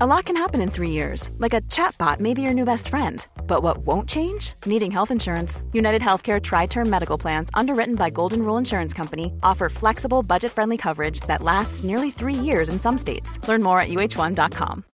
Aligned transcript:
A 0.00 0.06
lot 0.08 0.24
can 0.24 0.36
happen 0.36 0.60
in 0.60 0.70
three 0.72 0.90
years, 0.90 1.30
like 1.38 1.54
a 1.54 1.60
chatbot 1.70 2.18
may 2.18 2.34
be 2.34 2.42
your 2.42 2.52
new 2.52 2.64
best 2.64 2.88
friend. 2.88 3.24
But 3.46 3.62
what 3.62 3.86
won't 3.86 4.08
change? 4.08 4.54
Needing 4.66 4.90
health 4.90 5.12
insurance. 5.12 5.62
United 5.72 6.02
Healthcare 6.02 6.42
Tri 6.42 6.66
Term 6.66 6.90
Medical 6.90 7.16
Plans, 7.16 7.48
underwritten 7.54 7.94
by 7.94 8.10
Golden 8.10 8.42
Rule 8.42 8.58
Insurance 8.58 8.92
Company, 8.92 9.32
offer 9.44 9.68
flexible, 9.68 10.24
budget 10.24 10.50
friendly 10.50 10.76
coverage 10.76 11.20
that 11.28 11.42
lasts 11.42 11.84
nearly 11.84 12.10
three 12.10 12.34
years 12.34 12.68
in 12.68 12.80
some 12.80 12.98
states. 12.98 13.38
Learn 13.46 13.62
more 13.62 13.78
at 13.78 13.88
uh1.com. 13.88 14.84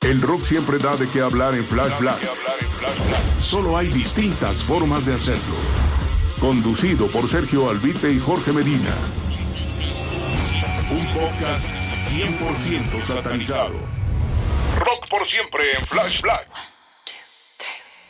El 0.00 0.20
rock 0.22 0.40
siempre 0.46 0.78
da 0.78 0.96
de 0.96 1.10
qué 1.10 1.20
hablar 1.20 1.54
en 1.54 1.64
Flash 1.64 1.98
Black. 2.00 2.22
Solo 3.38 3.76
hay 3.76 3.88
distintas 3.88 4.64
formas 4.64 5.04
de 5.04 5.12
hacerlo. 5.12 5.56
Conducido 6.40 7.08
por 7.08 7.28
Sergio 7.28 7.68
Albite 7.68 8.10
y 8.10 8.18
Jorge 8.18 8.54
Medina. 8.54 8.96
Un 10.92 11.06
podcast 11.14 11.64
100% 12.10 13.06
satanizado. 13.06 13.74
Rock 14.80 15.08
por 15.08 15.24
siempre 15.24 15.62
en 15.78 15.86
Flash 15.86 16.20
Black. 16.20 16.50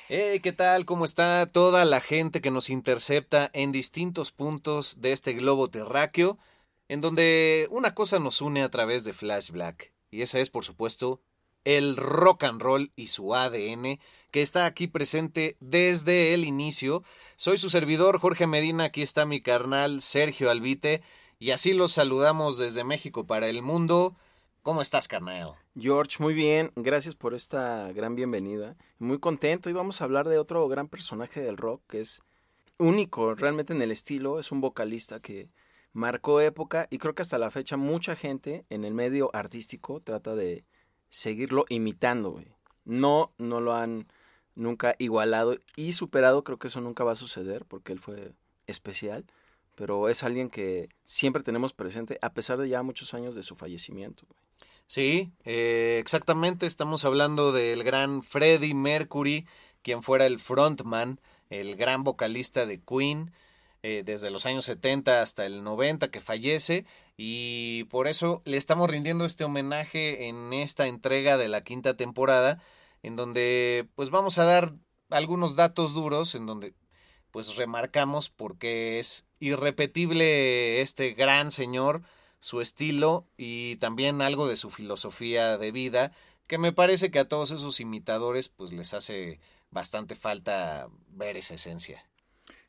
Hey, 0.09 0.41
¿qué 0.41 0.53
tal? 0.53 0.87
¿Cómo 0.87 1.05
está 1.05 1.45
toda 1.53 1.85
la 1.85 2.01
gente 2.01 2.41
que 2.41 2.51
nos 2.51 2.71
intercepta 2.71 3.51
en 3.53 3.71
distintos 3.71 4.33
puntos 4.33 5.03
de 5.03 5.13
este 5.13 5.35
globo 5.35 5.69
terráqueo? 5.69 6.39
En 6.89 7.03
donde 7.03 7.69
una 7.71 7.95
cosa 7.95 8.19
nos 8.19 8.41
une 8.41 8.63
a 8.63 8.71
través 8.71 9.05
de 9.05 9.13
Flash 9.13 9.51
Black. 9.51 9.93
Y 10.11 10.23
esa 10.23 10.39
es, 10.39 10.49
por 10.49 10.65
supuesto, 10.65 11.21
el 11.65 11.99
rock 11.99 12.45
and 12.45 12.63
roll 12.63 12.93
y 12.97 13.09
su 13.09 13.35
ADN, 13.35 14.01
que 14.31 14.41
está 14.41 14.65
aquí 14.65 14.87
presente 14.87 15.59
desde 15.61 16.33
el 16.33 16.47
inicio. 16.47 17.05
Soy 17.37 17.59
su 17.59 17.69
servidor, 17.69 18.19
Jorge 18.19 18.47
Medina, 18.47 18.85
aquí 18.85 19.03
está 19.03 19.27
mi 19.27 19.43
carnal 19.43 20.01
Sergio 20.01 20.51
Albite, 20.51 21.03
y 21.41 21.53
así 21.53 21.73
los 21.73 21.93
saludamos 21.93 22.59
desde 22.59 22.85
México 22.85 23.27
para 23.27 23.49
el 23.49 23.63
mundo. 23.63 24.15
¿Cómo 24.63 24.83
estás, 24.83 25.09
carnal? 25.09 25.55
George, 25.75 26.19
muy 26.23 26.35
bien, 26.35 26.71
gracias 26.77 27.15
por 27.15 27.33
esta 27.33 27.91
gran 27.93 28.15
bienvenida. 28.15 28.77
Muy 28.99 29.19
contento 29.19 29.71
y 29.71 29.73
vamos 29.73 30.01
a 30.01 30.05
hablar 30.05 30.29
de 30.29 30.37
otro 30.37 30.69
gran 30.69 30.87
personaje 30.87 31.41
del 31.41 31.57
rock 31.57 31.81
que 31.89 32.03
es 32.03 32.21
único 32.77 33.35
realmente 33.35 33.73
en 33.73 33.81
el 33.81 33.91
estilo, 33.91 34.39
es 34.39 34.53
un 34.53 34.61
vocalista 34.61 35.21
que 35.21 35.49
marcó 35.95 36.43
época 36.43 36.87
y 36.91 36.99
creo 36.99 37.15
que 37.15 37.23
hasta 37.23 37.39
la 37.39 37.51
fecha 37.51 37.79
mucha 37.79 38.17
gente 38.17 38.67
en 38.69 38.85
el 38.85 38.93
medio 38.93 39.31
artístico 39.33 40.01
trata 40.01 40.35
de 40.35 40.67
seguirlo 41.09 41.65
imitando. 41.71 42.39
No, 42.85 43.33
no 43.39 43.63
lo 43.63 43.75
han 43.75 44.09
nunca 44.55 44.95
igualado 44.99 45.57
y 45.75 45.95
superado, 45.95 46.45
creo 46.45 46.59
que 46.59 46.67
eso 46.67 46.83
nunca 46.83 47.03
va 47.03 47.13
a 47.13 47.17
suceder 47.17 47.65
porque 47.65 47.95
él 47.95 47.99
fue 47.99 48.35
especial, 48.67 49.25
pero 49.81 50.11
es 50.11 50.23
alguien 50.25 50.51
que 50.51 50.91
siempre 51.05 51.43
tenemos 51.43 51.73
presente 51.73 52.19
a 52.21 52.35
pesar 52.35 52.59
de 52.59 52.69
ya 52.69 52.83
muchos 52.83 53.15
años 53.15 53.35
de 53.35 53.43
su 53.43 53.57
fallecimiento. 53.57 54.27
Sí, 54.87 55.33
eh, 55.47 55.97
exactamente, 55.99 56.67
estamos 56.67 57.07
hablando 57.07 57.51
del 57.51 57.83
gran 57.83 58.23
Freddie 58.23 58.75
Mercury, 58.75 59.47
quien 59.81 60.03
fuera 60.03 60.27
el 60.27 60.39
frontman, 60.39 61.19
el 61.49 61.77
gran 61.77 62.05
vocalista 62.05 62.67
de 62.67 62.79
Queen, 62.79 63.33
eh, 63.83 64.03
desde 64.05 64.31
los 64.31 64.45
años 64.45 64.67
70 64.67 65.23
hasta 65.23 65.47
el 65.47 65.65
90 65.65 66.11
que 66.11 66.21
fallece, 66.21 66.85
y 67.17 67.85
por 67.85 68.07
eso 68.07 68.43
le 68.45 68.59
estamos 68.59 68.91
rindiendo 68.91 69.25
este 69.25 69.45
homenaje 69.45 70.29
en 70.29 70.53
esta 70.53 70.89
entrega 70.89 71.39
de 71.39 71.49
la 71.49 71.65
quinta 71.65 71.97
temporada, 71.97 72.63
en 73.03 73.17
donde 73.17 73.89
pues 73.95 74.11
vamos 74.11 74.37
a 74.37 74.45
dar 74.45 74.75
algunos 75.09 75.57
datos 75.57 75.95
duros, 75.95 76.35
en 76.35 76.45
donde 76.45 76.75
pues 77.31 77.57
remarcamos 77.57 78.31
porque 78.31 78.99
es 78.99 79.25
irrepetible 79.39 80.83
este 80.83 81.13
gran 81.13 81.51
señor, 81.51 82.03
su 82.39 82.61
estilo 82.61 83.27
y 83.37 83.77
también 83.77 84.23
algo 84.23 84.49
de 84.49 84.57
su 84.57 84.71
filosofía 84.71 85.59
de 85.59 85.73
vida, 85.73 86.13
que 86.47 86.59
me 86.59 86.73
parece 86.73 87.11
que 87.11 87.19
a 87.19 87.29
todos 87.29 87.51
esos 87.51 87.81
imitadores 87.81 88.49
pues 88.49 88.73
les 88.73 88.95
hace 88.95 89.41
bastante 89.71 90.15
falta 90.15 90.89
ver 91.09 91.37
esa 91.37 91.55
esencia. 91.55 92.05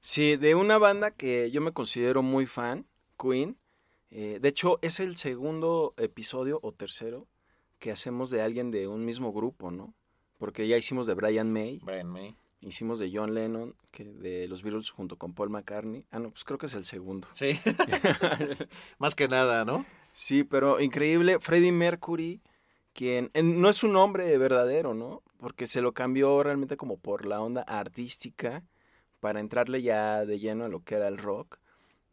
Sí, 0.01 0.35
de 0.35 0.55
una 0.55 0.77
banda 0.77 1.11
que 1.11 1.51
yo 1.51 1.61
me 1.61 1.73
considero 1.73 2.21
muy 2.21 2.45
fan, 2.47 2.87
Queen. 3.19 3.57
eh, 4.09 4.39
de 4.41 4.49
hecho, 4.49 4.79
es 4.81 4.99
el 4.99 5.15
segundo 5.15 5.93
episodio 5.97 6.59
o 6.63 6.73
tercero 6.73 7.27
que 7.79 7.91
hacemos 7.91 8.29
de 8.29 8.41
alguien 8.41 8.71
de 8.71 8.87
un 8.87 9.05
mismo 9.05 9.31
grupo, 9.31 9.71
¿no? 9.71 9.93
Porque 10.37 10.67
ya 10.67 10.77
hicimos 10.77 11.07
de 11.07 11.13
Brian 11.13 11.51
May, 11.51 11.79
Brian 11.83 12.07
May. 12.07 12.35
Hicimos 12.61 12.99
de 12.99 13.11
John 13.13 13.33
Lennon, 13.33 13.75
que 13.91 14.05
de 14.05 14.47
los 14.47 14.61
Beatles 14.63 14.89
junto 14.89 15.17
con 15.17 15.33
Paul 15.33 15.49
McCartney. 15.49 16.05
Ah, 16.11 16.19
no, 16.19 16.29
pues 16.31 16.43
creo 16.43 16.57
que 16.57 16.67
es 16.67 16.73
el 16.75 16.85
segundo. 16.85 17.27
Sí. 17.33 17.59
Más 18.99 19.15
que 19.15 19.27
nada, 19.27 19.65
¿no? 19.65 19.85
Sí, 20.13 20.43
pero 20.43 20.79
increíble. 20.79 21.39
Freddie 21.39 21.71
Mercury, 21.71 22.41
quien 22.93 23.29
en- 23.33 23.61
no 23.61 23.69
es 23.69 23.83
un 23.83 23.93
nombre 23.93 24.37
verdadero, 24.37 24.93
¿no? 24.93 25.23
Porque 25.37 25.67
se 25.67 25.81
lo 25.81 25.93
cambió 25.93 26.43
realmente 26.43 26.77
como 26.77 26.97
por 26.97 27.25
la 27.25 27.41
onda 27.41 27.61
artística 27.63 28.63
para 29.19 29.39
entrarle 29.39 29.81
ya 29.81 30.25
de 30.25 30.39
lleno 30.39 30.65
a 30.65 30.69
lo 30.69 30.83
que 30.83 30.95
era 30.95 31.07
el 31.07 31.17
rock. 31.17 31.57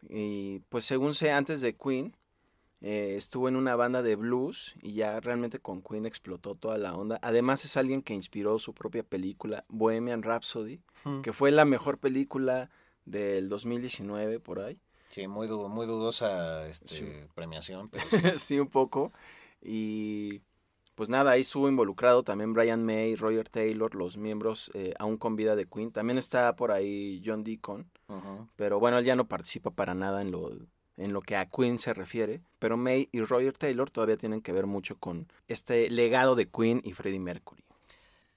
Y 0.09 0.60
pues 0.69 0.84
según 0.84 1.15
sé, 1.15 1.32
antes 1.32 1.60
de 1.60 1.75
Queen, 1.75 2.16
eh, 2.81 3.15
estuvo 3.16 3.49
en 3.49 3.56
una 3.56 3.75
banda 3.77 4.03
de 4.03 4.15
blues 4.16 4.75
y 4.83 4.93
ya 4.93 5.19
realmente 5.21 5.59
con 5.59 5.83
Queen 5.83 6.06
explotó 6.06 6.55
toda 6.55 6.78
la 6.78 6.94
onda. 6.94 7.19
Además 7.22 7.65
es 7.65 7.77
alguien 7.77 8.03
que 8.03 8.15
inspiró 8.15 8.59
su 8.59 8.72
propia 8.75 9.03
película, 9.03 9.65
Bohemian 9.69 10.22
Rhapsody, 10.22 10.81
Mm. 11.05 11.21
que 11.22 11.33
fue 11.33 11.50
la 11.50 11.65
mejor 11.65 11.99
película 11.99 12.71
del 13.05 13.49
2019 13.49 14.39
por 14.41 14.61
ahí. 14.61 14.78
Sí, 15.11 15.27
muy, 15.27 15.47
du- 15.49 15.69
muy 15.69 15.87
dudosa 15.87 16.69
este, 16.69 16.89
Sí. 16.89 17.06
premiación, 17.34 17.89
pero 17.89 18.05
sí. 18.11 18.16
sí, 18.39 18.61
un 18.61 18.69
poco. 18.69 19.12
Y 19.62 20.43
pues 20.95 21.09
nada, 21.09 21.31
ahí 21.33 21.41
estuvo 21.43 21.69
involucrado 21.69 22.22
también 22.22 22.53
Brian 22.53 22.84
May, 22.84 23.15
Roger 23.15 23.49
Taylor, 23.49 23.95
los 23.95 24.16
miembros 24.16 24.71
eh, 24.75 24.95
aún 24.99 25.16
con 25.16 25.37
vida 25.37 25.55
de 25.56 25.66
Queen. 25.66 25.93
También 25.93 26.19
está 26.19 26.55
por 26.56 26.72
ahí 26.72 27.22
John 27.25 27.45
Deacon, 27.45 27.89
pero 28.56 28.81
bueno, 28.81 28.99
él 28.99 29.05
ya 29.05 29.15
no 29.16 29.27
participa 29.28 29.71
para 29.71 29.95
nada 29.95 30.22
en 30.22 30.31
lo, 30.33 30.50
en 30.98 31.12
lo 31.12 31.22
que 31.22 31.36
a 31.36 31.47
Queen 31.47 31.78
se 31.78 31.94
refiere. 31.94 32.41
Pero 32.59 32.76
May 32.76 33.09
y 33.12 33.20
Roger 33.20 33.53
Taylor 33.53 33.91
todavía 33.91 34.16
tienen 34.16 34.42
que 34.42 34.53
ver 34.53 34.66
mucho 34.66 34.97
con 34.98 35.26
este 35.47 35.88
legado 35.91 36.34
de 36.34 36.48
Queen 36.48 36.82
y 36.84 36.92
Freddie 36.92 37.20
Mercury. 37.20 37.64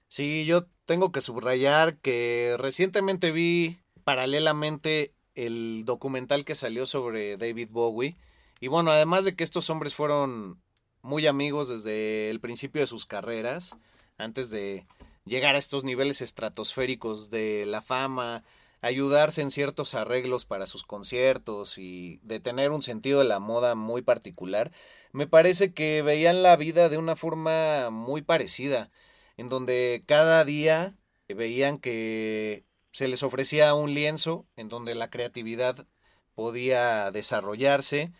Sí, 0.08 0.44
yo 0.44 0.66
tengo 0.86 1.12
que 1.12 1.20
subrayar 1.20 1.96
que 1.98 2.56
recientemente 2.58 3.32
vi 3.32 3.78
paralelamente 4.04 5.12
el 5.34 5.84
documental 5.84 6.44
que 6.44 6.54
salió 6.54 6.86
sobre 6.86 7.36
David 7.36 7.68
Bowie. 7.70 8.16
Y 8.60 8.68
bueno, 8.68 8.90
además 8.90 9.24
de 9.24 9.34
que 9.34 9.44
estos 9.44 9.70
hombres 9.70 9.94
fueron 9.94 10.60
muy 11.02 11.26
amigos 11.26 11.68
desde 11.68 12.30
el 12.30 12.40
principio 12.40 12.80
de 12.80 12.86
sus 12.86 13.06
carreras, 13.06 13.76
antes 14.18 14.50
de 14.50 14.86
llegar 15.24 15.54
a 15.54 15.58
estos 15.58 15.84
niveles 15.84 16.20
estratosféricos 16.20 17.30
de 17.30 17.66
la 17.66 17.82
fama, 17.82 18.44
ayudarse 18.82 19.42
en 19.42 19.50
ciertos 19.50 19.94
arreglos 19.94 20.44
para 20.44 20.66
sus 20.66 20.84
conciertos 20.84 21.78
y 21.78 22.20
de 22.22 22.40
tener 22.40 22.70
un 22.72 22.82
sentido 22.82 23.20
de 23.20 23.26
la 23.26 23.38
moda 23.38 23.74
muy 23.74 24.02
particular, 24.02 24.72
me 25.12 25.26
parece 25.26 25.72
que 25.72 26.02
veían 26.02 26.42
la 26.42 26.56
vida 26.56 26.88
de 26.88 26.98
una 26.98 27.16
forma 27.16 27.90
muy 27.90 28.22
parecida 28.22 28.90
en 29.36 29.48
donde 29.48 30.04
cada 30.06 30.44
día 30.44 30.96
veían 31.28 31.78
que 31.78 32.64
se 32.90 33.08
les 33.08 33.22
ofrecía 33.22 33.74
un 33.74 33.94
lienzo 33.94 34.46
en 34.56 34.68
donde 34.68 34.94
la 34.94 35.10
creatividad 35.10 35.86
podía 36.34 37.10
desarrollarse. 37.10 38.12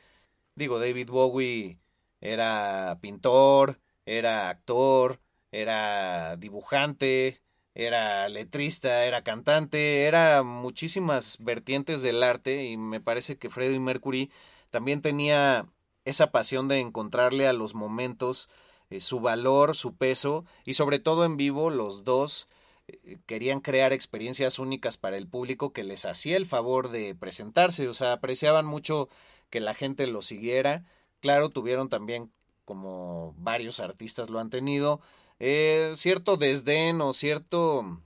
Digo, 0.54 0.78
David 0.80 1.10
Bowie 1.10 1.80
era 2.20 2.98
pintor, 3.00 3.80
era 4.06 4.48
actor, 4.50 5.20
era 5.50 6.36
dibujante, 6.36 7.42
era 7.74 8.28
letrista, 8.28 9.04
era 9.04 9.22
cantante, 9.22 10.04
era 10.04 10.42
muchísimas 10.42 11.38
vertientes 11.40 12.02
del 12.02 12.22
arte 12.22 12.64
y 12.64 12.76
me 12.76 13.00
parece 13.00 13.38
que 13.38 13.50
Freddie 13.50 13.80
Mercury 13.80 14.30
también 14.70 15.00
tenía 15.02 15.66
esa 16.04 16.30
pasión 16.30 16.68
de 16.68 16.80
encontrarle 16.80 17.46
a 17.48 17.52
los 17.52 17.74
momentos 17.74 18.48
eh, 18.90 19.00
su 19.00 19.20
valor, 19.20 19.74
su 19.74 19.96
peso 19.96 20.44
y 20.64 20.74
sobre 20.74 20.98
todo 20.98 21.24
en 21.24 21.36
vivo 21.36 21.70
los 21.70 22.04
dos 22.04 22.48
eh, 22.88 23.18
querían 23.26 23.60
crear 23.60 23.92
experiencias 23.92 24.58
únicas 24.58 24.96
para 24.98 25.16
el 25.16 25.26
público 25.28 25.72
que 25.72 25.84
les 25.84 26.04
hacía 26.04 26.36
el 26.36 26.46
favor 26.46 26.90
de 26.90 27.14
presentarse, 27.14 27.88
o 27.88 27.94
sea, 27.94 28.12
apreciaban 28.12 28.66
mucho 28.66 29.08
que 29.50 29.60
la 29.60 29.74
gente 29.74 30.06
lo 30.06 30.22
siguiera, 30.22 30.84
claro, 31.20 31.50
tuvieron 31.50 31.88
también, 31.88 32.30
como 32.64 33.34
varios 33.38 33.80
artistas 33.80 34.30
lo 34.30 34.40
han 34.40 34.50
tenido, 34.50 35.00
eh, 35.44 35.92
cierto 35.96 36.36
desdén 36.36 37.00
o 37.00 37.12
cierto, 37.12 38.00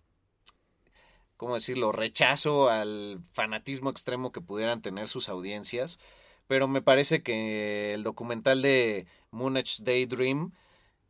¿cómo 1.37 1.55
decirlo?, 1.55 1.93
rechazo 1.93 2.71
al 2.71 3.21
fanatismo 3.35 3.91
extremo 3.91 4.33
que 4.33 4.41
pudieran 4.41 4.81
tener 4.81 5.07
sus 5.07 5.29
audiencias. 5.29 5.99
Pero 6.47 6.67
me 6.67 6.81
parece 6.81 7.23
que 7.23 7.93
el 7.93 8.05
documental 8.05 8.63
de 8.63 9.07
Moonage 9.33 9.83
Daydream 9.83 10.53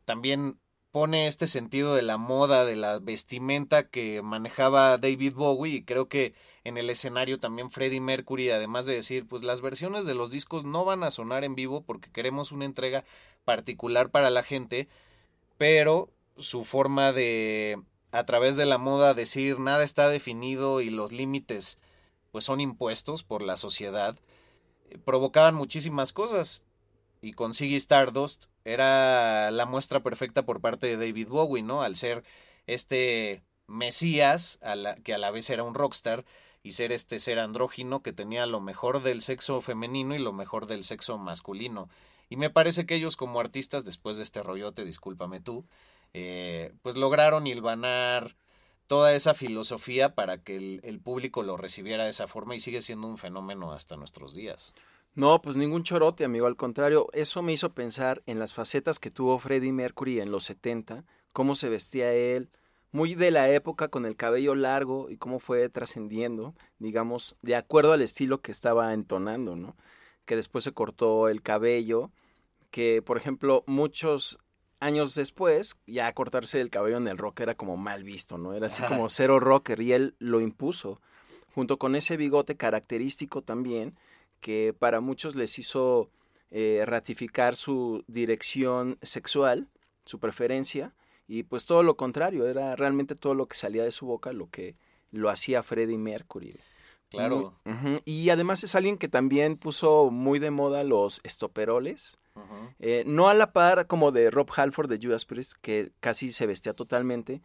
también 0.04 0.58
pone 0.90 1.28
este 1.28 1.46
sentido 1.46 1.94
de 1.94 2.02
la 2.02 2.16
moda, 2.16 2.64
de 2.64 2.74
la 2.74 2.98
vestimenta 2.98 3.88
que 3.88 4.20
manejaba 4.22 4.98
David 4.98 5.34
Bowie 5.34 5.74
y 5.74 5.84
creo 5.84 6.08
que 6.08 6.34
en 6.64 6.76
el 6.76 6.90
escenario 6.90 7.38
también 7.38 7.70
Freddie 7.70 8.00
Mercury, 8.00 8.50
además 8.50 8.86
de 8.86 8.94
decir, 8.94 9.28
pues 9.28 9.44
las 9.44 9.60
versiones 9.60 10.06
de 10.06 10.14
los 10.14 10.32
discos 10.32 10.64
no 10.64 10.84
van 10.84 11.04
a 11.04 11.12
sonar 11.12 11.44
en 11.44 11.54
vivo 11.54 11.82
porque 11.82 12.10
queremos 12.10 12.50
una 12.50 12.64
entrega 12.64 13.04
particular 13.44 14.10
para 14.10 14.30
la 14.30 14.42
gente, 14.42 14.88
pero 15.58 16.10
su 16.38 16.64
forma 16.64 17.12
de 17.12 17.80
a 18.12 18.24
través 18.24 18.56
de 18.56 18.66
la 18.66 18.78
moda 18.78 19.14
decir 19.14 19.58
nada 19.58 19.84
está 19.84 20.08
definido 20.08 20.80
y 20.80 20.90
los 20.90 21.12
límites 21.12 21.78
pues 22.32 22.44
son 22.44 22.60
impuestos 22.60 23.22
por 23.22 23.42
la 23.42 23.56
sociedad, 23.56 24.18
eh, 24.90 24.98
provocaban 24.98 25.54
muchísimas 25.54 26.12
cosas 26.12 26.62
y 27.20 27.32
con 27.32 27.54
Ziggy 27.54 27.76
Stardust 27.76 28.46
era 28.64 29.50
la 29.50 29.66
muestra 29.66 30.02
perfecta 30.02 30.44
por 30.44 30.60
parte 30.60 30.86
de 30.86 30.96
David 30.96 31.28
Bowie, 31.28 31.62
¿no? 31.62 31.82
Al 31.82 31.96
ser 31.96 32.24
este 32.66 33.42
Mesías, 33.66 34.58
que 35.02 35.14
a 35.14 35.18
la 35.18 35.30
vez 35.30 35.50
era 35.50 35.64
un 35.64 35.74
rockstar, 35.74 36.24
y 36.66 36.72
ser 36.72 36.90
este 36.90 37.20
ser 37.20 37.38
andrógino 37.38 38.02
que 38.02 38.12
tenía 38.12 38.44
lo 38.44 38.60
mejor 38.60 39.04
del 39.04 39.22
sexo 39.22 39.60
femenino 39.60 40.16
y 40.16 40.18
lo 40.18 40.32
mejor 40.32 40.66
del 40.66 40.82
sexo 40.82 41.16
masculino. 41.16 41.88
Y 42.28 42.36
me 42.36 42.50
parece 42.50 42.86
que 42.86 42.96
ellos 42.96 43.16
como 43.16 43.38
artistas, 43.38 43.84
después 43.84 44.16
de 44.16 44.24
este 44.24 44.42
rollote, 44.42 44.84
discúlpame 44.84 45.38
tú, 45.38 45.64
eh, 46.18 46.72
pues 46.80 46.96
lograron 46.96 47.46
hilvanar 47.46 48.36
toda 48.86 49.14
esa 49.14 49.34
filosofía 49.34 50.14
para 50.14 50.42
que 50.42 50.56
el, 50.56 50.80
el 50.82 50.98
público 50.98 51.42
lo 51.42 51.58
recibiera 51.58 52.04
de 52.04 52.10
esa 52.10 52.26
forma 52.26 52.54
y 52.54 52.60
sigue 52.60 52.80
siendo 52.80 53.06
un 53.06 53.18
fenómeno 53.18 53.72
hasta 53.72 53.98
nuestros 53.98 54.34
días. 54.34 54.72
No, 55.14 55.42
pues 55.42 55.56
ningún 55.56 55.82
chorote, 55.82 56.24
amigo. 56.24 56.46
Al 56.46 56.56
contrario, 56.56 57.08
eso 57.12 57.42
me 57.42 57.52
hizo 57.52 57.74
pensar 57.74 58.22
en 58.24 58.38
las 58.38 58.54
facetas 58.54 58.98
que 58.98 59.10
tuvo 59.10 59.38
Freddie 59.38 59.72
Mercury 59.72 60.20
en 60.20 60.30
los 60.30 60.44
70, 60.44 61.04
cómo 61.34 61.54
se 61.54 61.68
vestía 61.68 62.14
él, 62.14 62.48
muy 62.92 63.14
de 63.14 63.30
la 63.30 63.50
época 63.50 63.88
con 63.88 64.06
el 64.06 64.16
cabello 64.16 64.54
largo 64.54 65.10
y 65.10 65.18
cómo 65.18 65.38
fue 65.38 65.68
trascendiendo, 65.68 66.54
digamos, 66.78 67.36
de 67.42 67.56
acuerdo 67.56 67.92
al 67.92 68.00
estilo 68.00 68.40
que 68.40 68.52
estaba 68.52 68.94
entonando, 68.94 69.54
¿no? 69.54 69.76
Que 70.24 70.34
después 70.34 70.64
se 70.64 70.72
cortó 70.72 71.28
el 71.28 71.42
cabello, 71.42 72.10
que 72.70 73.02
por 73.02 73.18
ejemplo 73.18 73.64
muchos 73.66 74.38
años 74.80 75.14
después 75.14 75.76
ya 75.86 76.12
cortarse 76.12 76.60
el 76.60 76.70
cabello 76.70 76.96
en 76.96 77.08
el 77.08 77.18
rock 77.18 77.40
era 77.40 77.54
como 77.54 77.76
mal 77.76 78.04
visto, 78.04 78.38
¿no? 78.38 78.54
Era 78.54 78.66
así 78.66 78.82
como 78.82 79.08
cero 79.08 79.40
rocker 79.40 79.80
y 79.80 79.92
él 79.92 80.14
lo 80.18 80.40
impuso, 80.40 81.00
junto 81.54 81.78
con 81.78 81.96
ese 81.96 82.16
bigote 82.16 82.56
característico 82.56 83.42
también 83.42 83.96
que 84.40 84.74
para 84.78 85.00
muchos 85.00 85.34
les 85.34 85.58
hizo 85.58 86.10
eh, 86.50 86.84
ratificar 86.86 87.56
su 87.56 88.04
dirección 88.06 88.98
sexual, 89.02 89.68
su 90.04 90.20
preferencia, 90.20 90.94
y 91.26 91.42
pues 91.42 91.66
todo 91.66 91.82
lo 91.82 91.96
contrario, 91.96 92.46
era 92.46 92.76
realmente 92.76 93.16
todo 93.16 93.34
lo 93.34 93.46
que 93.48 93.56
salía 93.56 93.82
de 93.82 93.90
su 93.90 94.06
boca 94.06 94.32
lo 94.32 94.48
que 94.48 94.76
lo 95.10 95.30
hacía 95.30 95.62
Freddie 95.62 95.98
Mercury. 95.98 96.56
Claro. 97.08 97.54
Y 98.04 98.30
además 98.30 98.64
es 98.64 98.74
alguien 98.74 98.98
que 98.98 99.08
también 99.08 99.56
puso 99.56 100.10
muy 100.10 100.38
de 100.38 100.50
moda 100.50 100.84
los 100.84 101.20
estoperoles. 101.22 102.18
Eh, 102.78 103.04
no 103.06 103.28
a 103.28 103.34
la 103.34 103.52
par 103.52 103.86
como 103.86 104.12
de 104.12 104.30
Rob 104.30 104.50
Halford 104.54 104.88
de 104.88 104.98
Judas 105.00 105.24
Priest, 105.24 105.54
que 105.60 105.92
casi 106.00 106.32
se 106.32 106.46
vestía 106.46 106.74
totalmente, 106.74 107.40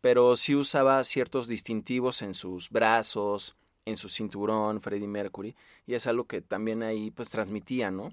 pero 0.00 0.36
sí 0.36 0.54
usaba 0.54 1.02
ciertos 1.04 1.48
distintivos 1.48 2.22
en 2.22 2.34
sus 2.34 2.70
brazos, 2.70 3.56
en 3.86 3.96
su 3.96 4.08
cinturón, 4.08 4.80
Freddie 4.80 5.08
Mercury, 5.08 5.56
y 5.86 5.94
es 5.94 6.06
algo 6.06 6.24
que 6.24 6.40
también 6.40 6.82
ahí 6.82 7.10
pues 7.10 7.30
transmitía, 7.30 7.90
¿no? 7.90 8.12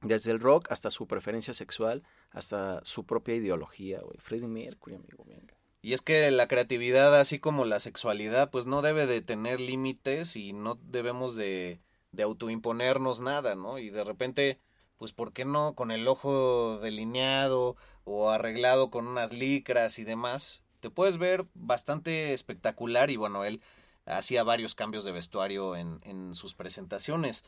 Desde 0.00 0.30
el 0.32 0.40
rock 0.40 0.66
hasta 0.70 0.90
su 0.90 1.06
preferencia 1.06 1.54
sexual, 1.54 2.02
hasta 2.30 2.80
su 2.84 3.04
propia 3.04 3.34
ideología, 3.34 4.00
güey. 4.00 4.18
Freddie 4.18 4.48
Mercury, 4.48 4.96
amigo, 4.96 5.24
venga. 5.26 5.54
Y 5.82 5.94
es 5.94 6.00
que 6.00 6.30
la 6.30 6.46
creatividad, 6.46 7.18
así 7.18 7.40
como 7.40 7.64
la 7.64 7.80
sexualidad, 7.80 8.50
pues 8.50 8.66
no 8.66 8.82
debe 8.82 9.06
de 9.06 9.20
tener 9.20 9.60
límites 9.60 10.36
y 10.36 10.52
no 10.52 10.76
debemos 10.76 11.34
de, 11.34 11.80
de 12.12 12.22
autoimponernos 12.22 13.20
nada, 13.20 13.54
¿no? 13.56 13.78
Y 13.78 13.90
de 13.90 14.04
repente, 14.04 14.58
pues 15.02 15.12
¿por 15.12 15.32
qué 15.32 15.44
no 15.44 15.74
con 15.74 15.90
el 15.90 16.06
ojo 16.06 16.78
delineado 16.78 17.74
o 18.04 18.30
arreglado 18.30 18.88
con 18.88 19.08
unas 19.08 19.32
licras 19.32 19.98
y 19.98 20.04
demás? 20.04 20.62
Te 20.78 20.90
puedes 20.90 21.18
ver 21.18 21.44
bastante 21.54 22.32
espectacular 22.32 23.10
y 23.10 23.16
bueno, 23.16 23.44
él 23.44 23.60
hacía 24.06 24.44
varios 24.44 24.76
cambios 24.76 25.04
de 25.04 25.10
vestuario 25.10 25.74
en, 25.74 25.98
en 26.04 26.36
sus 26.36 26.54
presentaciones. 26.54 27.42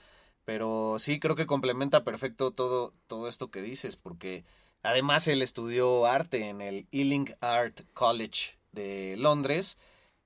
Pero 0.44 0.96
sí, 0.98 1.20
creo 1.20 1.36
que 1.36 1.46
complementa 1.46 2.02
perfecto 2.02 2.50
todo, 2.50 2.92
todo 3.06 3.28
esto 3.28 3.52
que 3.52 3.62
dices, 3.62 3.94
porque 3.94 4.44
además 4.82 5.28
él 5.28 5.40
estudió 5.40 6.06
arte 6.06 6.48
en 6.48 6.60
el 6.60 6.88
Ealing 6.90 7.36
Art 7.38 7.82
College 7.92 8.58
de 8.72 9.14
Londres 9.16 9.78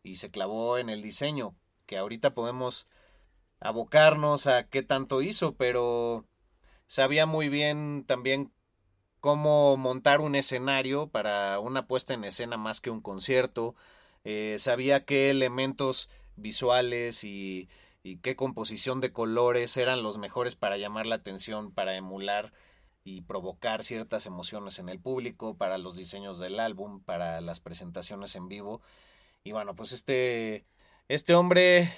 y 0.02 0.16
se 0.16 0.30
clavó 0.30 0.78
en 0.78 0.88
el 0.88 1.02
diseño, 1.02 1.54
que 1.84 1.98
ahorita 1.98 2.32
podemos 2.32 2.86
abocarnos 3.60 4.46
a 4.46 4.66
qué 4.66 4.82
tanto 4.82 5.20
hizo, 5.20 5.52
pero 5.56 6.24
sabía 6.88 7.26
muy 7.26 7.48
bien 7.48 8.04
también 8.06 8.52
cómo 9.20 9.76
montar 9.76 10.20
un 10.20 10.34
escenario 10.34 11.08
para 11.08 11.60
una 11.60 11.86
puesta 11.86 12.14
en 12.14 12.24
escena 12.24 12.56
más 12.56 12.80
que 12.80 12.90
un 12.90 13.00
concierto, 13.00 13.76
eh, 14.24 14.56
sabía 14.58 15.04
qué 15.04 15.30
elementos 15.30 16.10
visuales 16.36 17.24
y, 17.24 17.68
qué 18.22 18.36
composición 18.36 19.00
de 19.02 19.12
colores 19.12 19.76
eran 19.76 20.02
los 20.02 20.16
mejores 20.16 20.56
para 20.56 20.78
llamar 20.78 21.04
la 21.04 21.16
atención, 21.16 21.72
para 21.72 21.94
emular 21.94 22.54
y 23.04 23.20
provocar 23.22 23.84
ciertas 23.84 24.24
emociones 24.24 24.78
en 24.78 24.88
el 24.88 24.98
público, 24.98 25.58
para 25.58 25.76
los 25.76 25.94
diseños 25.94 26.38
del 26.38 26.58
álbum, 26.58 27.02
para 27.02 27.42
las 27.42 27.60
presentaciones 27.60 28.34
en 28.34 28.48
vivo. 28.48 28.80
Y 29.44 29.52
bueno, 29.52 29.76
pues 29.76 29.92
este, 29.92 30.64
este 31.08 31.34
hombre 31.34 31.92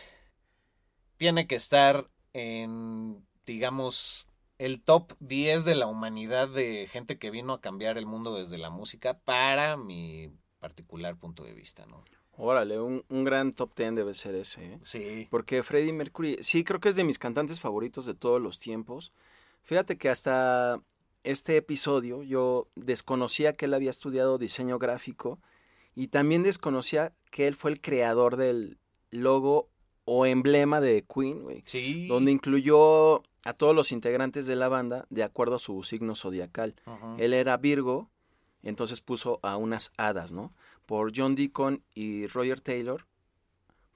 tiene 1.17 1.47
que 1.47 1.55
estar 1.55 2.11
en, 2.33 3.25
digamos, 3.47 4.27
el 4.61 4.83
top 4.83 5.15
10 5.21 5.65
de 5.65 5.75
la 5.75 5.87
humanidad 5.87 6.47
de 6.47 6.87
gente 6.87 7.19
que 7.19 7.31
vino 7.31 7.55
a 7.55 7.63
cambiar 7.63 7.97
el 7.97 8.05
mundo 8.05 8.35
desde 8.35 8.59
la 8.59 8.69
música 8.69 9.19
para 9.19 9.79
mi 9.79 10.31
particular 10.59 11.17
punto 11.17 11.45
de 11.45 11.55
vista, 11.55 11.87
¿no? 11.87 12.05
Órale, 12.37 12.79
un, 12.79 13.03
un 13.09 13.25
gran 13.25 13.55
top 13.55 13.73
ten 13.73 13.95
debe 13.95 14.13
ser 14.13 14.35
ese. 14.35 14.75
¿eh? 14.75 14.79
Sí. 14.83 15.29
Porque 15.31 15.63
Freddie 15.63 15.95
Mercury, 15.95 16.37
sí, 16.43 16.63
creo 16.63 16.79
que 16.79 16.91
es 16.91 16.97
de 16.97 17.05
mis 17.05 17.19
cantantes 17.19 17.59
favoritos 17.59 18.05
de 18.05 18.13
todos 18.13 18.39
los 18.39 18.59
tiempos. 18.59 19.13
Fíjate 19.63 19.97
que 19.97 20.11
hasta 20.11 20.83
este 21.25 21.57
episodio 21.57 22.23
yo 22.23 22.69
desconocía 22.77 23.55
que 23.55 23.65
él 23.65 23.73
había 23.73 23.89
estudiado 23.89 24.37
diseño 24.37 24.79
gráfico 24.79 25.39
y 25.95 26.09
también 26.09 26.43
desconocía 26.43 27.15
que 27.31 27.47
él 27.47 27.55
fue 27.55 27.71
el 27.71 27.81
creador 27.81 28.37
del 28.37 28.77
logo 29.11 29.71
o 30.05 30.27
emblema 30.27 30.83
de 30.83 31.03
Queen, 31.03 31.45
güey. 31.45 31.63
Sí. 31.65 32.09
Donde 32.09 32.31
incluyó 32.31 33.23
a 33.45 33.53
todos 33.53 33.75
los 33.75 33.93
integrantes 33.93 34.47
de 34.47 34.57
la 34.57 34.69
banda 34.69 35.07
de 35.11 35.23
acuerdo 35.23 35.57
a 35.57 35.61
su 35.61 35.83
signo 35.83 36.15
zodiacal. 36.15 36.75
Él 37.19 37.35
era 37.35 37.57
Virgo, 37.57 38.11
entonces 38.63 39.01
puso 39.01 39.41
a 39.43 39.57
unas 39.57 39.93
hadas, 39.97 40.33
¿no? 40.33 40.53
por 40.91 41.13
John 41.15 41.37
Deacon 41.37 41.85
y 41.95 42.27
Roger 42.27 42.61
Taylor 42.61 43.07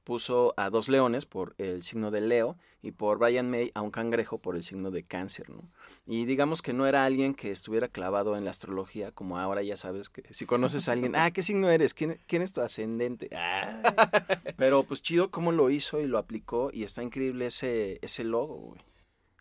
puso 0.04 0.54
a 0.56 0.70
dos 0.70 0.88
leones 0.88 1.26
por 1.26 1.56
el 1.58 1.82
signo 1.82 2.12
de 2.12 2.20
Leo 2.20 2.56
y 2.82 2.92
por 2.92 3.18
Brian 3.18 3.50
May 3.50 3.72
a 3.74 3.82
un 3.82 3.90
cangrejo 3.90 4.38
por 4.38 4.54
el 4.54 4.62
signo 4.62 4.92
de 4.92 5.02
cáncer, 5.02 5.50
¿no? 5.50 5.68
Y 6.06 6.24
digamos 6.24 6.62
que 6.62 6.72
no 6.72 6.86
era 6.86 7.04
alguien 7.04 7.34
que 7.34 7.50
estuviera 7.50 7.88
clavado 7.88 8.36
en 8.36 8.44
la 8.44 8.52
astrología, 8.52 9.10
como 9.10 9.40
ahora 9.40 9.64
ya 9.64 9.76
sabes 9.76 10.08
que 10.08 10.22
si 10.32 10.46
conoces 10.46 10.88
a 10.88 10.92
alguien, 10.92 11.16
ah, 11.16 11.32
¿qué 11.32 11.42
signo 11.42 11.68
eres? 11.68 11.94
¿Quién, 11.94 12.20
quién 12.28 12.42
es 12.42 12.52
tu 12.52 12.60
ascendente? 12.60 13.28
Ah. 13.34 13.82
Pero 14.56 14.84
pues 14.84 15.02
chido 15.02 15.32
cómo 15.32 15.50
lo 15.50 15.70
hizo 15.70 15.98
y 15.98 16.06
lo 16.06 16.18
aplicó 16.18 16.70
y 16.72 16.84
está 16.84 17.02
increíble 17.02 17.46
ese, 17.46 17.98
ese 18.02 18.22
logo, 18.22 18.54
güey. 18.54 18.80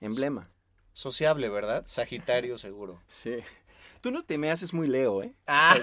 Emblema. 0.03 0.49
Sociable, 0.91 1.49
¿verdad? 1.49 1.83
Sagitario 1.87 2.57
seguro. 2.57 3.01
Sí. 3.07 3.37
Tú 4.01 4.11
no 4.11 4.23
te 4.23 4.37
me 4.37 4.51
haces 4.51 4.73
muy 4.73 4.87
Leo, 4.87 5.23
¿eh? 5.23 5.33
Ah. 5.47 5.77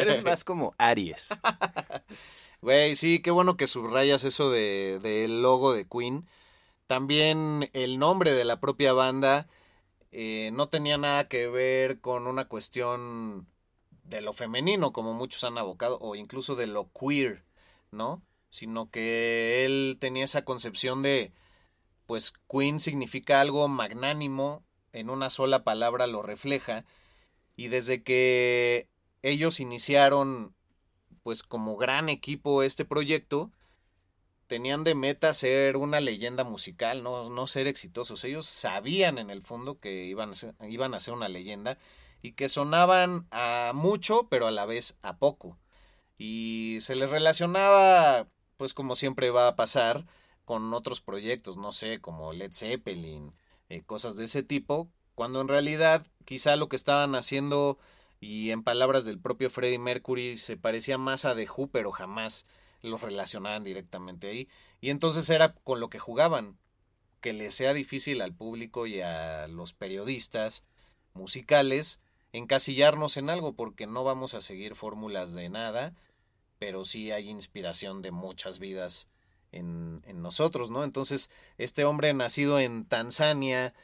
Eres 0.00 0.22
más 0.22 0.44
como 0.44 0.74
Aries. 0.78 1.28
Güey, 2.62 2.96
sí, 2.96 3.20
qué 3.20 3.30
bueno 3.30 3.56
que 3.56 3.66
subrayas 3.66 4.24
eso 4.24 4.50
del 4.50 5.02
de, 5.02 5.28
logo 5.28 5.72
de 5.72 5.86
Queen. 5.86 6.26
También 6.86 7.68
el 7.74 7.98
nombre 7.98 8.32
de 8.32 8.44
la 8.44 8.60
propia 8.60 8.92
banda 8.92 9.46
eh, 10.10 10.50
no 10.52 10.68
tenía 10.68 10.96
nada 10.96 11.28
que 11.28 11.48
ver 11.48 12.00
con 12.00 12.26
una 12.26 12.46
cuestión 12.46 13.46
de 14.04 14.20
lo 14.20 14.32
femenino, 14.32 14.92
como 14.92 15.12
muchos 15.12 15.44
han 15.44 15.58
abocado, 15.58 15.98
o 16.00 16.14
incluso 16.14 16.56
de 16.56 16.66
lo 16.66 16.90
queer, 16.92 17.44
¿no? 17.90 18.22
Sino 18.48 18.90
que 18.90 19.64
él 19.64 19.98
tenía 20.00 20.24
esa 20.24 20.44
concepción 20.44 21.02
de, 21.02 21.32
pues 22.06 22.32
Queen 22.48 22.80
significa 22.80 23.40
algo 23.40 23.68
magnánimo, 23.68 24.64
en 24.92 25.10
una 25.10 25.30
sola 25.30 25.64
palabra 25.64 26.06
lo 26.06 26.22
refleja. 26.22 26.84
Y 27.56 27.68
desde 27.68 28.02
que 28.02 28.88
ellos 29.22 29.60
iniciaron, 29.60 30.54
pues 31.22 31.42
como 31.42 31.76
gran 31.76 32.08
equipo 32.08 32.62
este 32.62 32.84
proyecto, 32.84 33.50
tenían 34.46 34.84
de 34.84 34.94
meta 34.94 35.34
ser 35.34 35.76
una 35.76 36.00
leyenda 36.00 36.44
musical, 36.44 37.02
no, 37.02 37.30
no 37.30 37.46
ser 37.46 37.66
exitosos. 37.66 38.24
Ellos 38.24 38.46
sabían 38.46 39.18
en 39.18 39.30
el 39.30 39.42
fondo 39.42 39.78
que 39.80 40.04
iban 40.04 40.32
iban 40.62 40.94
a 40.94 41.00
ser 41.00 41.14
una 41.14 41.28
leyenda 41.28 41.78
y 42.22 42.32
que 42.32 42.48
sonaban 42.48 43.26
a 43.30 43.72
mucho, 43.74 44.28
pero 44.28 44.46
a 44.46 44.50
la 44.52 44.66
vez 44.66 44.96
a 45.02 45.18
poco. 45.18 45.58
Y 46.18 46.78
se 46.80 46.96
les 46.96 47.10
relacionaba, 47.10 48.28
pues 48.56 48.74
como 48.74 48.96
siempre 48.96 49.30
va 49.30 49.48
a 49.48 49.56
pasar, 49.56 50.06
con 50.46 50.72
otros 50.72 51.02
proyectos, 51.02 51.58
no 51.58 51.72
sé, 51.72 52.00
como 52.00 52.32
Led 52.32 52.52
Zeppelin, 52.54 53.34
eh, 53.68 53.82
cosas 53.82 54.16
de 54.16 54.24
ese 54.24 54.42
tipo, 54.42 54.88
cuando 55.14 55.40
en 55.42 55.48
realidad 55.48 56.06
quizá 56.24 56.56
lo 56.56 56.68
que 56.68 56.76
estaban 56.76 57.14
haciendo, 57.16 57.78
y 58.20 58.52
en 58.52 58.62
palabras 58.62 59.04
del 59.04 59.18
propio 59.18 59.50
Freddie 59.50 59.78
Mercury, 59.78 60.38
se 60.38 60.56
parecía 60.56 60.98
más 60.98 61.24
a 61.24 61.34
The 61.34 61.48
Who, 61.50 61.68
pero 61.68 61.90
jamás 61.90 62.46
los 62.80 63.02
relacionaban 63.02 63.64
directamente 63.64 64.28
ahí. 64.28 64.48
Y 64.80 64.90
entonces 64.90 65.28
era 65.30 65.52
con 65.52 65.80
lo 65.80 65.90
que 65.90 65.98
jugaban, 65.98 66.56
que 67.20 67.32
les 67.32 67.54
sea 67.54 67.74
difícil 67.74 68.22
al 68.22 68.32
público 68.34 68.86
y 68.86 69.00
a 69.00 69.48
los 69.48 69.72
periodistas 69.72 70.64
musicales 71.12 72.00
encasillarnos 72.32 73.16
en 73.16 73.30
algo, 73.30 73.54
porque 73.54 73.86
no 73.86 74.04
vamos 74.04 74.34
a 74.34 74.40
seguir 74.40 74.76
fórmulas 74.76 75.32
de 75.32 75.48
nada, 75.48 75.94
pero 76.58 76.84
sí 76.84 77.10
hay 77.10 77.28
inspiración 77.28 78.00
de 78.00 78.12
muchas 78.12 78.58
vidas 78.60 79.08
en, 79.56 80.02
en 80.06 80.22
nosotros, 80.22 80.70
¿no? 80.70 80.84
Entonces, 80.84 81.30
este 81.58 81.84
hombre 81.84 82.12
nacido 82.14 82.60
en 82.60 82.84
Tanzania, 82.84 83.74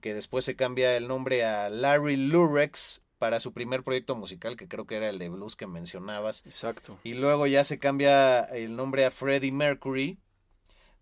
que 0.00 0.14
después 0.14 0.44
se 0.44 0.56
cambia 0.56 0.96
el 0.96 1.08
nombre 1.08 1.44
a 1.44 1.68
Larry 1.70 2.16
Lurex, 2.16 3.02
para 3.22 3.38
su 3.38 3.52
primer 3.52 3.84
proyecto 3.84 4.16
musical, 4.16 4.56
que 4.56 4.66
creo 4.66 4.84
que 4.84 4.96
era 4.96 5.08
el 5.08 5.20
de 5.20 5.28
blues 5.28 5.54
que 5.54 5.68
mencionabas. 5.68 6.44
Exacto. 6.44 6.98
Y 7.04 7.14
luego 7.14 7.46
ya 7.46 7.62
se 7.62 7.78
cambia 7.78 8.40
el 8.40 8.74
nombre 8.74 9.04
a 9.04 9.12
Freddie 9.12 9.52
Mercury, 9.52 10.18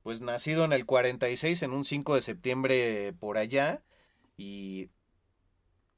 pues 0.03 0.21
nacido 0.21 0.67
en 0.67 0.75
el 0.75 0.85
46, 0.85 1.63
en 1.63 1.73
un 1.73 1.83
5 1.83 2.17
de 2.17 2.21
septiembre 2.21 3.15
por 3.19 3.39
allá, 3.39 3.83
y 4.37 4.91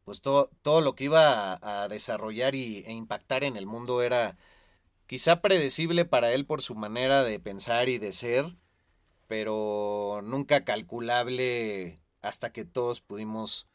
pues 0.05 0.21
todo, 0.21 0.49
todo 0.63 0.81
lo 0.81 0.95
que 0.95 1.07
iba 1.07 1.55
a, 1.55 1.83
a 1.83 1.89
desarrollar 1.89 2.55
y, 2.55 2.85
e 2.87 2.93
impactar 2.93 3.43
en 3.43 3.57
el 3.57 3.67
mundo 3.67 4.01
era 4.01 4.37
quizá 5.13 5.43
predecible 5.43 6.07
para 6.07 6.33
él 6.33 6.47
por 6.47 6.63
su 6.63 6.75
manera 6.75 7.23
de 7.23 7.39
pensar 7.39 7.91
y 7.91 7.99
de 7.99 8.13
ser, 8.13 8.57
pero 9.29 10.23
nunca 10.25 10.65
calculable 10.65 12.01
hasta 12.23 12.51
que 12.51 12.65
todos 12.65 13.03
pudimos 13.03 13.67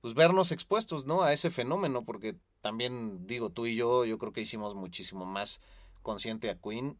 pues 0.00 0.14
vernos 0.14 0.50
expuestos, 0.50 1.06
¿no? 1.06 1.22
A 1.22 1.32
ese 1.32 1.50
fenómeno, 1.50 2.04
porque 2.04 2.40
también 2.60 3.24
digo, 3.28 3.50
tú 3.50 3.66
y 3.66 3.76
yo, 3.76 4.04
yo 4.04 4.18
creo 4.18 4.32
que 4.32 4.40
hicimos 4.40 4.74
muchísimo 4.74 5.24
más 5.24 5.60
consciente 6.02 6.50
a 6.50 6.58
Queen, 6.58 6.98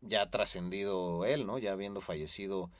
ya 0.00 0.30
trascendido 0.30 1.26
él, 1.26 1.46
¿no? 1.46 1.58
Ya 1.58 1.72
habiendo 1.72 2.00
fallecido, 2.00 2.70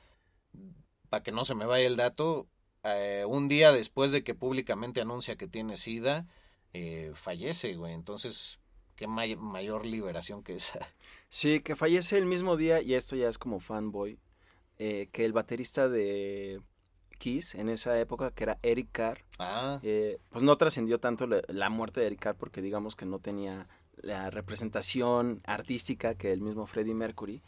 para 1.11 1.23
que 1.23 1.31
no 1.31 1.45
se 1.45 1.55
me 1.55 1.67
vaya 1.67 1.87
el 1.87 1.97
dato, 1.97 2.49
eh, 2.85 3.27
un 3.29 3.49
día 3.49 3.71
después 3.71 4.13
de 4.13 4.25
que 4.25 4.35
públicamente 4.35 5.03
anuncia 5.03 5.37
que 5.37 5.47
tiene 5.47 5.77
SIDA, 5.77 6.27
eh, 6.73 7.13
fallece, 7.15 7.75
güey. 7.75 7.93
Entonces, 7.93 8.61
qué 8.97 9.07
may 9.07 9.37
mayor 9.37 9.87
liberación 9.87 10.43
que 10.43 10.55
esa. 10.55 10.81
Sí, 11.29 11.61
que 11.61 11.77
fallece 11.77 12.17
el 12.19 12.27
mismo 12.27 12.57
día, 12.57 12.81
y 12.83 12.95
esto 12.95 13.17
ya 13.17 13.29
es 13.29 13.39
como 13.39 13.61
fanboy, 13.61 14.19
eh, 14.79 15.09
que 15.13 15.25
el 15.25 15.33
baterista 15.33 15.89
de 15.89 16.61
Kiss 17.19 17.55
en 17.55 17.69
esa 17.69 17.99
época, 17.99 18.31
que 18.31 18.45
era 18.45 18.59
Eric 18.63 18.89
Carr, 18.93 19.25
Ah, 19.39 19.81
eh, 19.83 20.19
pues 20.31 20.43
no 20.43 20.57
trascendió 20.57 20.99
tanto 21.01 21.27
la, 21.27 21.43
la 21.49 21.69
muerte 21.69 22.01
de 22.01 22.07
Eric 22.07 22.21
Carr 22.21 22.37
porque 22.37 22.63
digamos 22.63 22.97
que 22.97 23.07
no 23.07 23.19
tenía 23.19 23.69
la 23.97 24.31
representación 24.31 25.41
artística 25.45 26.15
que 26.15 26.33
el 26.33 26.41
mismo 26.41 26.67
Freddie 26.67 26.95
Mercury. 26.95 27.43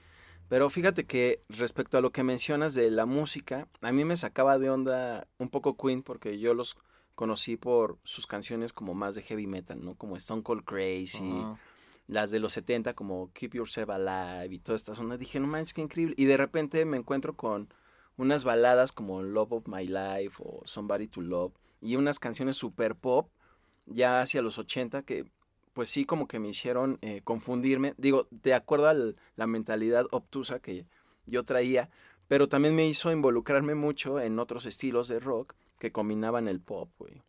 Pero 0.49 0.71
fíjate 0.71 1.05
que 1.05 1.43
respecto 1.49 1.99
a 1.99 2.01
lo 2.01 2.11
que 2.11 2.25
mencionas 2.25 2.73
de 2.75 2.91
la 2.91 3.05
música, 3.05 3.69
a 3.83 3.93
mí 3.93 4.05
me 4.05 4.17
sacaba 4.17 4.59
de 4.59 4.71
onda 4.71 5.27
un 5.39 5.51
poco 5.51 5.77
Queen 5.77 6.03
porque 6.03 6.39
yo 6.39 6.55
los 6.55 6.77
conocí 7.19 7.57
por 7.57 7.99
sus 8.05 8.29
canciones 8.29 8.73
como 8.73 8.95
más 8.95 9.17
de 9.17 9.23
heavy 9.23 9.49
metal, 9.49 9.85
¿no? 9.85 9.97
Como 9.97 10.15
Stone 10.15 10.45
Cold 10.45 10.63
Crazy, 10.65 11.45
las 12.07 12.31
de 12.31 12.39
los 12.39 12.53
70 12.53 12.95
como 12.95 13.33
Keep 13.33 13.55
Yourself 13.55 13.91
Alive 13.91 14.55
y 14.55 14.61
todas 14.61 14.83
estas 14.83 15.01
ondas. 15.01 15.19
Dije, 15.19 15.41
no 15.41 15.49
manches, 15.49 15.75
qué 15.75 15.81
increíble. 15.81 16.15
Y 16.17 16.27
de 16.27 16.37
repente 16.37 16.85
me 16.85 16.97
encuentro 16.97 17.35
con 17.35 17.75
unas 18.19 18.45
baladas 18.45 18.93
como 18.93 19.21
Love 19.21 19.51
of 19.51 19.67
My 19.67 19.85
Life 19.85 20.37
o 20.39 20.63
Somebody 20.65 21.09
to 21.09 21.21
Love 21.21 21.55
y 21.81 21.97
unas 21.97 22.21
canciones 22.21 22.55
super 22.55 22.95
pop 22.95 23.29
ya 23.87 24.21
hacia 24.21 24.41
los 24.41 24.57
80 24.57 25.03
que 25.03 25.29
pues 25.73 25.89
sí 25.89 26.05
como 26.05 26.29
que 26.29 26.39
me 26.39 26.51
hicieron 26.51 26.99
eh, 27.03 27.23
confundirme, 27.25 27.95
digo, 27.97 28.29
de 28.31 28.55
acuerdo 28.55 28.89
a 28.89 28.95
la 29.35 29.47
mentalidad 29.49 30.07
obtusa 30.13 30.61
que 30.61 30.87
yo 31.27 31.43
traía, 31.43 31.91
pero 32.29 32.49
también 32.49 32.77
me 32.77 32.87
hizo 32.87 33.11
involucrarme 33.11 33.75
mucho 33.75 34.21
en 34.21 34.39
otros 34.39 34.67
estilos 34.67 35.09
de 35.09 35.19
rock 35.19 35.57
que 35.79 35.93
combinaban 35.93 36.49
el 36.49 36.61
pop, 36.61 36.91
güey. 36.99 37.23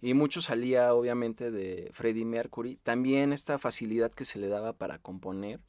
Y 0.00 0.14
mucho 0.14 0.42
salía 0.42 0.94
obviamente 0.94 1.50
de 1.50 1.90
Freddie 1.92 2.24
Mercury, 2.24 2.76
también 2.82 3.32
esta 3.32 3.58
facilidad 3.58 4.12
que 4.12 4.24
se 4.24 4.38
le 4.38 4.48
daba 4.48 4.74
para 4.74 4.98
componer, 4.98 5.60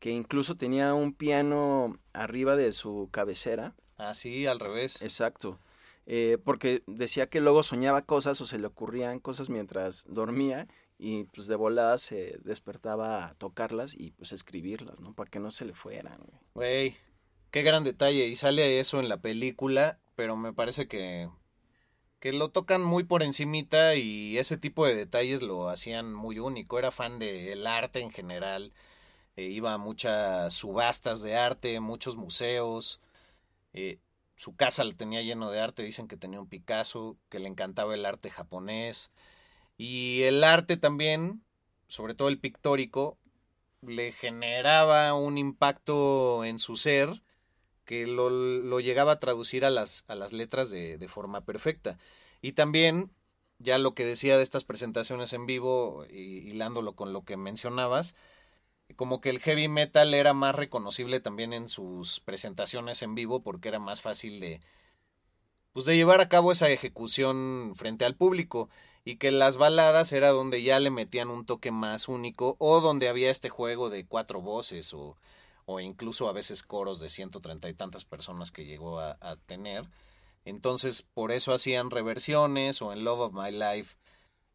que 0.00 0.10
incluso 0.10 0.56
tenía 0.56 0.92
un 0.94 1.14
piano 1.14 1.98
arriba 2.12 2.56
de 2.56 2.72
su 2.72 3.08
cabecera, 3.10 3.74
Así, 3.96 4.46
al 4.46 4.60
revés. 4.60 5.00
Exacto. 5.02 5.58
Eh, 6.06 6.38
porque 6.44 6.82
decía 6.86 7.28
que 7.28 7.40
luego 7.40 7.62
soñaba 7.62 8.02
cosas 8.02 8.40
o 8.40 8.46
se 8.46 8.58
le 8.58 8.66
ocurrían 8.66 9.20
cosas 9.20 9.48
mientras 9.48 10.04
dormía 10.08 10.68
y 10.98 11.24
pues 11.24 11.46
de 11.46 11.56
volada 11.56 11.96
se 11.98 12.38
despertaba 12.44 13.26
a 13.26 13.34
tocarlas 13.34 13.94
y 13.94 14.10
pues 14.10 14.32
escribirlas, 14.32 15.00
¿no? 15.00 15.14
Para 15.14 15.30
que 15.30 15.40
no 15.40 15.50
se 15.50 15.64
le 15.64 15.74
fueran, 15.74 16.18
güey. 16.18 16.40
Güey, 16.54 16.96
qué 17.50 17.62
gran 17.62 17.84
detalle. 17.84 18.26
Y 18.26 18.36
sale 18.36 18.80
eso 18.80 19.00
en 19.00 19.08
la 19.08 19.20
película, 19.20 19.98
pero 20.14 20.36
me 20.36 20.52
parece 20.52 20.88
que, 20.88 21.30
que 22.24 22.32
lo 22.32 22.48
tocan 22.48 22.82
muy 22.82 23.04
por 23.04 23.22
encimita 23.22 23.96
y 23.96 24.38
ese 24.38 24.56
tipo 24.56 24.86
de 24.86 24.94
detalles 24.94 25.42
lo 25.42 25.68
hacían 25.68 26.14
muy 26.14 26.38
único. 26.38 26.78
Era 26.78 26.90
fan 26.90 27.18
del 27.18 27.66
arte 27.66 28.00
en 28.00 28.10
general. 28.10 28.72
eh, 29.36 29.44
iba 29.48 29.74
a 29.74 29.78
muchas 29.78 30.54
subastas 30.54 31.22
de 31.22 31.36
arte, 31.36 31.80
muchos 31.80 32.16
museos. 32.16 33.00
eh, 33.74 33.98
su 34.36 34.56
casa 34.56 34.84
la 34.84 34.94
tenía 34.94 35.22
lleno 35.22 35.50
de 35.50 35.60
arte. 35.60 35.84
Dicen 35.84 36.08
que 36.08 36.16
tenía 36.16 36.40
un 36.40 36.48
Picasso, 36.48 37.18
que 37.30 37.40
le 37.40 37.48
encantaba 37.48 37.94
el 37.94 38.06
arte 38.06 38.30
japonés. 38.30 39.12
Y 39.78 40.22
el 40.24 40.44
arte 40.44 40.76
también, 40.78 41.44
sobre 41.88 42.14
todo 42.14 42.28
el 42.28 42.40
pictórico, 42.40 43.18
le 43.82 44.12
generaba 44.12 45.14
un 45.14 45.38
impacto 45.38 46.44
en 46.44 46.58
su 46.58 46.76
ser 46.76 47.22
que 47.84 48.06
lo, 48.06 48.30
lo 48.30 48.80
llegaba 48.80 49.12
a 49.12 49.20
traducir 49.20 49.64
a 49.64 49.70
las, 49.70 50.04
a 50.08 50.14
las 50.14 50.32
letras 50.32 50.70
de, 50.70 50.98
de, 50.98 51.08
forma 51.08 51.42
perfecta. 51.42 51.98
Y 52.42 52.52
también, 52.52 53.10
ya 53.58 53.78
lo 53.78 53.94
que 53.94 54.04
decía 54.04 54.36
de 54.36 54.42
estas 54.42 54.64
presentaciones 54.64 55.32
en 55.32 55.46
vivo, 55.46 56.06
y, 56.10 56.48
hilándolo 56.48 56.94
con 56.94 57.12
lo 57.12 57.24
que 57.24 57.36
mencionabas, 57.36 58.14
como 58.96 59.20
que 59.20 59.30
el 59.30 59.40
heavy 59.40 59.68
metal 59.68 60.14
era 60.14 60.34
más 60.34 60.54
reconocible 60.54 61.20
también 61.20 61.52
en 61.52 61.68
sus 61.68 62.20
presentaciones 62.20 63.02
en 63.02 63.14
vivo 63.14 63.42
porque 63.42 63.68
era 63.68 63.78
más 63.78 64.02
fácil 64.02 64.40
de, 64.40 64.60
pues 65.72 65.86
de 65.86 65.96
llevar 65.96 66.20
a 66.20 66.28
cabo 66.28 66.52
esa 66.52 66.68
ejecución 66.68 67.72
frente 67.74 68.04
al 68.04 68.14
público 68.14 68.68
y 69.04 69.16
que 69.16 69.32
las 69.32 69.56
baladas 69.56 70.12
era 70.12 70.30
donde 70.30 70.62
ya 70.62 70.80
le 70.80 70.90
metían 70.90 71.30
un 71.30 71.46
toque 71.46 71.72
más 71.72 72.08
único 72.08 72.56
o 72.58 72.80
donde 72.80 73.08
había 73.08 73.30
este 73.30 73.48
juego 73.48 73.90
de 73.90 74.06
cuatro 74.06 74.40
voces 74.40 74.92
o, 74.94 75.16
o 75.66 75.80
incluso 75.80 76.28
a 76.28 76.32
veces 76.32 76.62
coros 76.62 77.00
de 77.00 77.08
ciento 77.08 77.40
treinta 77.40 77.68
y 77.68 77.74
tantas 77.74 78.04
personas 78.04 78.50
que 78.50 78.64
llegó 78.64 79.00
a, 79.00 79.16
a, 79.20 79.36
tener. 79.36 79.88
Entonces 80.44 81.02
por 81.02 81.32
eso 81.32 81.52
hacían 81.52 81.90
reversiones 81.90 82.82
o 82.82 82.92
en 82.92 83.04
Love 83.04 83.20
of 83.20 83.32
My 83.32 83.50
Life 83.50 83.96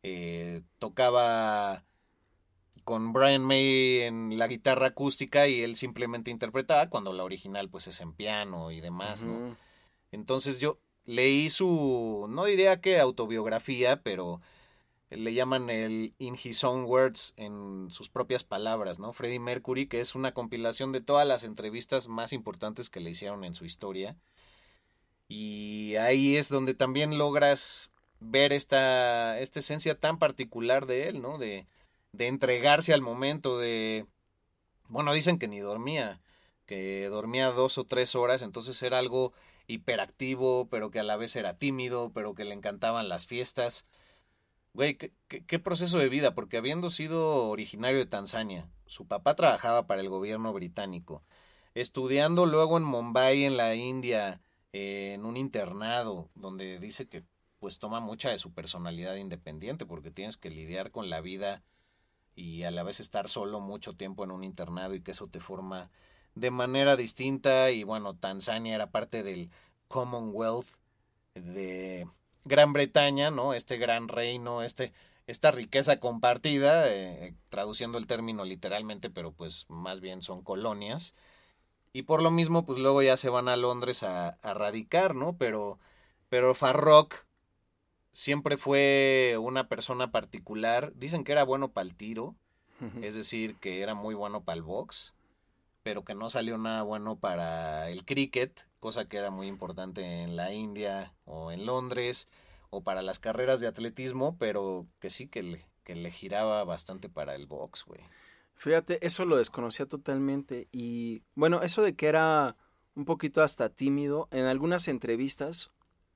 eh, 0.03 0.61
tocaba 0.77 1.83
con 2.85 3.11
Brian 3.11 3.43
May 3.43 4.01
en 4.01 4.37
la 4.37 4.47
guitarra 4.47 4.87
acústica 4.87 5.47
y 5.47 5.61
él 5.61 5.75
simplemente 5.75 6.31
interpretaba 6.31 6.89
cuando 6.89 7.13
la 7.13 7.23
original 7.23 7.69
pues 7.69 7.87
es 7.87 7.99
en 8.01 8.13
piano 8.13 8.71
y 8.71 8.79
demás, 8.81 9.23
uh 9.23 9.27
-huh. 9.27 9.49
¿no? 9.49 9.57
Entonces 10.11 10.59
yo 10.59 10.79
leí 11.05 11.49
su, 11.49 12.27
no 12.29 12.45
diría 12.45 12.81
que 12.81 12.99
autobiografía, 12.99 14.01
pero 14.01 14.41
le 15.09 15.33
llaman 15.33 15.69
el 15.69 16.13
In 16.19 16.37
His 16.41 16.63
Own 16.63 16.85
Words 16.85 17.33
en 17.35 17.87
sus 17.89 18.09
propias 18.09 18.43
palabras, 18.43 18.99
¿no? 18.99 19.11
Freddie 19.13 19.39
Mercury, 19.39 19.87
que 19.87 20.01
es 20.01 20.15
una 20.15 20.33
compilación 20.33 20.91
de 20.91 21.01
todas 21.01 21.27
las 21.27 21.43
entrevistas 21.43 22.07
más 22.07 22.31
importantes 22.33 22.89
que 22.89 22.99
le 22.99 23.09
hicieron 23.09 23.43
en 23.43 23.55
su 23.55 23.65
historia. 23.65 24.15
Y 25.27 25.95
ahí 25.95 26.35
es 26.37 26.49
donde 26.49 26.73
también 26.73 27.17
logras 27.17 27.91
ver 28.19 28.53
esta, 28.53 29.39
esta 29.39 29.59
esencia 29.59 29.99
tan 29.99 30.19
particular 30.19 30.85
de 30.85 31.09
él, 31.09 31.21
¿no? 31.21 31.37
De, 31.37 31.67
de 32.11 32.27
entregarse 32.27 32.93
al 32.93 33.01
momento, 33.01 33.57
de... 33.59 34.05
Bueno, 34.87 35.13
dicen 35.13 35.37
que 35.39 35.47
ni 35.47 35.59
dormía, 35.59 36.19
que 36.65 37.07
dormía 37.09 37.51
dos 37.51 37.77
o 37.77 37.83
tres 37.83 38.15
horas, 38.15 38.41
entonces 38.41 38.81
era 38.83 38.97
algo 38.99 39.33
hiperactivo, 39.67 40.67
pero 40.69 40.89
que 40.91 40.99
a 40.99 41.03
la 41.03 41.17
vez 41.17 41.35
era 41.35 41.57
tímido, 41.57 42.11
pero 42.13 42.33
que 42.33 42.45
le 42.45 42.53
encantaban 42.53 43.07
las 43.09 43.27
fiestas. 43.27 43.85
Güey, 44.73 44.95
¿qué, 44.95 45.13
qué, 45.27 45.59
proceso 45.59 45.97
de 45.97 46.09
vida, 46.09 46.35
porque 46.35 46.57
habiendo 46.57 46.89
sido 46.89 47.47
originario 47.49 47.99
de 47.99 48.05
Tanzania, 48.05 48.69
su 48.85 49.07
papá 49.07 49.35
trabajaba 49.35 49.87
para 49.87 50.01
el 50.01 50.09
gobierno 50.09 50.53
británico, 50.53 51.23
estudiando 51.73 52.45
luego 52.45 52.77
en 52.77 52.83
Mumbai, 52.83 53.45
en 53.45 53.57
la 53.57 53.75
India, 53.75 54.41
en 54.71 55.25
un 55.25 55.37
internado, 55.37 56.29
donde 56.35 56.79
dice 56.79 57.07
que 57.07 57.23
pues 57.59 57.79
toma 57.79 57.99
mucha 57.99 58.29
de 58.29 58.37
su 58.37 58.53
personalidad 58.53 59.15
independiente, 59.15 59.85
porque 59.85 60.11
tienes 60.11 60.37
que 60.37 60.49
lidiar 60.49 60.91
con 60.91 61.09
la 61.09 61.21
vida 61.21 61.63
y 62.35 62.63
a 62.63 62.71
la 62.71 62.83
vez 62.83 62.99
estar 62.99 63.27
solo 63.29 63.59
mucho 63.59 63.95
tiempo 63.95 64.23
en 64.23 64.31
un 64.31 64.43
internado 64.43 64.95
y 64.95 65.01
que 65.01 65.11
eso 65.11 65.27
te 65.27 65.39
forma 65.39 65.91
de 66.35 66.51
manera 66.51 66.95
distinta. 66.95 67.71
Y 67.71 67.83
bueno, 67.83 68.15
Tanzania 68.15 68.75
era 68.75 68.91
parte 68.91 69.23
del 69.23 69.49
Commonwealth 69.87 70.67
de 71.33 72.07
Gran 72.49 72.73
Bretaña, 72.73 73.31
¿no? 73.31 73.53
Este 73.53 73.77
gran 73.77 74.09
reino, 74.09 74.61
este, 74.63 74.91
esta 75.27 75.51
riqueza 75.51 75.99
compartida, 76.01 76.91
eh, 76.91 77.35
traduciendo 77.49 77.97
el 77.97 78.07
término 78.07 78.43
literalmente, 78.43 79.09
pero 79.09 79.31
pues 79.31 79.65
más 79.69 80.01
bien 80.01 80.21
son 80.21 80.43
colonias. 80.43 81.15
Y 81.93 82.03
por 82.03 82.21
lo 82.21 82.31
mismo, 82.31 82.65
pues 82.65 82.79
luego 82.79 83.01
ya 83.01 83.15
se 83.15 83.29
van 83.29 83.47
a 83.47 83.55
Londres 83.55 84.03
a, 84.03 84.29
a 84.29 84.53
radicar, 84.53 85.15
¿no? 85.15 85.37
Pero, 85.37 85.79
pero 86.27 86.53
Farrock 86.53 87.25
siempre 88.11 88.57
fue 88.57 89.37
una 89.39 89.67
persona 89.67 90.11
particular. 90.11 90.91
Dicen 90.95 91.23
que 91.23 91.31
era 91.31 91.43
bueno 91.43 91.71
para 91.71 91.87
el 91.87 91.95
tiro, 91.95 92.35
es 93.01 93.13
decir, 93.13 93.55
que 93.57 93.81
era 93.81 93.93
muy 93.93 94.15
bueno 94.15 94.43
para 94.43 94.55
el 94.55 94.63
box, 94.63 95.13
pero 95.83 96.05
que 96.05 96.15
no 96.15 96.29
salió 96.29 96.57
nada 96.57 96.83
bueno 96.83 97.17
para 97.17 97.89
el 97.89 98.05
cricket, 98.05 98.68
cosa 98.79 99.07
que 99.07 99.17
era 99.17 99.31
muy 99.31 99.47
importante 99.47 100.21
en 100.21 100.35
la 100.35 100.53
India 100.53 101.13
o 101.25 101.51
en 101.51 101.65
Londres, 101.65 102.27
o 102.69 102.81
para 102.81 103.01
las 103.01 103.19
carreras 103.19 103.59
de 103.59 103.67
atletismo, 103.67 104.37
pero 104.37 104.85
que 104.99 105.09
sí 105.09 105.27
que 105.27 105.43
le, 105.43 105.65
que 105.83 105.95
le 105.95 106.11
giraba 106.11 106.63
bastante 106.63 107.09
para 107.09 107.35
el 107.35 107.47
box, 107.47 107.85
güey. 107.85 108.01
Fíjate, 108.55 109.05
eso 109.05 109.25
lo 109.25 109.37
desconocía 109.37 109.85
totalmente. 109.85 110.67
Y 110.71 111.23
bueno, 111.35 111.61
eso 111.61 111.81
de 111.81 111.95
que 111.95 112.07
era 112.07 112.57
un 112.95 113.05
poquito 113.05 113.41
hasta 113.41 113.69
tímido, 113.69 114.27
en 114.31 114.45
algunas 114.45 114.87
entrevistas 114.87 115.71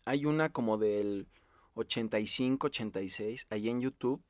hay 0.06 0.26
una 0.26 0.50
como 0.50 0.78
del 0.78 1.28
85, 1.76 2.68
86, 2.68 3.48
ahí 3.50 3.70
en 3.70 3.82
YouTube, 3.82 4.22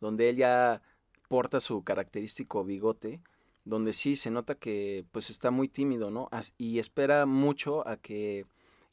donde 0.00 0.30
él 0.30 0.36
ya 0.36 0.82
porta 1.28 1.60
su 1.60 1.84
característico 1.84 2.64
bigote, 2.64 3.20
donde 3.68 3.92
sí 3.92 4.16
se 4.16 4.30
nota 4.30 4.54
que 4.54 5.04
pues 5.12 5.28
está 5.28 5.50
muy 5.50 5.68
tímido, 5.68 6.10
¿no? 6.10 6.30
Y 6.56 6.78
espera 6.78 7.26
mucho 7.26 7.86
a 7.86 7.98
que 7.98 8.46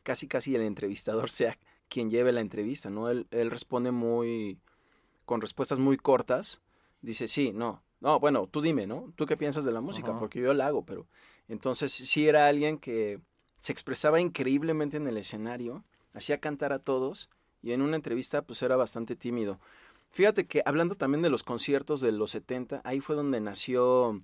casi 0.04 0.28
casi 0.28 0.54
el 0.54 0.62
entrevistador 0.62 1.30
sea 1.32 1.58
quien 1.88 2.10
lleve 2.10 2.32
la 2.32 2.42
entrevista, 2.42 2.90
¿no? 2.90 3.10
Él, 3.10 3.28
él 3.32 3.52
responde 3.52 3.92
muy, 3.92 4.60
con 5.26 5.40
respuestas 5.40 5.80
muy 5.80 5.98
cortas, 5.98 6.60
dice, 7.02 7.28
sí, 7.28 7.54
no, 7.54 7.84
no, 8.02 8.20
bueno, 8.20 8.48
tú 8.48 8.62
dime, 8.62 8.86
¿no? 8.86 9.14
¿Tú 9.16 9.26
qué 9.26 9.38
piensas 9.38 9.64
de 9.64 9.72
la 9.72 9.82
música? 9.82 10.20
Porque 10.20 10.42
yo 10.42 10.54
la 10.54 10.68
hago, 10.68 10.86
pero 10.86 11.08
entonces 11.48 11.94
sí 11.94 12.28
era 12.28 12.48
alguien 12.48 12.78
que 12.78 13.22
se 13.62 13.72
expresaba 13.72 14.20
increíblemente 14.20 14.98
en 14.98 15.08
el 15.08 15.18
escenario, 15.18 15.86
hacía 16.14 16.40
cantar 16.40 16.74
a 16.74 16.80
todos 16.80 17.30
y 17.62 17.72
en 17.72 17.82
una 17.82 17.96
entrevista 17.96 18.42
pues 18.42 18.62
era 18.62 18.76
bastante 18.76 19.16
tímido. 19.16 19.60
Fíjate 20.10 20.46
que 20.48 20.62
hablando 20.66 20.96
también 20.96 21.22
de 21.22 21.30
los 21.30 21.44
conciertos 21.44 22.02
de 22.02 22.12
los 22.12 22.32
70, 22.32 22.82
ahí 22.84 23.00
fue 23.00 23.16
donde 23.16 23.40
nació 23.40 24.22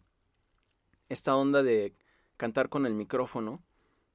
esta 1.11 1.35
onda 1.35 1.63
de 1.63 1.93
cantar 2.37 2.69
con 2.69 2.85
el 2.85 2.93
micrófono 2.93 3.61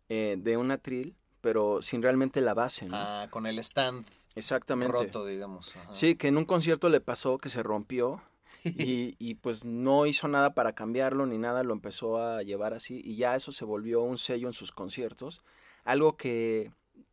eh, 0.09 0.37
de 0.39 0.57
un 0.57 0.71
atril, 0.71 1.15
pero 1.41 1.83
sin 1.83 2.03
realmente 2.03 2.41
la 2.41 2.55
base, 2.55 2.87
¿no? 2.87 2.97
Ah, 2.97 3.29
con 3.31 3.47
el 3.47 3.59
stand 3.59 4.07
Exactamente. 4.35 4.93
roto, 4.93 5.25
digamos. 5.25 5.75
Sí, 5.93 6.17
que 6.17 6.29
en 6.29 6.37
un 6.37 6.45
concierto 6.45 6.89
le 6.89 7.01
pasó 7.01 7.39
que 7.39 7.49
se 7.49 7.63
rompió 7.63 8.21
y, 8.65 9.17
y, 9.19 9.35
pues 9.35 9.65
no 9.65 10.07
hizo 10.07 10.29
nada 10.29 10.55
para 10.55 10.75
cambiarlo 10.75 11.27
ni 11.27 11.39
nada, 11.39 11.63
lo 11.63 11.73
empezó 11.73 12.19
a 12.19 12.43
llevar 12.43 12.75
así 12.75 13.01
y 13.05 13.17
ya 13.17 13.37
eso 13.37 13.53
se 13.53 13.65
volvió 13.65 14.03
un 14.03 14.19
sello 14.19 14.49
en 14.49 14.55
sus 14.55 14.73
conciertos. 14.73 15.43
Algo 15.85 16.17
que, 16.17 16.73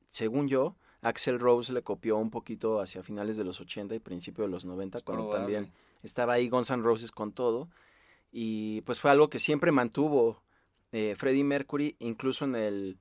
según 0.09 0.47
yo, 0.47 0.75
Axel 1.01 1.39
Rose 1.39 1.71
le 1.73 1.83
copió 1.83 2.17
un 2.17 2.31
poquito 2.31 2.79
hacia 2.79 3.03
finales 3.03 3.37
de 3.37 3.43
los 3.43 3.59
80 3.59 3.93
y 3.93 3.99
principios 3.99 4.47
de 4.47 4.51
los 4.51 4.65
90, 4.65 5.01
cuando 5.01 5.29
también 5.29 5.71
estaba 6.01 6.33
ahí 6.33 6.49
Guns 6.49 6.71
N' 6.71 6.81
Roses 6.81 7.11
con 7.11 7.33
todo. 7.33 7.69
Y 8.35 8.81
pues 8.81 8.99
fue 8.99 9.11
algo 9.11 9.29
que 9.29 9.37
siempre 9.37 9.71
mantuvo 9.71 10.41
eh, 10.91 11.13
Freddie 11.15 11.43
Mercury, 11.43 11.95
incluso 11.99 12.45
en 12.45 12.55
el 12.55 12.97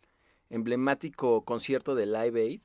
emblemático 0.50 1.42
concierto 1.42 1.94
de 1.94 2.04
Live 2.04 2.38
Aid, 2.38 2.60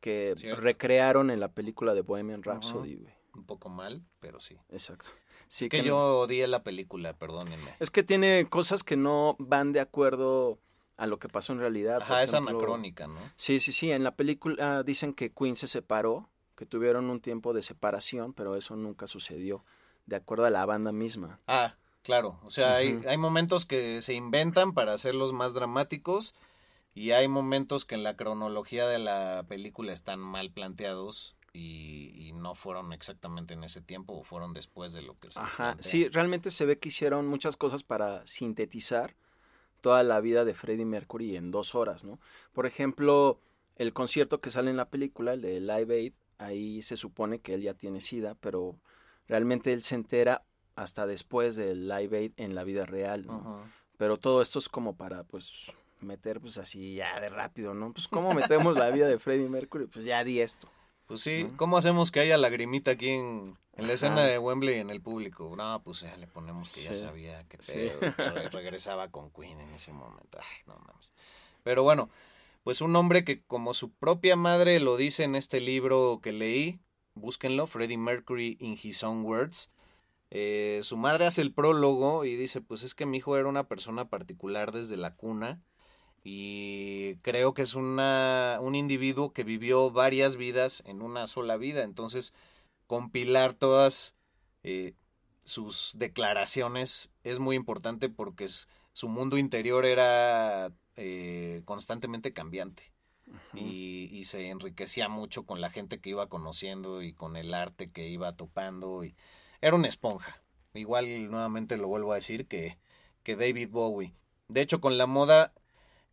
que 0.00 0.34
recrearon 0.58 1.30
en 1.30 1.38
la 1.38 1.48
película 1.48 1.94
de 1.94 2.00
Bohemian 2.00 2.42
Rhapsody. 2.42 3.06
Un 3.34 3.44
poco 3.44 3.68
mal, 3.68 4.02
pero 4.20 4.40
sí. 4.40 4.56
Exacto. 4.68 5.06
Sí, 5.46 5.68
que, 5.68 5.84
yo 5.84 6.18
odié 6.18 6.48
la 6.48 6.64
película, 6.64 7.12
perdónenme. 7.12 7.72
Es 7.78 7.90
que 7.90 8.02
tiene 8.02 8.48
cosas 8.48 8.82
que 8.82 8.96
no 8.96 9.36
van 9.38 9.72
de 9.72 9.78
acuerdo 9.78 10.58
a 10.96 11.06
lo 11.06 11.20
que 11.20 11.28
pasó 11.28 11.52
en 11.52 11.60
realidad. 11.60 12.02
Ajá, 12.02 12.24
es 12.24 12.34
anacrónica, 12.34 13.06
¿no? 13.06 13.20
Sí, 13.36 13.60
sí, 13.60 13.70
sí. 13.70 13.92
En 13.92 14.02
la 14.02 14.16
película 14.16 14.82
dicen 14.82 15.14
que 15.14 15.30
Queen 15.30 15.54
se 15.54 15.68
separó, 15.68 16.28
que 16.56 16.66
tuvieron 16.66 17.10
un 17.10 17.20
tiempo 17.20 17.52
de 17.52 17.62
separación, 17.62 18.32
pero 18.32 18.56
eso 18.56 18.74
nunca 18.74 19.06
sucedió, 19.06 19.64
de 20.06 20.16
acuerdo 20.16 20.44
a 20.44 20.50
la 20.50 20.64
banda 20.64 20.92
misma. 20.92 21.40
Ah, 21.46 21.74
claro. 22.02 22.40
O 22.44 22.50
sea, 22.50 22.76
hay, 22.76 23.00
hay 23.06 23.18
momentos 23.18 23.66
que 23.66 24.00
se 24.02 24.14
inventan 24.14 24.72
para 24.72 24.92
hacerlos 24.92 25.32
más 25.32 25.52
dramáticos 25.54 26.34
y 26.94 27.10
hay 27.10 27.28
momentos 27.28 27.84
que 27.84 27.94
en 27.94 28.02
la 28.02 28.16
cronología 28.16 28.86
de 28.86 28.98
la 28.98 29.44
película 29.48 29.92
están 29.92 30.18
mal 30.18 30.50
planteados 30.50 31.36
y, 31.52 32.12
y, 32.14 32.32
no 32.32 32.54
fueron 32.54 32.92
exactamente 32.92 33.54
en 33.54 33.64
ese 33.64 33.80
tiempo 33.80 34.12
o 34.14 34.22
fueron 34.22 34.52
después 34.52 34.92
de 34.92 35.00
lo 35.00 35.18
que 35.18 35.30
se 35.30 35.40
Ajá, 35.40 35.76
sí, 35.80 36.06
realmente 36.08 36.50
se 36.50 36.66
ve 36.66 36.78
que 36.78 36.90
hicieron 36.90 37.26
muchas 37.26 37.56
cosas 37.56 37.82
para 37.82 38.26
sintetizar 38.26 39.14
toda 39.80 40.02
la 40.02 40.20
vida 40.20 40.44
de 40.44 40.52
Freddie 40.52 40.84
Mercury 40.84 41.36
en 41.36 41.50
dos 41.50 41.74
horas, 41.74 42.04
¿no? 42.04 42.18
Por 42.52 42.66
ejemplo, 42.66 43.40
el 43.76 43.94
concierto 43.94 44.40
que 44.40 44.50
sale 44.50 44.70
en 44.70 44.76
la 44.76 44.90
película, 44.90 45.32
el 45.32 45.40
de 45.40 45.60
Live 45.60 45.94
Aid, 45.94 46.12
ahí 46.38 46.82
se 46.82 46.96
supone 46.96 47.40
que 47.40 47.54
él 47.54 47.62
ya 47.62 47.72
tiene 47.72 48.00
SIDA, 48.00 48.34
pero 48.34 48.76
realmente 49.28 49.72
él 49.72 49.82
se 49.82 49.94
entera 49.94 50.44
hasta 50.74 51.06
después 51.06 51.56
del 51.56 51.88
Live 51.88 52.16
Aid 52.16 52.32
en 52.36 52.54
la 52.54 52.64
vida 52.64 52.84
real, 52.86 53.26
¿no? 53.26 53.64
Pero 53.96 54.18
todo 54.18 54.42
esto 54.42 54.58
es 54.58 54.68
como 54.68 54.94
para, 54.94 55.24
pues, 55.24 55.72
meter, 56.00 56.40
pues, 56.40 56.58
así 56.58 56.94
ya 56.94 57.18
de 57.20 57.30
rápido, 57.30 57.74
¿no? 57.74 57.92
Pues, 57.92 58.08
¿cómo 58.08 58.32
metemos 58.32 58.76
la 58.76 58.90
vida 58.90 59.08
de 59.08 59.18
Freddie 59.18 59.48
Mercury? 59.48 59.86
Pues 59.86 60.04
ya 60.04 60.22
di 60.22 60.40
esto. 60.40 60.68
Pues 61.06 61.20
sí, 61.20 61.48
¿cómo 61.56 61.76
hacemos 61.76 62.10
que 62.10 62.18
haya 62.18 62.36
lagrimita 62.36 62.90
aquí 62.90 63.10
en, 63.10 63.56
en 63.74 63.86
la 63.86 63.92
escena 63.92 64.24
de 64.24 64.40
Wembley 64.40 64.80
en 64.80 64.90
el 64.90 65.00
público? 65.00 65.54
No, 65.56 65.80
pues 65.84 66.00
ya 66.00 66.16
le 66.16 66.26
ponemos 66.26 66.74
que 66.74 66.82
ya 66.82 66.94
sabía 66.96 67.44
que 67.44 67.58
pedo, 68.16 68.50
regresaba 68.50 69.08
con 69.12 69.30
Queen 69.30 69.60
en 69.60 69.72
ese 69.72 69.92
momento. 69.92 70.38
Ay, 70.40 70.64
no 70.66 70.74
mames. 70.74 71.12
Pero 71.62 71.84
bueno, 71.84 72.10
pues 72.64 72.80
un 72.80 72.96
hombre 72.96 73.22
que 73.22 73.44
como 73.44 73.72
su 73.72 73.92
propia 73.92 74.34
madre 74.34 74.80
lo 74.80 74.96
dice 74.96 75.22
en 75.22 75.36
este 75.36 75.60
libro 75.60 76.18
que 76.20 76.32
leí, 76.32 76.80
búsquenlo, 77.16 77.66
Freddie 77.66 77.98
Mercury 77.98 78.56
in 78.60 78.78
His 78.80 79.02
Own 79.02 79.24
Words. 79.24 79.70
Eh, 80.30 80.80
su 80.82 80.96
madre 80.96 81.26
hace 81.26 81.42
el 81.42 81.52
prólogo 81.52 82.24
y 82.24 82.36
dice, 82.36 82.60
pues 82.60 82.82
es 82.82 82.94
que 82.94 83.06
mi 83.06 83.18
hijo 83.18 83.36
era 83.36 83.48
una 83.48 83.68
persona 83.68 84.08
particular 84.08 84.72
desde 84.72 84.96
la 84.96 85.14
cuna 85.14 85.60
y 86.24 87.16
creo 87.22 87.54
que 87.54 87.62
es 87.62 87.74
una, 87.74 88.58
un 88.60 88.74
individuo 88.74 89.32
que 89.32 89.44
vivió 89.44 89.90
varias 89.90 90.36
vidas 90.36 90.82
en 90.86 91.02
una 91.02 91.26
sola 91.26 91.56
vida. 91.56 91.82
Entonces, 91.84 92.34
compilar 92.86 93.54
todas 93.54 94.16
eh, 94.64 94.94
sus 95.44 95.92
declaraciones 95.96 97.12
es 97.22 97.38
muy 97.38 97.56
importante 97.56 98.08
porque 98.08 98.48
su 98.92 99.08
mundo 99.08 99.38
interior 99.38 99.86
era 99.86 100.72
eh, 100.96 101.62
constantemente 101.64 102.32
cambiante. 102.32 102.95
Y, 103.54 104.08
y, 104.12 104.24
se 104.24 104.48
enriquecía 104.50 105.08
mucho 105.08 105.44
con 105.44 105.60
la 105.60 105.70
gente 105.70 106.00
que 106.00 106.10
iba 106.10 106.28
conociendo 106.28 107.02
y 107.02 107.12
con 107.12 107.36
el 107.36 107.54
arte 107.54 107.90
que 107.90 108.08
iba 108.08 108.36
topando. 108.36 109.04
Y 109.04 109.16
era 109.60 109.76
una 109.76 109.88
esponja. 109.88 110.42
Igual 110.74 111.30
nuevamente 111.30 111.76
lo 111.76 111.88
vuelvo 111.88 112.12
a 112.12 112.16
decir 112.16 112.46
que, 112.46 112.78
que 113.22 113.36
David 113.36 113.70
Bowie. 113.70 114.12
De 114.48 114.60
hecho, 114.60 114.80
con 114.80 114.98
la 114.98 115.06
moda 115.06 115.52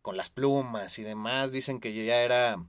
con 0.04 0.18
las 0.18 0.28
plumas 0.28 0.98
y 0.98 1.02
demás, 1.02 1.50
dicen 1.50 1.80
que 1.80 1.94
ya 2.04 2.20
era 2.20 2.62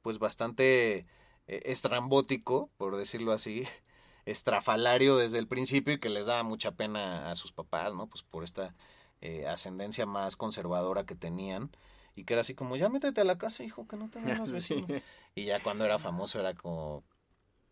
pues 0.00 0.18
bastante 0.18 1.06
eh, 1.46 1.60
estrambótico, 1.66 2.70
por 2.78 2.96
decirlo 2.96 3.32
así, 3.32 3.64
estrafalario 4.24 5.18
desde 5.18 5.38
el 5.38 5.48
principio 5.48 5.92
y 5.92 6.00
que 6.00 6.08
les 6.08 6.26
daba 6.26 6.44
mucha 6.44 6.72
pena 6.72 7.30
a 7.30 7.34
sus 7.34 7.52
papás, 7.52 7.94
¿no? 7.94 8.06
Pues 8.06 8.22
por 8.22 8.42
esta 8.42 8.74
eh, 9.20 9.46
ascendencia 9.46 10.06
más 10.06 10.36
conservadora 10.36 11.04
que 11.04 11.14
tenían 11.14 11.70
y 12.18 12.24
que 12.24 12.34
era 12.34 12.40
así 12.40 12.54
como, 12.54 12.76
ya 12.76 12.88
métete 12.88 13.20
a 13.20 13.24
la 13.24 13.38
casa, 13.38 13.62
hijo, 13.62 13.86
que 13.86 13.96
no 13.96 14.10
te 14.10 14.20
los 14.36 14.50
vecinos. 14.50 14.90
Y 15.34 15.44
ya 15.44 15.60
cuando 15.60 15.84
era 15.84 15.98
famoso 15.98 16.40
era 16.40 16.52
como 16.52 17.04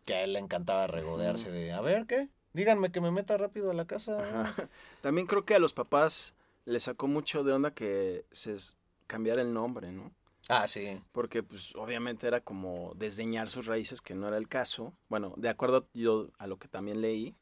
que 0.05 0.15
a 0.15 0.23
él 0.23 0.35
le 0.35 0.39
encantaba 0.39 0.87
regodearse 0.87 1.51
de, 1.51 1.73
a 1.73 1.81
ver, 1.81 2.07
¿qué? 2.07 2.29
Díganme 2.53 2.93
que 2.93 3.01
me 3.01 3.11
meta 3.11 3.37
rápido 3.37 3.73
a 3.73 3.75
la 3.75 3.87
casa. 3.87 4.55
También 5.03 5.27
creo 5.27 5.45
que 5.45 5.57
a 5.57 5.59
los 5.59 5.73
papás 5.73 6.35
les 6.65 6.85
sacó 6.85 7.09
mucho 7.09 7.43
de 7.43 7.53
onda 7.53 7.73
que 7.73 8.25
se 8.31 8.57
cambiar 9.09 9.39
el 9.41 9.53
nombre, 9.53 9.91
¿no? 9.91 10.13
Ah, 10.49 10.69
sí. 10.69 11.01
Porque, 11.11 11.43
pues, 11.43 11.75
obviamente 11.75 12.29
era 12.29 12.41
como 12.41 12.93
desdeñar 12.95 13.49
sus 13.49 13.67
raíces, 13.67 14.01
que 14.01 14.15
no 14.15 14.29
era 14.29 14.37
el 14.37 14.49
caso. 14.49 14.93
Bueno, 15.09 15.35
de 15.37 15.49
acuerdo 15.49 15.89
yo 15.93 16.29
a 16.39 16.47
lo 16.47 16.59
que 16.59 16.69
también 16.69 17.01
leí, 17.01 17.35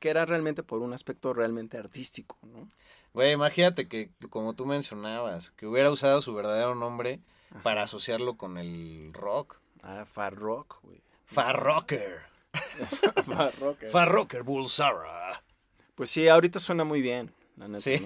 que 0.00 0.08
era 0.08 0.24
realmente 0.24 0.62
por 0.62 0.80
un 0.80 0.94
aspecto 0.94 1.34
realmente 1.34 1.76
artístico, 1.76 2.38
¿no? 2.42 2.70
Güey, 3.18 3.32
imagínate 3.32 3.88
que, 3.88 4.12
como 4.30 4.54
tú 4.54 4.64
mencionabas, 4.64 5.50
que 5.50 5.66
hubiera 5.66 5.90
usado 5.90 6.22
su 6.22 6.32
verdadero 6.34 6.76
nombre 6.76 7.18
para 7.64 7.82
asociarlo 7.82 8.36
con 8.36 8.58
el 8.58 9.10
rock. 9.12 9.56
Ah, 9.82 10.04
Far 10.04 10.36
Rock, 10.36 10.78
güey. 10.84 11.02
Far 11.24 11.60
Rocker. 11.60 12.20
Far 13.26 13.58
Rocker. 13.58 13.90
Far 13.90 14.08
Rocker 14.08 14.44
Bulsara. 14.44 15.42
Pues 15.96 16.10
sí, 16.10 16.28
ahorita 16.28 16.60
suena 16.60 16.84
muy 16.84 17.02
bien, 17.02 17.32
la 17.56 17.66
neta. 17.66 17.80
Sí. 17.80 17.96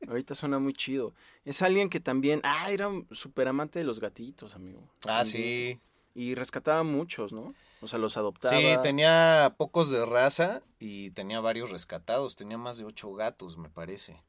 ¿no? 0.00 0.12
Ahorita 0.12 0.34
suena 0.34 0.58
muy 0.58 0.72
chido. 0.72 1.12
Es 1.44 1.60
alguien 1.60 1.90
que 1.90 2.00
también, 2.00 2.40
ah, 2.42 2.70
era 2.70 2.88
súper 3.10 3.48
amante 3.48 3.80
de 3.80 3.84
los 3.84 4.00
gatitos, 4.00 4.54
amigo. 4.54 4.80
Ah, 5.06 5.24
También. 5.24 5.26
sí. 5.26 5.78
Y 6.14 6.34
rescataba 6.36 6.82
muchos, 6.84 7.34
¿no? 7.34 7.52
O 7.82 7.88
sea, 7.88 7.98
los 7.98 8.16
adoptaba. 8.16 8.56
Sí, 8.56 8.66
tenía 8.80 9.56
pocos 9.58 9.90
de 9.90 10.06
raza 10.06 10.62
y 10.78 11.10
tenía 11.10 11.40
varios 11.40 11.70
rescatados. 11.70 12.36
Tenía 12.36 12.56
más 12.56 12.78
de 12.78 12.84
ocho 12.84 13.12
gatos, 13.12 13.58
me 13.58 13.68
parece. 13.68 14.22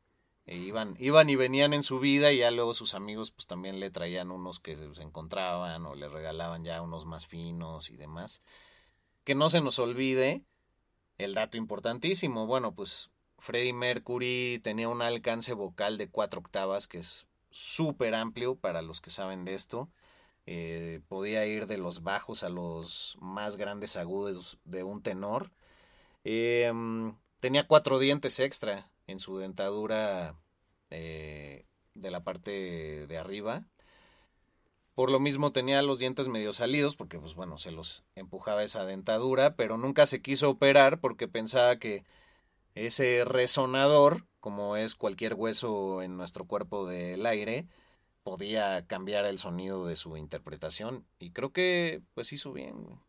E 0.45 0.57
iban, 0.57 0.95
iban 0.99 1.29
y 1.29 1.35
venían 1.35 1.71
en 1.71 1.83
su 1.83 1.99
vida 1.99 2.33
y 2.33 2.39
ya 2.39 2.51
luego 2.51 2.73
sus 2.73 2.95
amigos 2.95 3.31
pues 3.31 3.45
también 3.45 3.79
le 3.79 3.91
traían 3.91 4.31
unos 4.31 4.59
que 4.59 4.75
se 4.75 5.01
encontraban 5.03 5.85
o 5.85 5.95
le 5.95 6.09
regalaban 6.09 6.65
ya 6.65 6.81
unos 6.81 7.05
más 7.05 7.27
finos 7.27 7.91
y 7.91 7.95
demás. 7.95 8.41
Que 9.23 9.35
no 9.35 9.51
se 9.51 9.61
nos 9.61 9.77
olvide 9.77 10.43
el 11.19 11.35
dato 11.35 11.55
importantísimo. 11.55 12.47
Bueno, 12.47 12.73
pues 12.73 13.11
Freddie 13.37 13.73
Mercury 13.73 14.59
tenía 14.63 14.89
un 14.89 15.03
alcance 15.03 15.53
vocal 15.53 15.99
de 15.99 16.09
cuatro 16.09 16.39
octavas 16.39 16.87
que 16.87 16.97
es 16.97 17.27
súper 17.51 18.15
amplio 18.15 18.55
para 18.55 18.81
los 18.81 18.99
que 18.99 19.11
saben 19.11 19.45
de 19.45 19.53
esto. 19.53 19.89
Eh, 20.45 21.01
podía 21.07 21.45
ir 21.45 21.67
de 21.67 21.77
los 21.77 22.03
bajos 22.03 22.43
a 22.43 22.49
los 22.49 23.17
más 23.21 23.55
grandes 23.55 23.95
agudos 23.95 24.57
de 24.65 24.83
un 24.83 25.01
tenor. 25.01 25.51
Mm, 26.25 27.09
tenía 27.39 27.67
cuatro 27.67 27.99
dientes 27.99 28.39
extra 28.39 28.89
en 29.07 29.19
su 29.19 29.37
dentadura 29.37 30.35
eh, 30.89 31.65
de 31.93 32.11
la 32.11 32.23
parte 32.23 33.07
de 33.07 33.17
arriba. 33.17 33.65
Por 34.95 35.09
lo 35.11 35.19
mismo 35.19 35.51
tenía 35.51 35.81
los 35.81 35.99
dientes 35.99 36.27
medio 36.27 36.53
salidos 36.53 36.95
porque 36.95 37.19
pues 37.19 37.33
bueno, 37.33 37.57
se 37.57 37.71
los 37.71 38.03
empujaba 38.15 38.63
esa 38.63 38.85
dentadura, 38.85 39.55
pero 39.55 39.77
nunca 39.77 40.05
se 40.05 40.21
quiso 40.21 40.49
operar 40.51 40.99
porque 40.99 41.27
pensaba 41.27 41.79
que 41.79 42.03
ese 42.75 43.25
resonador, 43.25 44.25
como 44.39 44.77
es 44.77 44.95
cualquier 44.95 45.33
hueso 45.35 46.01
en 46.03 46.17
nuestro 46.17 46.45
cuerpo 46.45 46.85
del 46.85 47.25
aire, 47.25 47.67
podía 48.23 48.85
cambiar 48.87 49.25
el 49.25 49.37
sonido 49.37 49.85
de 49.85 49.95
su 49.95 50.17
interpretación 50.17 51.05
y 51.19 51.31
creo 51.31 51.51
que 51.51 52.01
pues 52.13 52.33
hizo 52.33 52.53
bien. 52.53 52.99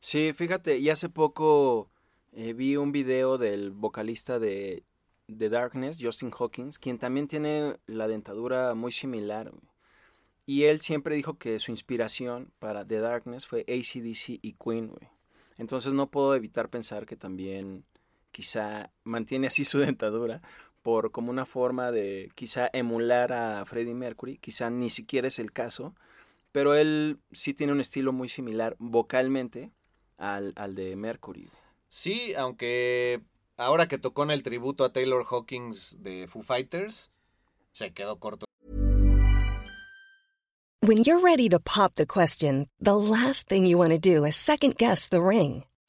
Sí, 0.00 0.32
fíjate, 0.32 0.78
y 0.78 0.90
hace 0.90 1.08
poco 1.08 1.90
eh, 2.32 2.52
vi 2.52 2.76
un 2.76 2.92
video 2.92 3.38
del 3.38 3.70
vocalista 3.70 4.38
de 4.38 4.82
The 5.26 5.48
Darkness, 5.48 5.98
Justin 6.00 6.32
Hawkins, 6.36 6.78
quien 6.78 6.98
también 6.98 7.28
tiene 7.28 7.76
la 7.86 8.08
dentadura 8.08 8.74
muy 8.74 8.92
similar. 8.92 9.52
Y 10.46 10.64
él 10.64 10.80
siempre 10.80 11.14
dijo 11.14 11.36
que 11.36 11.58
su 11.58 11.70
inspiración 11.70 12.50
para 12.58 12.84
The 12.84 13.00
Darkness 13.00 13.46
fue 13.46 13.66
ACDC 13.68 14.40
y 14.40 14.54
Queen. 14.54 14.94
Entonces 15.58 15.92
no 15.92 16.10
puedo 16.10 16.34
evitar 16.34 16.70
pensar 16.70 17.04
que 17.04 17.16
también 17.16 17.84
quizá 18.30 18.90
mantiene 19.04 19.48
así 19.48 19.64
su 19.64 19.78
dentadura 19.78 20.40
por 20.88 21.10
como 21.10 21.30
una 21.30 21.44
forma 21.44 21.92
de 21.92 22.32
quizá 22.34 22.70
emular 22.72 23.30
a 23.34 23.62
Freddie 23.66 23.92
Mercury, 23.92 24.38
quizá 24.38 24.70
ni 24.70 24.88
siquiera 24.88 25.28
es 25.28 25.38
el 25.38 25.52
caso, 25.52 25.94
pero 26.50 26.74
él 26.74 27.18
sí 27.30 27.52
tiene 27.52 27.74
un 27.74 27.82
estilo 27.82 28.10
muy 28.14 28.30
similar 28.30 28.74
vocalmente 28.78 29.70
al, 30.16 30.54
al 30.56 30.74
de 30.74 30.96
Mercury. 30.96 31.50
Sí, 31.88 32.32
aunque 32.38 33.20
ahora 33.58 33.86
que 33.86 33.98
tocó 33.98 34.22
en 34.22 34.30
el 34.30 34.42
tributo 34.42 34.82
a 34.82 34.90
Taylor 34.90 35.26
Hawkins 35.30 35.98
de 36.00 36.26
Foo 36.26 36.40
Fighters, 36.40 37.10
se 37.72 37.92
quedó 37.92 38.18
corto. 38.18 38.46
When 40.80 41.02
you're 41.04 41.22
ready 41.22 41.50
to 41.50 41.60
pop 41.60 41.96
the 41.96 42.06
question, 42.06 42.70
the 42.80 42.94
last 42.94 43.46
thing 43.46 43.66
you 43.66 43.76
want 43.76 43.92
to 43.92 43.98
do 43.98 44.24
is 44.24 44.36
second 44.36 44.76
guess 44.78 45.06
the 45.10 45.20
ring. 45.20 45.64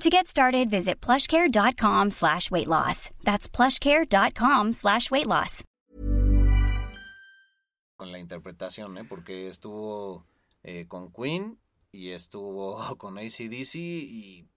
To 0.00 0.08
get 0.08 0.26
started, 0.26 0.70
visit 0.70 0.98
plushcare.com 1.02 2.10
slash 2.10 2.50
weight 2.50 2.66
loss. 2.68 3.10
That's 3.22 3.48
plushcare.com 3.48 4.72
slash 4.72 5.10
weight 5.10 5.26
loss. 5.26 5.62
con 7.96 8.10
la 8.12 8.18
interpretación, 8.18 8.96
¿eh? 8.96 9.04
porque 9.06 9.48
estuvo 9.48 10.24
eh, 10.62 10.86
con 10.88 11.12
Queen 11.12 11.58
y 11.92 12.12
estuvo 12.12 12.78
con 12.96 13.18
ACDC 13.18 13.74
y 13.74 14.48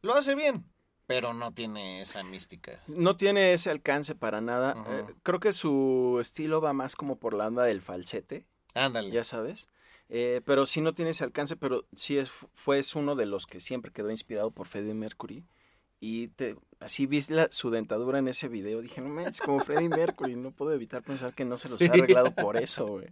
lo 0.00 0.14
hace 0.14 0.34
bien, 0.34 0.64
pero 1.06 1.34
no 1.34 1.52
tiene 1.52 2.00
esa 2.00 2.22
mística. 2.22 2.80
No 2.86 3.18
tiene 3.18 3.52
ese 3.52 3.68
alcance 3.68 4.14
para 4.14 4.40
nada. 4.40 4.74
Ujú. 4.74 4.90
Eh, 4.90 5.04
creo 5.22 5.38
que 5.38 5.52
su 5.52 6.16
estilo 6.18 6.62
va 6.62 6.72
más 6.72 6.96
como 6.96 7.18
por 7.18 7.34
la 7.34 7.48
onda 7.48 7.64
del 7.64 7.82
falsete, 7.82 8.46
Ándale. 8.72 9.10
ya 9.10 9.22
sabes. 9.22 9.68
Eh, 10.10 10.40
pero 10.46 10.64
sí 10.66 10.80
no 10.80 10.94
tiene 10.94 11.10
ese 11.10 11.24
alcance, 11.24 11.56
pero 11.56 11.84
sí 11.94 12.16
es, 12.18 12.30
fue 12.54 12.78
es 12.78 12.94
uno 12.94 13.14
de 13.14 13.26
los 13.26 13.46
que 13.46 13.60
siempre 13.60 13.92
quedó 13.92 14.10
inspirado 14.10 14.50
por 14.50 14.66
Freddie 14.66 14.94
Mercury. 14.94 15.44
Y 16.00 16.28
te, 16.28 16.56
así 16.80 17.06
vi 17.06 17.20
la- 17.28 17.48
su 17.50 17.70
dentadura 17.70 18.18
en 18.20 18.28
ese 18.28 18.48
video. 18.48 18.80
Dije, 18.80 19.00
no 19.00 19.08
manches, 19.10 19.40
como 19.40 19.60
Freddie 19.60 19.88
Mercury. 19.88 20.36
No 20.36 20.52
puedo 20.52 20.72
evitar 20.72 21.02
pensar 21.02 21.34
que 21.34 21.44
no 21.44 21.56
se 21.56 21.68
los 21.68 21.80
ha 21.82 21.84
arreglado 21.92 22.34
por 22.34 22.56
eso, 22.56 22.86
güey. 22.86 23.08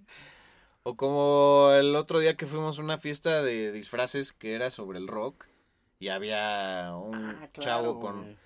O 0.85 0.97
como 0.97 1.71
el 1.75 1.97
otro 1.97 2.21
día 2.21 2.37
que 2.37 2.47
fuimos 2.47 2.79
a 2.79 2.83
una 2.83 2.97
fiesta 2.99 3.43
de 3.43 3.73
disfraces 3.73 4.33
que 4.33 4.55
era 4.55 4.71
sobre 4.71 4.99
el 4.99 5.09
rock 5.09 5.47
y 5.99 6.09
había 6.09 6.95
un 6.97 7.15
Ah, 7.15 7.49
claro, 7.53 7.61
chavo 7.61 8.01
con. 8.01 8.37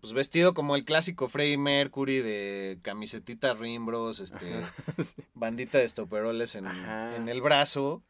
Pues 0.00 0.12
vestido 0.12 0.54
como 0.54 0.76
el 0.76 0.84
clásico 0.84 1.28
Freddie 1.28 1.58
Mercury 1.58 2.18
de 2.20 2.78
camisetita 2.82 3.54
rimbros, 3.54 4.20
este, 4.20 4.60
bandita 5.34 5.78
de 5.78 5.84
estoperoles 5.84 6.54
en, 6.54 6.66
en 6.66 7.28
el 7.28 7.40
brazo, 7.42 8.02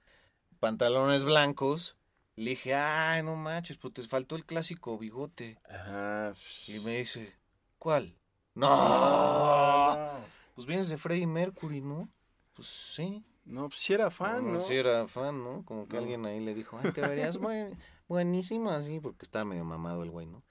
pantalones 0.61 1.25
blancos. 1.25 1.97
Le 2.37 2.51
dije, 2.51 2.75
ay, 2.75 3.23
no 3.25 3.35
manches, 3.35 3.79
pues 3.79 3.95
te 3.95 4.03
faltó 4.03 4.37
el 4.37 4.45
clásico 4.45 4.97
bigote. 4.97 5.59
Ajá. 5.69 6.35
Y 6.69 6.79
me 6.81 6.99
dice, 6.99 7.35
¿cuál? 7.79 8.17
No. 8.55 8.69
Ah. 8.71 10.21
Pues 10.55 10.67
vienes 10.67 10.89
de 10.89 10.99
Freddie 10.99 11.27
Mercury, 11.27 11.81
¿no? 11.81 12.09
Pues 12.55 12.69
sí. 12.69 13.25
No, 13.45 13.69
pues 13.69 13.81
sí 13.81 13.93
era 13.95 14.11
fan, 14.11 14.53
¿no? 14.53 14.61
Sí 14.61 14.75
era 14.75 15.09
fan, 15.09 15.43
¿no? 15.43 15.65
Como 15.65 15.89
que 15.89 15.97
No. 15.97 16.03
alguien 16.03 16.27
ahí 16.27 16.39
le 16.41 16.55
dijo, 16.55 16.79
ay, 16.83 16.93
te 16.93 17.01
verías 17.01 17.37
buen- 17.39 17.77
buenísimo 18.09 18.71
así, 18.71 19.01
porque 19.01 19.25
estaba 19.25 19.45
medio 19.45 19.65
mamado 19.65 20.03
el 20.03 20.11
güey, 20.11 20.27
¿no? 20.27 20.43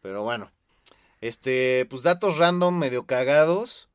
Pero 0.00 0.22
bueno, 0.22 0.50
este, 1.20 1.86
pues 1.90 2.02
datos 2.02 2.38
random 2.38 2.78
medio 2.78 3.06
cagados. 3.06 3.88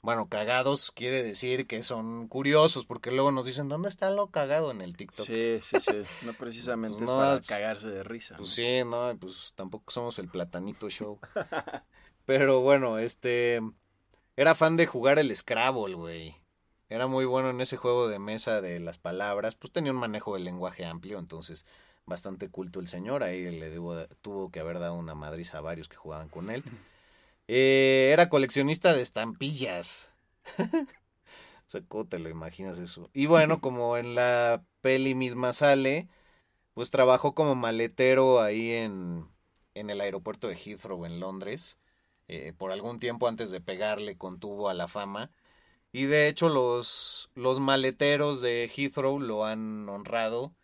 Bueno, 0.00 0.28
cagados 0.28 0.92
quiere 0.92 1.22
decir 1.24 1.66
que 1.66 1.82
son 1.82 2.28
curiosos, 2.28 2.86
porque 2.86 3.10
luego 3.10 3.32
nos 3.32 3.46
dicen, 3.46 3.68
¿dónde 3.68 3.88
está 3.88 4.10
lo 4.10 4.28
cagado 4.28 4.70
en 4.70 4.80
el 4.80 4.96
TikTok? 4.96 5.26
Sí, 5.26 5.58
sí, 5.62 5.76
sí. 5.80 6.02
No 6.24 6.32
precisamente 6.38 6.98
Pues 6.98 7.02
es 7.02 7.08
no, 7.10 7.18
para 7.18 7.36
pues- 7.38 7.48
cagarse 7.48 7.88
de 7.88 8.04
risa. 8.04 8.36
Pues 8.36 8.48
¿no? 8.50 8.54
sí, 8.54 8.84
no, 8.84 9.18
pues 9.18 9.52
tampoco 9.56 9.90
somos 9.90 10.18
el 10.20 10.28
platanito 10.28 10.88
show. 10.88 11.18
Pero 12.26 12.60
bueno, 12.60 12.98
este, 12.98 13.60
era 14.36 14.54
fan 14.54 14.76
de 14.76 14.86
jugar 14.86 15.18
el 15.18 15.34
Scrabble, 15.34 15.94
güey. 15.94 16.36
Era 16.88 17.06
muy 17.06 17.24
bueno 17.24 17.50
en 17.50 17.60
ese 17.60 17.76
juego 17.76 18.08
de 18.08 18.18
mesa 18.18 18.60
de 18.60 18.78
las 18.80 18.98
palabras, 18.98 19.56
pues 19.56 19.72
tenía 19.72 19.92
un 19.92 19.98
manejo 19.98 20.34
del 20.34 20.44
lenguaje 20.44 20.84
amplio, 20.86 21.18
entonces 21.18 21.66
bastante 22.08 22.48
culto 22.50 22.80
el 22.80 22.88
señor, 22.88 23.22
ahí 23.22 23.50
le 23.50 23.70
debo- 23.76 24.08
tuvo 24.22 24.50
que 24.50 24.60
haber 24.60 24.78
dado 24.78 24.94
una 24.94 25.14
madriz 25.14 25.54
a 25.54 25.60
varios 25.60 25.88
que 25.88 25.96
jugaban 25.96 26.28
con 26.28 26.50
él. 26.50 26.64
Eh, 27.48 28.10
era 28.12 28.28
coleccionista 28.28 28.94
de 28.94 29.02
estampillas. 29.02 30.12
O 31.66 31.70
sea, 31.70 31.82
¿cómo 31.86 32.06
te 32.06 32.18
lo 32.18 32.30
imaginas 32.30 32.78
eso? 32.78 33.10
Y 33.12 33.26
bueno, 33.26 33.60
como 33.60 33.96
en 33.96 34.14
la 34.14 34.64
peli 34.80 35.14
misma 35.14 35.52
sale, 35.52 36.08
pues 36.74 36.90
trabajó 36.90 37.34
como 37.34 37.54
maletero 37.54 38.40
ahí 38.40 38.72
en, 38.72 39.28
en 39.74 39.90
el 39.90 40.00
aeropuerto 40.00 40.48
de 40.48 40.56
Heathrow 40.56 41.04
en 41.06 41.20
Londres, 41.20 41.78
eh, 42.28 42.52
por 42.56 42.72
algún 42.72 42.98
tiempo 43.00 43.28
antes 43.28 43.50
de 43.50 43.60
pegarle 43.60 44.16
con 44.18 44.40
tubo 44.40 44.68
a 44.68 44.74
la 44.74 44.88
fama. 44.88 45.30
Y 45.92 46.04
de 46.04 46.28
hecho 46.28 46.48
los, 46.48 47.30
los 47.34 47.60
maleteros 47.60 48.40
de 48.40 48.70
Heathrow 48.74 49.20
lo 49.20 49.44
han 49.44 49.88
honrado 49.88 50.54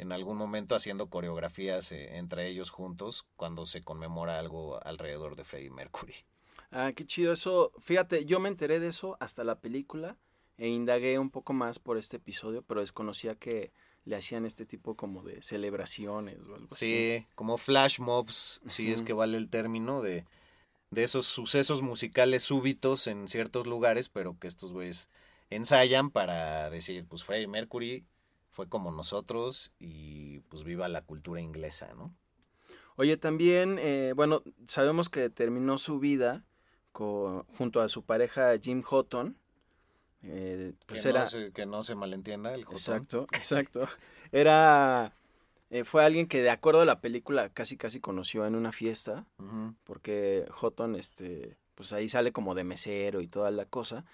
en 0.00 0.12
algún 0.12 0.36
momento 0.36 0.74
haciendo 0.74 1.08
coreografías 1.08 1.92
eh, 1.92 2.16
entre 2.16 2.48
ellos 2.48 2.70
juntos 2.70 3.26
cuando 3.36 3.66
se 3.66 3.82
conmemora 3.82 4.38
algo 4.38 4.84
alrededor 4.84 5.36
de 5.36 5.44
Freddie 5.44 5.70
Mercury. 5.70 6.14
Ah, 6.70 6.92
qué 6.94 7.04
chido 7.04 7.32
eso. 7.32 7.72
Fíjate, 7.80 8.24
yo 8.24 8.40
me 8.40 8.48
enteré 8.48 8.80
de 8.80 8.88
eso 8.88 9.16
hasta 9.20 9.44
la 9.44 9.60
película 9.60 10.16
e 10.56 10.68
indagué 10.68 11.18
un 11.18 11.30
poco 11.30 11.52
más 11.52 11.78
por 11.78 11.98
este 11.98 12.16
episodio, 12.18 12.62
pero 12.62 12.80
desconocía 12.80 13.34
que 13.34 13.72
le 14.04 14.16
hacían 14.16 14.46
este 14.46 14.66
tipo 14.66 14.96
como 14.96 15.22
de 15.22 15.42
celebraciones 15.42 16.38
o 16.48 16.54
algo 16.54 16.68
así. 16.72 16.86
Sí, 16.86 17.26
como 17.34 17.58
flash 17.58 18.00
mobs, 18.00 18.60
si 18.66 18.92
es 18.92 19.02
que 19.02 19.12
vale 19.12 19.36
el 19.36 19.48
término, 19.48 20.00
de, 20.00 20.24
de 20.90 21.02
esos 21.02 21.26
sucesos 21.26 21.82
musicales 21.82 22.42
súbitos 22.42 23.06
en 23.06 23.28
ciertos 23.28 23.66
lugares, 23.66 24.08
pero 24.08 24.38
que 24.38 24.48
estos 24.48 24.72
güeyes 24.72 25.08
ensayan 25.50 26.10
para 26.10 26.70
decir, 26.70 27.04
pues 27.06 27.24
Freddie 27.24 27.48
Mercury 27.48 28.04
fue 28.50 28.68
como 28.68 28.90
nosotros 28.90 29.72
y 29.78 30.40
pues 30.48 30.64
viva 30.64 30.88
la 30.88 31.02
cultura 31.02 31.40
inglesa, 31.40 31.92
¿no? 31.94 32.14
Oye, 32.96 33.16
también, 33.16 33.78
eh, 33.80 34.12
bueno, 34.14 34.42
sabemos 34.66 35.08
que 35.08 35.30
terminó 35.30 35.78
su 35.78 35.98
vida 36.00 36.44
co- 36.92 37.46
junto 37.56 37.80
a 37.80 37.88
su 37.88 38.02
pareja 38.02 38.52
Jim 38.60 38.82
Houghton. 38.82 39.36
Eh, 40.22 40.74
pues 40.86 41.02
que, 41.02 41.08
era... 41.08 41.20
no 41.20 41.26
se, 41.26 41.52
que 41.52 41.64
no 41.66 41.82
se 41.82 41.94
malentienda 41.94 42.54
el 42.54 42.64
jotón. 42.64 42.78
Exacto, 42.78 43.26
exacto. 43.32 43.88
Era... 44.32 45.14
eh, 45.70 45.84
fue 45.84 46.04
alguien 46.04 46.26
que 46.26 46.42
de 46.42 46.50
acuerdo 46.50 46.82
a 46.82 46.84
la 46.84 47.00
película 47.00 47.48
casi 47.48 47.76
casi 47.76 48.00
conoció 48.00 48.44
en 48.46 48.54
una 48.54 48.72
fiesta. 48.72 49.26
Porque 49.84 50.46
Houghton, 50.50 50.94
este, 50.96 51.56
pues 51.74 51.92
ahí 51.94 52.08
sale 52.08 52.32
como 52.32 52.54
de 52.54 52.64
mesero 52.64 53.20
y 53.22 53.28
toda 53.28 53.50
la 53.50 53.64
cosa, 53.64 54.04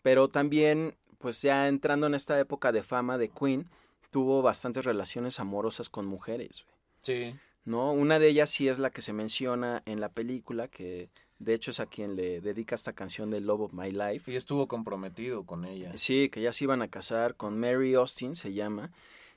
pero 0.00 0.28
también, 0.28 0.96
pues 1.22 1.40
ya 1.40 1.68
entrando 1.68 2.06
en 2.06 2.14
esta 2.14 2.38
época 2.38 2.70
de 2.72 2.82
fama 2.82 3.16
de 3.16 3.30
Queen, 3.30 3.66
tuvo 4.10 4.42
bastantes 4.42 4.84
relaciones 4.84 5.40
amorosas 5.40 5.88
con 5.88 6.04
mujeres, 6.04 6.64
güey, 6.66 6.76
Sí. 7.02 7.34
¿no? 7.64 7.92
Una 7.92 8.18
de 8.18 8.28
ellas 8.28 8.50
sí 8.50 8.68
es 8.68 8.78
la 8.78 8.90
que 8.90 9.00
se 9.00 9.14
menciona 9.14 9.82
en 9.86 10.00
la 10.00 10.10
película, 10.10 10.68
que 10.68 11.08
de 11.38 11.54
hecho 11.54 11.70
es 11.70 11.80
a 11.80 11.86
quien 11.86 12.14
le 12.16 12.40
dedica 12.40 12.74
esta 12.74 12.92
canción 12.92 13.30
de 13.30 13.40
Love 13.40 13.62
of 13.62 13.72
My 13.72 13.90
Life. 13.90 14.30
Y 14.30 14.36
estuvo 14.36 14.68
comprometido 14.68 15.44
con 15.44 15.64
ella. 15.64 15.92
Sí, 15.96 16.28
que 16.28 16.42
ya 16.42 16.52
se 16.52 16.64
iban 16.64 16.82
a 16.82 16.88
casar 16.88 17.36
con 17.36 17.58
Mary 17.58 17.94
Austin, 17.94 18.36
se 18.36 18.52
llama. 18.52 18.90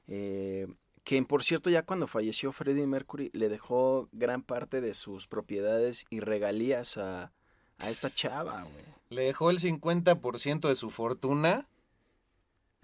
eh, 0.08 0.67
que 1.04 1.21
por 1.21 1.43
cierto, 1.43 1.69
ya 1.69 1.84
cuando 1.84 2.08
falleció 2.08 2.52
Freddie 2.52 2.88
Mercury, 2.88 3.30
le 3.34 3.48
dejó 3.48 4.10
gran 4.12 4.41
parte 4.41 4.82
de 4.82 4.95
sus 4.95 5.28
propiedades 5.28 6.06
y 6.10 6.19
regalías 6.19 6.98
a, 6.98 7.32
a 7.78 7.89
esta 7.91 8.10
chava, 8.10 8.63
güey. 8.63 8.86
Le 9.10 9.21
dejó 9.26 9.52
el 9.52 9.60
50% 9.60 10.67
de 10.67 10.74
su 10.76 10.89
fortuna. 10.89 11.67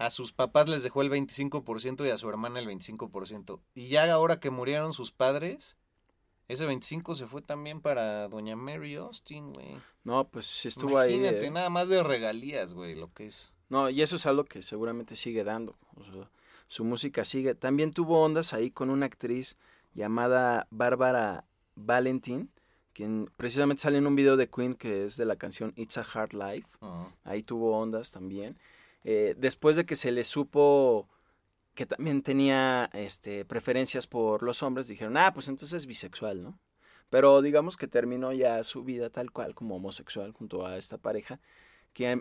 A 0.02 0.10
sus 0.10 0.32
papás 0.32 0.68
les 0.68 0.82
dejó 0.82 1.00
el 1.02 1.10
25% 1.10 2.04
y 2.04 2.10
a 2.10 2.16
su 2.16 2.28
hermana 2.28 2.58
el 2.58 2.66
25%. 2.66 3.60
Y 3.76 3.86
ya 3.86 4.12
ahora 4.12 4.40
que 4.40 4.50
murieron 4.50 4.92
sus 4.92 5.12
padres, 5.12 5.76
ese 6.48 6.66
25 6.66 7.14
se 7.14 7.28
fue 7.28 7.40
también 7.40 7.80
para 7.80 8.26
doña 8.26 8.56
Mary 8.56 8.96
Austin, 8.96 9.52
güey. 9.52 9.76
No, 10.02 10.26
pues 10.26 10.46
sí 10.46 10.66
estuvo 10.66 10.98
ahí. 10.98 11.14
Imagínate, 11.14 11.46
eh. 11.46 11.50
nada 11.52 11.70
más 11.70 11.88
de 11.88 12.02
regalías, 12.02 12.74
güey, 12.74 12.96
lo 12.96 13.12
que 13.12 13.26
es. 13.26 13.52
No, 13.68 13.90
y 13.90 14.02
eso 14.02 14.16
es 14.16 14.26
algo 14.26 14.44
que 14.44 14.62
seguramente 14.62 15.14
sigue 15.14 15.44
dando. 15.44 15.76
o 15.94 16.02
sea, 16.02 16.28
su 16.66 16.84
música 16.84 17.24
sigue. 17.24 17.54
También 17.54 17.92
tuvo 17.92 18.22
ondas 18.24 18.52
ahí 18.54 18.72
con 18.72 18.90
una 18.90 19.06
actriz 19.06 19.56
llamada 19.94 20.66
Bárbara 20.70 21.44
Valentin, 21.76 22.50
quien 22.92 23.30
precisamente 23.36 23.82
sale 23.82 23.98
en 23.98 24.08
un 24.08 24.16
video 24.16 24.36
de 24.36 24.48
Queen 24.48 24.74
que 24.74 25.04
es 25.04 25.16
de 25.16 25.26
la 25.26 25.36
canción 25.36 25.72
It's 25.76 25.96
a 25.96 26.02
Hard 26.02 26.32
Life. 26.32 26.66
Ujú. 26.80 27.06
ahí 27.22 27.42
tuvo 27.42 27.78
ondas 27.78 28.10
también. 28.10 28.58
Eh, 29.04 29.34
después 29.36 29.76
de 29.76 29.84
que 29.84 29.96
se 29.96 30.12
le 30.12 30.24
supo 30.24 31.08
que 31.74 31.86
también 31.86 32.22
tenía 32.22 32.90
este, 32.92 33.44
preferencias 33.44 34.06
por 34.06 34.42
los 34.42 34.62
hombres, 34.62 34.88
dijeron, 34.88 35.16
ah, 35.16 35.32
pues 35.32 35.48
entonces 35.48 35.78
es 35.78 35.86
bisexual, 35.86 36.42
¿no? 36.42 36.58
Pero 37.08 37.42
digamos 37.42 37.76
que 37.76 37.88
terminó 37.88 38.32
ya 38.32 38.62
su 38.64 38.84
vida 38.84 39.10
tal 39.10 39.30
cual 39.30 39.54
como 39.54 39.76
homosexual 39.76 40.32
junto 40.32 40.66
a 40.66 40.76
esta 40.76 40.98
pareja, 40.98 41.40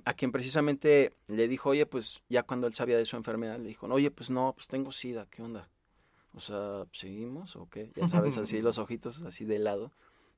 a 0.06 0.14
quien 0.14 0.32
precisamente 0.32 1.16
le 1.28 1.48
dijo, 1.48 1.70
oye, 1.70 1.86
pues 1.86 2.24
ya 2.30 2.44
cuando 2.44 2.68
él 2.68 2.74
sabía 2.74 2.98
de 2.98 3.06
su 3.06 3.16
enfermedad, 3.16 3.58
le 3.58 3.70
dijo, 3.70 3.88
oye, 3.88 4.12
pues 4.12 4.30
no, 4.30 4.54
pues 4.54 4.68
tengo 4.68 4.92
sida, 4.92 5.28
¿qué 5.30 5.42
onda? 5.42 5.70
O 6.34 6.40
sea, 6.40 6.86
¿seguimos 6.92 7.56
o 7.56 7.70
qué? 7.70 7.92
Ya 7.96 8.08
sabes, 8.08 8.38
así 8.38 8.62
los 8.62 8.78
ojitos 8.80 9.22
así 9.22 9.46
de 9.46 9.60
lado. 9.60 9.92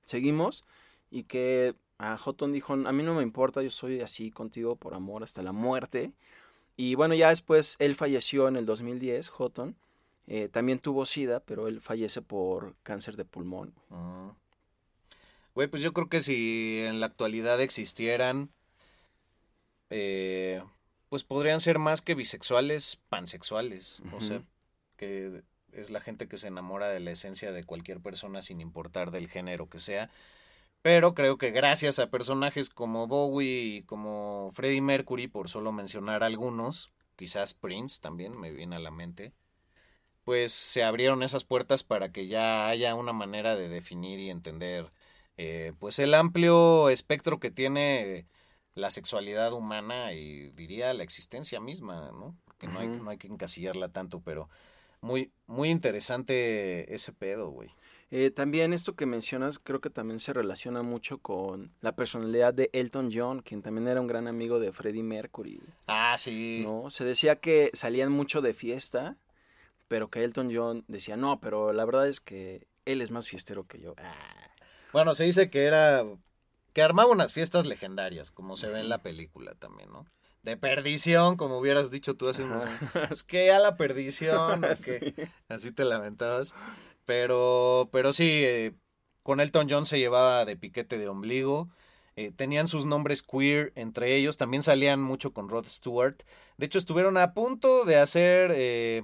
Seguimos 0.03 0.65
y 1.13 1.25
que 1.25 1.75
a 1.99 2.17
Houghton 2.17 2.51
dijo, 2.51 2.73
a 2.73 2.91
mí 2.91 3.03
no 3.03 3.13
me 3.13 3.21
importa, 3.21 3.61
yo 3.61 3.69
soy 3.69 4.01
así 4.01 4.31
contigo 4.31 4.75
por 4.75 4.95
amor 4.95 5.23
hasta 5.23 5.43
la 5.43 5.51
muerte. 5.51 6.11
Y 6.75 6.95
bueno, 6.95 7.13
ya 7.13 7.29
después 7.29 7.75
él 7.77 7.93
falleció 7.93 8.47
en 8.47 8.55
el 8.55 8.65
2010, 8.65 9.29
Houghton. 9.29 9.75
Eh, 10.25 10.49
también 10.49 10.79
tuvo 10.79 11.05
SIDA, 11.05 11.39
pero 11.39 11.67
él 11.67 11.81
fallece 11.81 12.23
por 12.23 12.75
cáncer 12.81 13.15
de 13.15 13.25
pulmón. 13.25 13.75
Ujú. 13.91 14.35
Güey, 15.53 15.67
pues 15.67 15.83
yo 15.83 15.93
creo 15.93 16.09
que 16.09 16.21
si 16.23 16.81
en 16.83 16.99
la 16.99 17.05
actualidad 17.05 17.61
existieran, 17.61 18.49
eh, 19.91 20.63
pues 21.09 21.23
podrían 21.23 21.61
ser 21.61 21.77
más 21.77 22.01
que 22.01 22.15
bisexuales, 22.15 22.97
pansexuales. 23.09 24.01
O 24.13 24.19
sea, 24.19 24.41
que 24.97 25.43
es 25.73 25.91
la 25.91 26.01
gente 26.01 26.27
que 26.27 26.39
se 26.39 26.47
enamora 26.47 26.87
de 26.87 27.01
la 27.01 27.11
esencia 27.11 27.51
de 27.51 27.63
cualquier 27.65 27.99
persona 27.99 28.41
sin 28.41 28.61
importar 28.61 29.11
del 29.11 29.27
género 29.27 29.69
que 29.69 29.79
sea. 29.79 30.09
Pero 30.83 31.13
creo 31.13 31.37
que 31.37 31.51
gracias 31.51 31.97
a 31.97 32.09
personajes 32.09 32.69
como 32.69 33.07
Bowie 33.07 33.77
y 33.77 33.83
como 33.83 34.51
Freddie 34.53 34.81
Mercury, 34.81 35.29
por 35.29 35.47
solo 35.47 35.71
mencionar 35.71 36.23
algunos, 36.23 36.91
quizás 37.15 37.53
Prince 37.53 38.01
también 38.01 38.37
me 38.37 38.51
viene 38.51 38.75
a 38.75 38.79
la 38.79 38.91
mente, 38.91 39.31
pues 40.25 40.51
se 40.51 40.83
abrieron 40.83 41.23
esas 41.23 41.45
puertas 41.45 41.85
para 41.85 42.11
que 42.11 42.27
ya 42.27 42.67
haya 42.67 42.95
una 42.95 43.13
manera 43.13 43.55
de 43.55 43.69
definir 43.69 44.19
y 44.19 44.29
entender 44.29 44.91
eh, 45.37 45.71
pues 45.79 45.99
el 45.99 46.13
amplio 46.13 46.89
espectro 46.89 47.39
que 47.39 47.49
tiene 47.49 48.27
la 48.75 48.91
sexualidad 48.91 49.53
humana 49.53 50.11
y 50.11 50.49
diría 50.51 50.93
la 50.93 51.03
existencia 51.03 51.61
misma, 51.61 52.11
¿no? 52.11 52.35
Porque 52.43 52.67
no 52.67 52.79
hay, 52.79 52.89
no 52.89 53.09
hay 53.09 53.17
que 53.17 53.27
encasillarla 53.27 53.87
tanto, 53.87 54.19
pero 54.19 54.49
muy, 55.03 55.31
muy 55.47 55.69
interesante 55.69 56.93
ese 56.93 57.11
pedo, 57.11 57.49
güey. 57.49 57.69
Eh, 58.09 58.29
también 58.29 58.73
esto 58.73 58.95
que 58.95 59.05
mencionas 59.05 59.59
creo 59.59 59.81
que 59.81 59.89
también 59.89 60.19
se 60.19 60.33
relaciona 60.33 60.81
mucho 60.83 61.17
con 61.17 61.71
la 61.81 61.95
personalidad 61.95 62.53
de 62.53 62.69
Elton 62.71 63.09
John, 63.11 63.41
quien 63.41 63.61
también 63.61 63.87
era 63.87 63.99
un 63.99 64.07
gran 64.07 64.27
amigo 64.27 64.59
de 64.59 64.71
Freddie 64.71 65.03
Mercury. 65.03 65.61
Ah, 65.87 66.15
sí. 66.17 66.61
¿no? 66.63 66.89
Se 66.89 67.05
decía 67.05 67.37
que 67.37 67.71
salían 67.73 68.11
mucho 68.11 68.41
de 68.41 68.53
fiesta, 68.53 69.17
pero 69.87 70.09
que 70.09 70.23
Elton 70.23 70.51
John 70.55 70.85
decía, 70.87 71.17
no, 71.17 71.39
pero 71.39 71.73
la 71.73 71.85
verdad 71.85 72.07
es 72.07 72.19
que 72.19 72.67
él 72.85 73.01
es 73.01 73.11
más 73.11 73.27
fiestero 73.27 73.65
que 73.65 73.79
yo. 73.79 73.95
Ah. 73.97 74.13
Bueno, 74.93 75.15
se 75.15 75.23
dice 75.23 75.49
que 75.49 75.63
era. 75.63 76.05
que 76.71 76.81
armaba 76.81 77.11
unas 77.11 77.33
fiestas 77.33 77.65
legendarias, 77.65 78.31
como 78.31 78.57
se 78.57 78.67
ve 78.67 78.79
en 78.79 78.89
la 78.89 78.99
película 78.99 79.55
también, 79.55 79.91
¿no? 79.91 80.05
De 80.43 80.57
perdición, 80.57 81.37
como 81.37 81.57
hubieras 81.57 81.89
dicho 81.89 82.15
tú 82.15 82.27
hace 82.27 82.43
unos 82.43 82.65
años. 82.65 82.79
Es 83.11 83.23
que 83.23 83.51
a 83.51 83.59
la 83.59 83.77
perdición, 83.77 84.63
así 85.47 85.71
te 85.71 85.85
lamentabas. 85.85 86.53
Pero, 87.05 87.89
pero 87.93 88.11
sí, 88.11 88.43
eh, 88.43 88.75
con 89.23 89.39
Elton 89.39 89.67
John 89.69 89.85
se 89.85 89.99
llevaba 89.99 90.43
de 90.43 90.57
piquete 90.57 90.97
de 90.97 91.07
ombligo. 91.07 91.69
Eh, 92.15 92.31
tenían 92.31 92.67
sus 92.67 92.85
nombres 92.85 93.23
queer 93.23 93.71
entre 93.75 94.15
ellos. 94.15 94.35
También 94.35 94.63
salían 94.63 95.01
mucho 95.01 95.33
con 95.33 95.47
Rod 95.49 95.65
Stewart. 95.67 96.21
De 96.57 96.65
hecho, 96.65 96.77
estuvieron 96.77 97.17
a 97.17 97.33
punto 97.33 97.85
de 97.85 97.97
hacer 97.97 98.51
eh, 98.53 99.01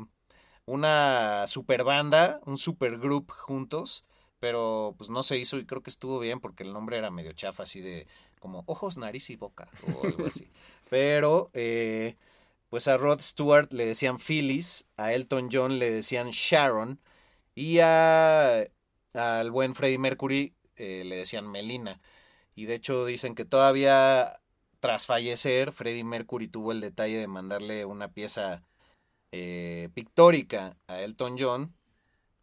una 0.66 1.46
super 1.48 1.86
banda, 1.86 2.42
un 2.46 2.58
super 2.58 2.98
group 2.98 3.32
juntos. 3.32 4.06
Pero 4.40 4.96
pues 4.98 5.10
no 5.10 5.22
se 5.22 5.38
hizo 5.38 5.58
y 5.58 5.66
creo 5.66 5.84
que 5.84 5.90
estuvo 5.90 6.18
bien 6.20 6.40
porque 6.40 6.64
el 6.64 6.72
nombre 6.72 6.98
era 6.98 7.12
medio 7.12 7.34
chafa, 7.34 7.64
así 7.64 7.82
de 7.82 8.08
como 8.40 8.64
ojos, 8.68 8.98
nariz 8.98 9.30
y 9.30 9.36
boca 9.36 9.68
o 9.94 10.06
algo 10.06 10.28
así. 10.28 10.50
Pero 10.90 11.52
eh, 11.54 12.18
pues 12.70 12.88
a 12.88 12.98
Rod 12.98 13.22
Stewart 13.22 13.72
le 13.74 13.86
decían 13.86 14.18
Phyllis, 14.20 14.86
a 14.98 15.14
Elton 15.14 15.50
John 15.52 15.80
le 15.80 15.92
decían 15.92 16.30
Sharon 16.32 17.00
y 17.56 17.80
a, 17.80 18.68
al 19.14 19.52
buen 19.52 19.76
Freddie 19.76 20.00
Mercury 20.00 20.56
eh, 20.76 21.04
le 21.06 21.18
decían 21.18 21.50
Melina. 21.50 22.02
Y 22.56 22.66
de 22.66 22.76
hecho 22.76 23.06
dicen 23.06 23.36
que 23.36 23.46
todavía 23.46 24.42
tras 24.80 25.08
fallecer, 25.08 25.72
Freddie 25.72 26.04
Mercury 26.04 26.48
tuvo 26.48 26.72
el 26.72 26.82
detalle 26.82 27.18
de 27.18 27.28
mandarle 27.28 27.86
una 27.86 28.12
pieza 28.14 28.64
eh, 29.32 29.90
pictórica 29.94 30.78
a 30.88 31.02
Elton 31.02 31.38
John, 31.40 31.76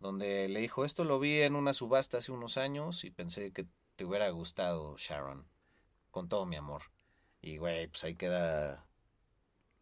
donde 0.00 0.48
le 0.48 0.60
dijo, 0.60 0.84
esto 0.84 1.04
lo 1.04 1.18
vi 1.18 1.40
en 1.42 1.56
una 1.56 1.72
subasta 1.72 2.18
hace 2.18 2.32
unos 2.32 2.58
años 2.58 3.04
y 3.04 3.10
pensé 3.10 3.52
que 3.52 3.66
te 3.96 4.04
hubiera 4.04 4.28
gustado, 4.30 4.96
Sharon, 4.98 5.48
con 6.10 6.28
todo 6.28 6.46
mi 6.46 6.56
amor. 6.56 6.82
Y, 7.46 7.58
güey, 7.58 7.86
pues 7.86 8.02
ahí 8.02 8.16
queda 8.16 8.84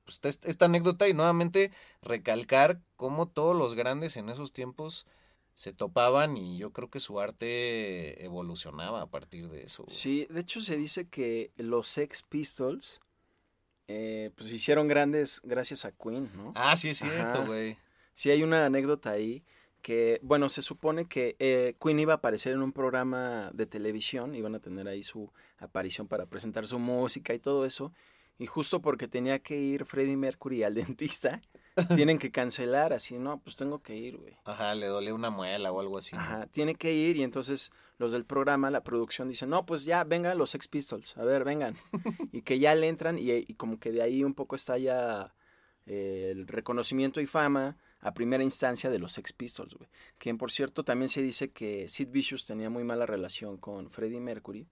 pues, 0.04 0.20
esta, 0.42 0.66
anécdota 0.66 1.08
y 1.08 1.14
nuevamente 1.14 1.72
recalcar 2.02 2.82
cómo 2.96 3.26
todos 3.26 3.56
los 3.56 3.74
grandes 3.74 4.18
en 4.18 4.28
esos 4.28 4.52
tiempos 4.52 5.06
se 5.54 5.72
topaban 5.72 6.36
y 6.36 6.58
yo 6.58 6.74
creo 6.74 6.90
que 6.90 7.00
su 7.00 7.20
arte 7.20 8.22
evolucionaba 8.22 9.00
a 9.00 9.06
partir 9.06 9.48
de 9.48 9.62
eso. 9.62 9.84
güey. 9.84 9.96
Sí, 9.96 10.26
de 10.28 10.40
hecho 10.40 10.60
se 10.60 10.76
dice 10.76 11.08
que 11.08 11.52
los 11.56 11.88
Sex 11.88 12.22
Pistols 12.22 13.00
eh, 13.88 14.30
pues 14.36 14.50
se 14.50 14.56
hicieron 14.56 14.86
grandes 14.86 15.40
gracias 15.42 15.86
a 15.86 15.92
Queen, 15.92 16.30
¿no? 16.36 16.52
Ah, 16.54 16.76
sí 16.76 16.90
es 16.90 16.98
cierto, 16.98 17.38
Ajá. 17.38 17.46
güey. 17.46 17.78
Sí, 18.12 18.30
hay 18.30 18.42
una 18.42 18.66
anécdota 18.66 19.12
ahí 19.12 19.42
que, 19.84 20.18
bueno, 20.22 20.48
se 20.48 20.62
supone 20.62 21.04
que 21.04 21.36
eh, 21.38 21.76
Queen 21.78 22.00
iba 22.00 22.14
a 22.14 22.16
aparecer 22.16 22.54
en 22.54 22.62
un 22.62 22.72
programa 22.72 23.50
de 23.52 23.66
televisión, 23.66 24.34
iban 24.34 24.54
a 24.54 24.58
tener 24.58 24.88
ahí 24.88 25.02
su 25.02 25.30
aparición 25.58 26.08
para 26.08 26.24
presentar 26.24 26.66
su 26.66 26.78
música 26.78 27.34
y 27.34 27.38
todo 27.38 27.66
eso, 27.66 27.92
y 28.38 28.46
justo 28.46 28.80
porque 28.80 29.08
tenía 29.08 29.40
que 29.40 29.60
ir 29.60 29.84
Freddie 29.84 30.16
Mercury 30.16 30.62
al 30.62 30.74
dentista, 30.96 31.42
tienen 31.94 32.18
que 32.18 32.30
cancelar, 32.30 32.94
así, 32.94 33.18
no, 33.18 33.42
pues 33.42 33.56
tengo 33.56 33.82
que 33.82 33.94
ir, 33.94 34.16
güey. 34.16 34.32
Ajá, 34.46 34.74
le 34.74 34.86
dolía 34.86 35.12
una 35.12 35.28
muela 35.28 35.70
o 35.70 35.78
algo 35.80 35.98
así. 35.98 36.16
¿no? 36.16 36.22
Ajá, 36.22 36.46
tiene 36.46 36.76
que 36.76 36.94
ir 36.94 37.18
y 37.18 37.22
entonces 37.22 37.70
los 37.98 38.10
del 38.10 38.24
programa, 38.24 38.70
la 38.70 38.82
producción 38.84 39.28
dicen, 39.28 39.50
no, 39.50 39.66
pues 39.66 39.84
ya, 39.84 40.02
vengan 40.02 40.38
los 40.38 40.48
Sex 40.48 40.66
Pistols, 40.66 41.14
a 41.18 41.24
ver, 41.24 41.44
vengan. 41.44 41.74
y 42.32 42.40
que 42.40 42.58
ya 42.58 42.74
le 42.74 42.88
entran 42.88 43.18
y, 43.18 43.30
y 43.32 43.54
como 43.56 43.78
que 43.78 43.92
de 43.92 44.00
ahí 44.00 44.24
un 44.24 44.32
poco 44.32 44.56
está 44.56 44.78
ya 44.78 45.34
eh, 45.84 46.30
el 46.32 46.46
reconocimiento 46.46 47.20
y 47.20 47.26
fama 47.26 47.76
a 48.04 48.12
primera 48.14 48.44
instancia 48.44 48.90
de 48.90 48.98
los 48.98 49.12
Sex 49.12 49.32
Pistols, 49.32 49.74
güey. 49.74 49.88
Quien, 50.18 50.38
por 50.38 50.50
cierto, 50.52 50.84
también 50.84 51.08
se 51.08 51.22
dice 51.22 51.50
que 51.50 51.88
Sid 51.88 52.08
Vicious 52.10 52.44
tenía 52.46 52.70
muy 52.70 52.84
mala 52.84 53.06
relación 53.06 53.56
con 53.56 53.90
Freddie 53.90 54.20
Mercury 54.20 54.66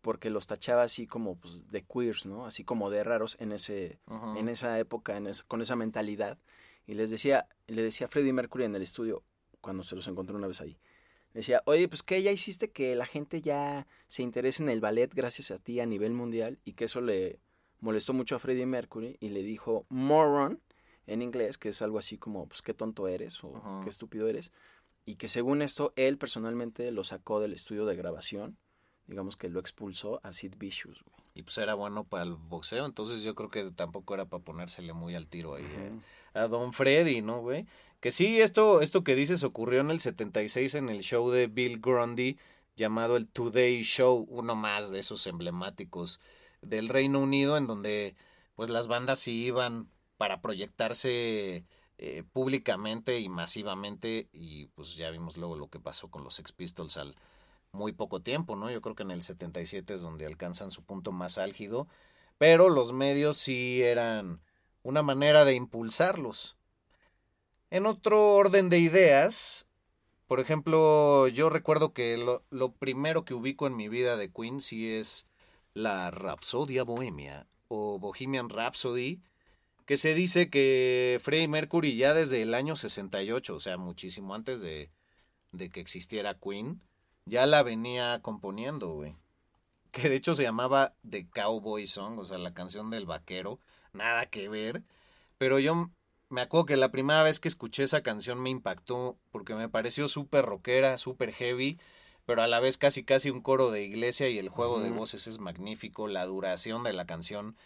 porque 0.00 0.30
los 0.30 0.46
tachaba 0.46 0.82
así 0.82 1.06
como 1.06 1.36
pues, 1.36 1.68
de 1.68 1.82
queers, 1.82 2.24
¿no? 2.26 2.46
Así 2.46 2.64
como 2.64 2.88
de 2.90 3.04
raros 3.04 3.36
en 3.40 3.52
ese 3.52 3.98
en 4.38 4.48
esa 4.48 4.78
época, 4.78 5.16
en 5.16 5.26
es- 5.26 5.42
con 5.42 5.60
esa 5.60 5.76
mentalidad. 5.76 6.38
Y 6.86 6.94
les 6.94 7.10
decía, 7.10 7.46
le 7.66 7.82
decía 7.82 8.06
a 8.06 8.08
Freddie 8.08 8.32
Mercury 8.32 8.64
en 8.64 8.74
el 8.74 8.82
estudio, 8.82 9.22
cuando 9.60 9.82
se 9.82 9.94
los 9.94 10.06
encontró 10.08 10.36
una 10.36 10.48
vez 10.48 10.60
ahí, 10.60 10.78
le 11.32 11.40
decía, 11.40 11.62
oye, 11.66 11.88
pues 11.88 12.02
que 12.02 12.20
ya 12.22 12.30
hiciste 12.32 12.70
que 12.70 12.94
la 12.96 13.06
gente 13.06 13.42
ya 13.42 13.86
se 14.08 14.22
interese 14.22 14.62
en 14.62 14.68
el 14.68 14.80
ballet 14.80 15.12
gracias 15.14 15.50
a 15.50 15.58
ti 15.58 15.78
a 15.80 15.86
nivel 15.86 16.12
mundial 16.12 16.58
y 16.64 16.72
que 16.72 16.84
eso 16.86 17.00
le 17.00 17.38
molestó 17.80 18.12
mucho 18.12 18.36
a 18.36 18.38
Freddie 18.38 18.66
Mercury 18.66 19.16
y 19.20 19.28
le 19.30 19.42
dijo 19.42 19.86
moron 19.88 20.60
en 21.06 21.22
inglés, 21.22 21.58
que 21.58 21.70
es 21.70 21.82
algo 21.82 21.98
así 21.98 22.18
como, 22.18 22.46
pues 22.46 22.62
qué 22.62 22.74
tonto 22.74 23.08
eres 23.08 23.42
o 23.42 23.80
qué 23.82 23.88
estúpido 23.88 24.28
eres. 24.28 24.52
Y 25.04 25.16
que 25.16 25.28
según 25.28 25.62
esto, 25.62 25.92
él 25.96 26.16
personalmente 26.18 26.90
lo 26.92 27.04
sacó 27.04 27.40
del 27.40 27.52
estudio 27.52 27.86
de 27.86 27.96
grabación, 27.96 28.56
digamos 29.06 29.36
que 29.36 29.48
lo 29.48 29.58
expulsó 29.58 30.20
a 30.22 30.32
Sid 30.32 30.54
Vicious. 30.58 31.02
güey. 31.02 31.22
Y 31.34 31.42
pues 31.42 31.56
era 31.58 31.74
bueno 31.74 32.04
para 32.04 32.24
el 32.24 32.34
boxeo, 32.34 32.84
entonces 32.84 33.22
yo 33.22 33.34
creo 33.34 33.48
que 33.48 33.70
tampoco 33.70 34.14
era 34.14 34.26
para 34.26 34.42
ponérsele 34.42 34.92
muy 34.92 35.14
al 35.14 35.26
tiro 35.26 35.54
ahí 35.54 35.64
eh, 35.64 35.92
a 36.34 36.46
Don 36.46 36.72
Freddy, 36.74 37.22
¿no, 37.22 37.40
güey? 37.40 37.66
Que 38.00 38.10
sí, 38.10 38.40
esto, 38.40 38.82
esto 38.82 39.02
que 39.02 39.14
dices 39.14 39.42
ocurrió 39.42 39.80
en 39.80 39.90
el 39.90 40.00
76 40.00 40.74
en 40.74 40.88
el 40.90 41.00
show 41.00 41.30
de 41.30 41.46
Bill 41.46 41.80
Grundy 41.80 42.38
llamado 42.76 43.16
el 43.16 43.28
Today 43.28 43.82
Show, 43.82 44.26
uno 44.28 44.54
más 44.54 44.90
de 44.90 44.98
esos 44.98 45.26
emblemáticos 45.26 46.20
del 46.60 46.88
Reino 46.88 47.20
Unido, 47.20 47.56
en 47.56 47.66
donde 47.66 48.14
pues 48.54 48.68
las 48.68 48.86
bandas 48.86 49.18
sí 49.18 49.44
iban 49.44 49.88
para 50.22 50.40
proyectarse 50.40 51.64
eh, 51.98 52.22
públicamente 52.32 53.18
y 53.18 53.28
masivamente 53.28 54.28
y 54.32 54.66
pues 54.66 54.94
ya 54.94 55.10
vimos 55.10 55.36
luego 55.36 55.56
lo 55.56 55.66
que 55.66 55.80
pasó 55.80 56.12
con 56.12 56.22
los 56.22 56.36
Sex 56.36 56.52
Pistols 56.52 56.96
al 56.96 57.16
muy 57.72 57.90
poco 57.90 58.20
tiempo, 58.20 58.54
¿no? 58.54 58.70
Yo 58.70 58.80
creo 58.82 58.94
que 58.94 59.02
en 59.02 59.10
el 59.10 59.24
77 59.24 59.94
es 59.94 60.00
donde 60.00 60.24
alcanzan 60.24 60.70
su 60.70 60.84
punto 60.84 61.10
más 61.10 61.38
álgido, 61.38 61.88
pero 62.38 62.68
los 62.68 62.92
medios 62.92 63.36
sí 63.36 63.82
eran 63.82 64.40
una 64.84 65.02
manera 65.02 65.44
de 65.44 65.54
impulsarlos. 65.54 66.56
En 67.70 67.84
otro 67.84 68.34
orden 68.36 68.68
de 68.68 68.78
ideas, 68.78 69.66
por 70.28 70.38
ejemplo, 70.38 71.26
yo 71.26 71.50
recuerdo 71.50 71.92
que 71.92 72.16
lo, 72.16 72.44
lo 72.50 72.70
primero 72.70 73.24
que 73.24 73.34
ubico 73.34 73.66
en 73.66 73.74
mi 73.74 73.88
vida 73.88 74.16
de 74.16 74.30
Queen 74.30 74.60
sí 74.60 74.88
es 74.88 75.26
la 75.74 76.12
Rapsodia 76.12 76.84
Bohemia 76.84 77.48
o 77.66 77.98
Bohemian 77.98 78.50
Rhapsody, 78.50 79.20
que 79.92 79.98
se 79.98 80.14
dice 80.14 80.48
que 80.48 81.20
Freddie 81.22 81.48
Mercury 81.48 81.96
ya 81.96 82.14
desde 82.14 82.40
el 82.40 82.54
año 82.54 82.76
68, 82.76 83.54
o 83.54 83.60
sea, 83.60 83.76
muchísimo 83.76 84.34
antes 84.34 84.62
de, 84.62 84.90
de 85.50 85.68
que 85.68 85.80
existiera 85.80 86.38
Queen, 86.38 86.80
ya 87.26 87.44
la 87.44 87.62
venía 87.62 88.18
componiendo, 88.22 88.94
güey. 88.94 89.18
Que 89.90 90.08
de 90.08 90.16
hecho 90.16 90.34
se 90.34 90.44
llamaba 90.44 90.94
The 91.06 91.28
Cowboy 91.28 91.86
Song, 91.86 92.18
o 92.18 92.24
sea, 92.24 92.38
la 92.38 92.54
canción 92.54 92.88
del 92.88 93.04
vaquero, 93.04 93.60
nada 93.92 94.24
que 94.24 94.48
ver. 94.48 94.82
Pero 95.36 95.58
yo 95.58 95.90
me 96.30 96.40
acuerdo 96.40 96.64
que 96.64 96.78
la 96.78 96.90
primera 96.90 97.22
vez 97.22 97.38
que 97.38 97.48
escuché 97.48 97.82
esa 97.82 98.02
canción 98.02 98.40
me 98.40 98.48
impactó 98.48 99.18
porque 99.30 99.54
me 99.54 99.68
pareció 99.68 100.08
súper 100.08 100.46
rockera, 100.46 100.96
súper 100.96 101.34
heavy, 101.34 101.78
pero 102.24 102.40
a 102.40 102.46
la 102.46 102.60
vez 102.60 102.78
casi 102.78 103.04
casi 103.04 103.28
un 103.28 103.42
coro 103.42 103.70
de 103.70 103.84
iglesia 103.84 104.30
y 104.30 104.38
el 104.38 104.48
juego 104.48 104.80
de 104.80 104.88
voces 104.88 105.26
es 105.26 105.38
magnífico, 105.38 106.08
la 106.08 106.24
duración 106.24 106.82
de 106.82 106.94
la 106.94 107.04
canción. 107.04 107.58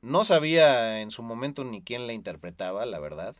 No 0.00 0.24
sabía 0.24 1.00
en 1.00 1.10
su 1.10 1.22
momento 1.22 1.64
ni 1.64 1.82
quién 1.82 2.06
la 2.06 2.12
interpretaba, 2.12 2.86
la 2.86 3.00
verdad. 3.00 3.36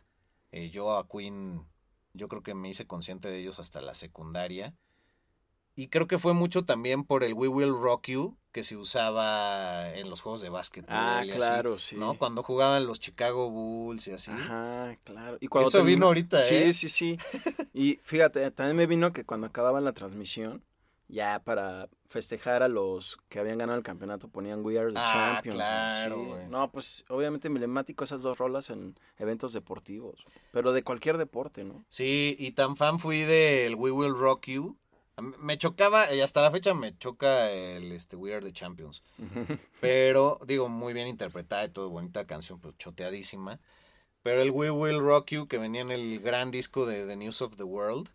Eh, 0.51 0.69
yo 0.69 0.97
a 0.97 1.07
Queen, 1.07 1.65
yo 2.13 2.27
creo 2.27 2.43
que 2.43 2.53
me 2.53 2.69
hice 2.69 2.85
consciente 2.85 3.29
de 3.29 3.39
ellos 3.39 3.59
hasta 3.59 3.81
la 3.81 3.93
secundaria. 3.93 4.73
Y 5.75 5.87
creo 5.87 6.07
que 6.07 6.19
fue 6.19 6.33
mucho 6.33 6.65
también 6.65 7.05
por 7.05 7.23
el 7.23 7.33
We 7.33 7.47
Will 7.47 7.73
Rock 7.73 8.07
You 8.07 8.37
que 8.51 8.63
se 8.63 8.75
usaba 8.75 9.93
en 9.93 10.09
los 10.09 10.21
juegos 10.21 10.41
de 10.41 10.49
básquetbol. 10.49 10.89
Ah, 10.91 11.23
y 11.23 11.29
así, 11.29 11.37
claro, 11.37 11.79
sí. 11.79 11.95
¿no? 11.95 12.17
Cuando 12.17 12.43
jugaban 12.43 12.85
los 12.85 12.99
Chicago 12.99 13.49
Bulls 13.49 14.07
y 14.07 14.11
así. 14.11 14.31
Ajá, 14.31 14.97
claro. 15.03 15.37
Y 15.39 15.47
Eso 15.61 15.83
vino 15.83 16.07
ahorita, 16.07 16.41
sí, 16.41 16.55
¿eh? 16.55 16.73
Sí, 16.73 16.89
sí, 16.89 17.17
Y 17.73 17.99
fíjate, 18.03 18.49
también 18.51 18.75
me 18.75 18.87
vino 18.87 19.13
que 19.13 19.23
cuando 19.23 19.47
acababan 19.47 19.85
la 19.85 19.93
transmisión, 19.93 20.63
ya 21.09 21.41
para 21.43 21.89
festejar 22.07 22.63
a 22.63 22.67
los 22.67 23.17
que 23.27 23.39
habían 23.39 23.57
ganado 23.57 23.77
el 23.77 23.83
campeonato 23.83 24.29
ponían 24.29 24.63
We 24.63 24.79
Are 24.79 24.91
the 24.93 24.99
Ah, 24.99 25.33
Champions. 25.33 25.55
claro, 25.55 26.37
sí. 26.39 26.47
No, 26.49 26.71
pues 26.71 27.03
obviamente 27.09 27.47
emblemático 27.49 28.03
esas 28.03 28.21
dos 28.21 28.37
rolas 28.37 28.69
en 28.69 28.95
eventos 29.17 29.51
deportivos, 29.51 30.23
pero 30.51 30.71
de 30.71 30.83
cualquier 30.83 31.17
deporte, 31.17 31.63
¿no? 31.65 31.83
Sí, 31.87 32.35
y 32.39 32.51
tan 32.51 32.75
fan 32.77 32.99
fui 32.99 33.21
del 33.21 33.75
We 33.75 33.91
Will 33.91 34.15
Rock 34.15 34.45
You. 34.47 34.77
Me 35.37 35.57
chocaba, 35.57 36.13
y 36.13 36.21
hasta 36.21 36.41
la 36.41 36.49
fecha 36.49 36.73
me 36.73 36.97
choca 36.97 37.51
el 37.51 37.91
este, 37.91 38.15
We 38.15 38.33
Are 38.33 38.45
the 38.45 38.53
Champions. 38.53 39.03
Pero, 39.81 40.39
digo, 40.45 40.69
muy 40.69 40.93
bien 40.93 41.07
interpretada 41.09 41.65
y 41.65 41.69
todo, 41.69 41.89
bonita 41.89 42.25
canción, 42.25 42.59
pues 42.61 42.77
choteadísima. 42.77 43.59
Pero 44.23 44.41
el 44.41 44.51
We 44.51 44.69
Will 44.71 44.99
Rock 44.99 45.31
You, 45.31 45.47
que 45.47 45.57
venía 45.57 45.81
en 45.81 45.91
el 45.91 46.19
gran 46.19 46.51
disco 46.51 46.85
de 46.85 47.05
The 47.05 47.17
News 47.17 47.41
of 47.41 47.55
the 47.57 47.63
World, 47.63 48.09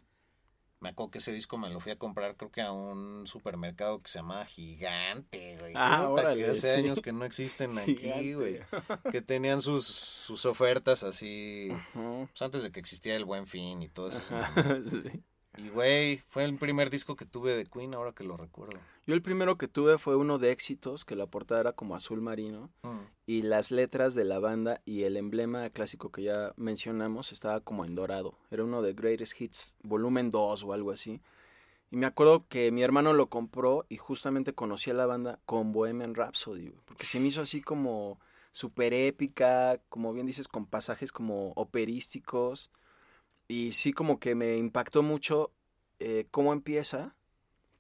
me 0.85 0.91
acuerdo 0.91 1.12
que 1.12 1.18
ese 1.18 1.32
disco 1.32 1.57
me 1.57 1.70
lo 1.70 1.80
fui 1.80 1.93
a 1.93 1.97
comprar, 1.97 2.37
creo 2.37 2.51
que 2.51 2.61
a 2.61 2.70
un 2.70 3.26
supermercado 3.26 4.03
que 4.03 4.11
se 4.11 4.18
llama 4.18 4.45
Gigante, 4.45 5.57
güey. 5.59 5.72
Ah, 5.74 6.12
que 6.37 6.45
hace 6.45 6.74
sí. 6.74 6.80
años 6.80 7.01
que 7.01 7.11
no 7.11 7.24
existen 7.24 7.78
aquí, 7.78 7.97
Gigante. 7.97 8.35
güey. 8.35 8.61
Que 9.11 9.22
tenían 9.22 9.62
sus, 9.62 9.87
sus 9.87 10.45
ofertas 10.45 11.03
así, 11.03 11.70
pues 11.95 12.43
antes 12.43 12.62
de 12.62 12.70
que 12.70 12.80
existiera 12.80 13.16
el 13.16 13.24
Buen 13.24 13.47
Fin 13.47 13.82
y 13.82 13.89
todo 13.89 14.09
eso. 14.09 14.20
Sí. 14.89 15.03
Y 15.57 15.69
güey, 15.69 16.19
fue 16.29 16.45
el 16.45 16.57
primer 16.57 16.91
disco 16.91 17.15
que 17.15 17.27
tuve 17.27 17.57
de 17.57 17.65
Queen, 17.67 17.95
ahora 17.95 18.13
que 18.13 18.25
lo 18.25 18.37
recuerdo. 18.37 18.79
Yo 19.07 19.15
el 19.15 19.23
primero 19.23 19.57
que 19.57 19.69
tuve 19.69 19.99
fue 19.99 20.17
uno 20.17 20.39
de 20.39 20.51
éxitos, 20.51 21.05
que 21.05 21.15
la 21.15 21.27
portada 21.27 21.61
era 21.61 21.73
como 21.73 21.95
azul 21.95 22.21
marino, 22.21 22.71
Mm. 22.83 23.01
y 23.27 23.43
las 23.43 23.71
letras 23.71 24.15
de 24.15 24.25
la 24.25 24.39
banda 24.41 24.81
y 24.85 25.03
el 25.05 25.17
emblema 25.17 25.71
clásico 25.71 26.11
que 26.11 26.23
ya 26.23 26.53
mencionamos 26.57 27.31
estaba 27.33 27.61
como 27.61 27.85
en 27.85 27.95
dorado. 27.95 28.37
Era 28.51 28.65
uno 28.65 28.83
de 28.83 28.95
Greatest 28.95 29.41
Hits, 29.41 29.77
volumen 29.83 30.31
2 30.31 30.65
o 30.65 30.73
algo 30.73 30.91
así. 30.91 31.21
Y 31.91 31.97
me 31.97 32.07
acuerdo 32.07 32.47
que 32.49 32.73
mi 32.73 32.83
hermano 32.83 33.13
lo 33.13 33.29
compró 33.29 33.87
y 33.89 33.97
justamente 33.99 34.55
conocí 34.55 34.91
a 34.91 34.95
la 34.95 35.07
banda 35.07 35.39
con 35.47 35.71
Bohemian 35.73 36.15
Rhapsody, 36.17 36.73
porque 36.85 37.05
se 37.07 37.21
me 37.21 37.29
hizo 37.29 37.41
así 37.43 37.61
como 37.63 38.19
súper 38.51 38.93
épica, 38.93 39.81
como 39.89 40.13
bien 40.13 40.27
dices, 40.27 40.49
con 40.49 40.67
pasajes 40.67 41.13
como 41.13 41.53
operísticos. 41.53 42.71
Y 43.49 43.73
sí 43.73 43.93
como 43.93 44.19
que 44.19 44.35
me 44.35 44.57
impactó 44.57 45.03
mucho 45.03 45.51
eh, 45.99 46.27
cómo 46.31 46.53
empieza, 46.53 47.15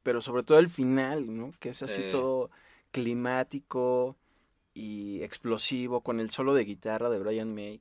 pero 0.02 0.20
sobre 0.20 0.42
todo 0.42 0.58
el 0.58 0.68
final, 0.68 1.34
¿no? 1.36 1.52
Que 1.58 1.70
es 1.70 1.82
así 1.82 2.02
Sí. 2.02 2.10
todo 2.10 2.50
climático 2.92 4.16
y 4.74 5.22
explosivo, 5.22 6.00
con 6.02 6.20
el 6.20 6.30
solo 6.30 6.54
de 6.54 6.64
guitarra 6.64 7.08
de 7.10 7.18
Brian 7.18 7.54
May. 7.54 7.80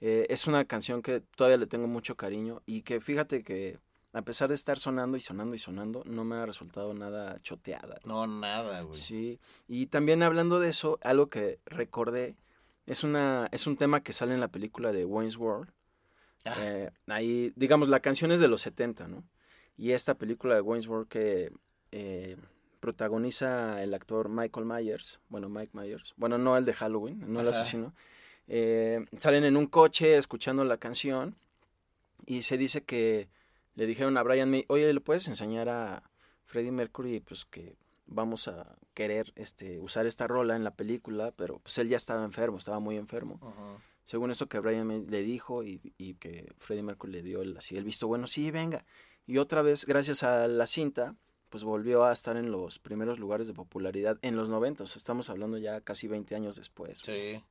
Eh, 0.00 0.26
es 0.28 0.46
una 0.46 0.64
canción 0.66 1.02
que 1.02 1.20
todavía 1.20 1.56
le 1.56 1.66
tengo 1.66 1.86
mucho 1.86 2.16
cariño 2.16 2.62
y 2.66 2.82
que 2.82 3.00
fíjate 3.00 3.42
que 3.42 3.78
a 4.12 4.22
pesar 4.22 4.48
de 4.48 4.54
estar 4.54 4.78
sonando 4.78 5.16
y 5.16 5.20
sonando 5.20 5.54
y 5.54 5.58
sonando, 5.58 6.02
no 6.06 6.24
me 6.24 6.36
ha 6.36 6.46
resultado 6.46 6.94
nada 6.94 7.38
choteada. 7.42 8.00
No, 8.06 8.26
nada, 8.26 8.80
güey. 8.82 8.98
Sí, 8.98 9.38
y 9.68 9.86
también 9.86 10.22
hablando 10.22 10.58
de 10.58 10.70
eso, 10.70 10.98
algo 11.02 11.28
que 11.28 11.58
recordé, 11.66 12.36
es, 12.86 13.04
una, 13.04 13.48
es 13.52 13.66
un 13.66 13.76
tema 13.76 14.02
que 14.02 14.12
sale 14.14 14.32
en 14.32 14.40
la 14.40 14.48
película 14.48 14.92
de 14.92 15.04
Wayne's 15.04 15.36
World. 15.36 15.70
Ah. 16.46 16.54
Eh, 16.58 16.90
ahí, 17.08 17.52
digamos, 17.56 17.88
la 17.88 18.00
canción 18.00 18.30
es 18.32 18.40
de 18.40 18.48
los 18.48 18.60
70, 18.62 19.08
¿no? 19.08 19.24
Y 19.76 19.90
esta 19.92 20.14
película 20.16 20.54
de 20.54 20.60
Wayne's 20.60 20.86
World 20.86 21.08
que 21.08 21.52
eh, 21.92 22.36
protagoniza 22.80 23.82
el 23.82 23.92
actor 23.94 24.28
Michael 24.28 24.64
Myers, 24.66 25.20
bueno, 25.28 25.48
Mike 25.48 25.72
Myers, 25.74 26.14
bueno, 26.16 26.38
no 26.38 26.56
el 26.56 26.64
de 26.64 26.72
Halloween, 26.72 27.20
no 27.26 27.40
el 27.40 27.48
Ajá. 27.48 27.60
asesino, 27.60 27.94
eh, 28.48 29.04
salen 29.16 29.44
en 29.44 29.56
un 29.56 29.66
coche 29.66 30.16
escuchando 30.16 30.64
la 30.64 30.78
canción 30.78 31.36
y 32.26 32.42
se 32.42 32.56
dice 32.56 32.84
que 32.84 33.28
le 33.74 33.86
dijeron 33.86 34.16
a 34.16 34.22
Brian 34.22 34.50
May, 34.50 34.64
oye, 34.68 34.92
¿le 34.92 35.00
puedes 35.00 35.26
enseñar 35.28 35.68
a 35.68 36.02
Freddie 36.44 36.70
Mercury 36.72 37.20
pues 37.20 37.44
que 37.44 37.76
vamos 38.06 38.46
a 38.48 38.76
querer 38.94 39.32
este 39.34 39.80
usar 39.80 40.06
esta 40.06 40.26
rola 40.26 40.54
en 40.56 40.64
la 40.64 40.70
película, 40.74 41.32
pero 41.36 41.58
pues 41.58 41.76
él 41.78 41.88
ya 41.88 41.96
estaba 41.96 42.24
enfermo, 42.24 42.58
estaba 42.58 42.78
muy 42.78 42.96
enfermo. 42.96 43.40
Ajá. 43.42 43.78
Según 44.06 44.30
eso 44.30 44.48
que 44.48 44.58
Brian 44.60 44.86
May 44.86 45.04
le 45.06 45.20
dijo 45.22 45.62
y, 45.62 45.92
y 45.98 46.14
que 46.14 46.50
Freddie 46.58 46.82
Mercury 46.82 47.12
le 47.12 47.22
dio 47.22 47.42
el, 47.42 47.56
así 47.58 47.76
el 47.76 47.84
visto 47.84 48.06
bueno, 48.08 48.26
sí, 48.26 48.50
venga. 48.50 48.84
Y 49.26 49.36
otra 49.38 49.60
vez, 49.62 49.84
gracias 49.84 50.22
a 50.22 50.46
la 50.48 50.66
cinta, 50.66 51.14
pues 51.50 51.62
volvió 51.64 52.04
a 52.04 52.12
estar 52.12 52.36
en 52.36 52.50
los 52.50 52.78
primeros 52.78 53.18
lugares 53.18 53.46
de 53.48 53.52
popularidad 53.52 54.16
en 54.22 54.36
los 54.36 54.48
90, 54.48 54.84
o 54.84 54.86
sea, 54.86 54.98
estamos 54.98 55.28
hablando 55.28 55.58
ya 55.58 55.80
casi 55.80 56.06
20 56.08 56.34
años 56.36 56.56
después. 56.56 57.00
Sí. 57.02 57.42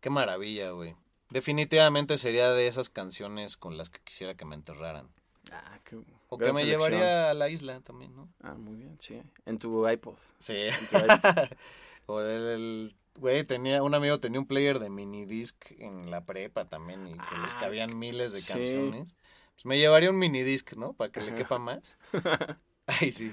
Qué 0.00 0.10
maravilla, 0.10 0.70
güey. 0.70 0.94
Definitivamente 1.30 2.16
sería 2.16 2.50
de 2.52 2.68
esas 2.68 2.88
canciones 2.88 3.56
con 3.56 3.76
las 3.76 3.90
que 3.90 4.00
quisiera 4.04 4.34
que 4.34 4.44
me 4.44 4.54
enterraran. 4.54 5.08
Ah, 5.50 5.78
qué 5.84 5.96
O 6.28 6.38
que 6.38 6.52
me 6.52 6.60
selección. 6.60 6.90
llevaría 6.90 7.30
a 7.30 7.34
la 7.34 7.48
isla 7.48 7.80
también, 7.80 8.14
¿no? 8.14 8.28
Ah, 8.42 8.54
muy 8.54 8.76
bien, 8.76 8.96
sí. 9.00 9.20
En 9.46 9.58
tu 9.58 9.88
iPod. 9.88 10.16
Sí. 10.38 10.54
En 10.56 10.86
tu 10.88 10.96
iPod. 10.98 11.48
o 12.06 12.20
el, 12.20 12.42
el- 12.46 12.94
güey, 13.18 13.44
tenía, 13.44 13.82
un 13.82 13.94
amigo 13.94 14.20
tenía 14.20 14.40
un 14.40 14.46
player 14.46 14.78
de 14.78 14.90
minidisc 14.90 15.72
en 15.78 16.10
la 16.10 16.24
prepa 16.24 16.68
también 16.68 17.06
y 17.06 17.12
que 17.14 17.36
les 17.42 17.54
Ah, 17.56 17.60
cabían 17.60 17.98
miles 17.98 18.32
de 18.32 18.40
sí. 18.40 18.52
canciones. 18.52 19.16
Pues 19.54 19.66
me 19.66 19.78
llevaría 19.78 20.10
un 20.10 20.18
minidisc, 20.18 20.74
¿no? 20.76 20.92
Para 20.94 21.10
que 21.12 21.20
le 21.20 21.34
quepa 21.34 21.58
más. 21.58 21.98
Ay, 22.86 23.12
sí. 23.12 23.32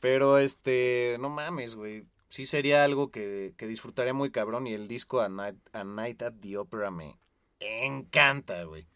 Pero 0.00 0.38
este, 0.38 1.16
no 1.20 1.30
mames, 1.30 1.74
güey. 1.74 2.06
Sí 2.28 2.44
sería 2.46 2.82
algo 2.84 3.10
que, 3.10 3.54
que 3.56 3.66
disfrutaría 3.66 4.12
muy 4.14 4.30
cabrón 4.30 4.66
y 4.66 4.72
el 4.74 4.88
disco 4.88 5.20
A 5.20 5.28
Night, 5.28 5.56
A 5.72 5.84
Night 5.84 6.22
at 6.22 6.34
the 6.40 6.56
Opera 6.58 6.90
me 6.90 7.18
encanta, 7.60 8.64
güey. 8.64 8.86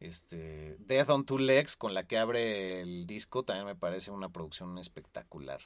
Este, 0.00 0.76
Death 0.80 1.10
on 1.10 1.24
Two 1.24 1.38
Legs, 1.38 1.76
con 1.76 1.94
la 1.94 2.06
que 2.06 2.18
abre 2.18 2.80
el 2.82 3.06
disco, 3.06 3.42
también 3.44 3.66
me 3.66 3.74
parece 3.76 4.10
una 4.10 4.28
producción 4.28 4.76
espectacular. 4.78 5.60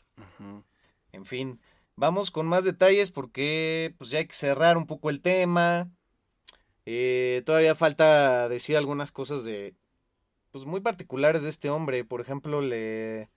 En 1.12 1.24
fin, 1.24 1.60
vamos 1.98 2.30
con 2.30 2.46
más 2.46 2.64
detalles 2.64 3.10
porque 3.10 3.94
pues 3.98 4.10
ya 4.10 4.18
hay 4.18 4.26
que 4.26 4.34
cerrar 4.34 4.76
un 4.76 4.86
poco 4.86 5.10
el 5.10 5.20
tema. 5.20 5.90
Eh, 6.86 7.42
todavía 7.44 7.74
falta 7.74 8.48
decir 8.48 8.76
algunas 8.76 9.12
cosas 9.12 9.44
de 9.44 9.74
pues 10.52 10.64
muy 10.64 10.80
particulares 10.80 11.42
de 11.42 11.50
este 11.50 11.70
hombre. 11.70 12.04
Por 12.04 12.20
ejemplo, 12.20 12.62
le 12.62 13.28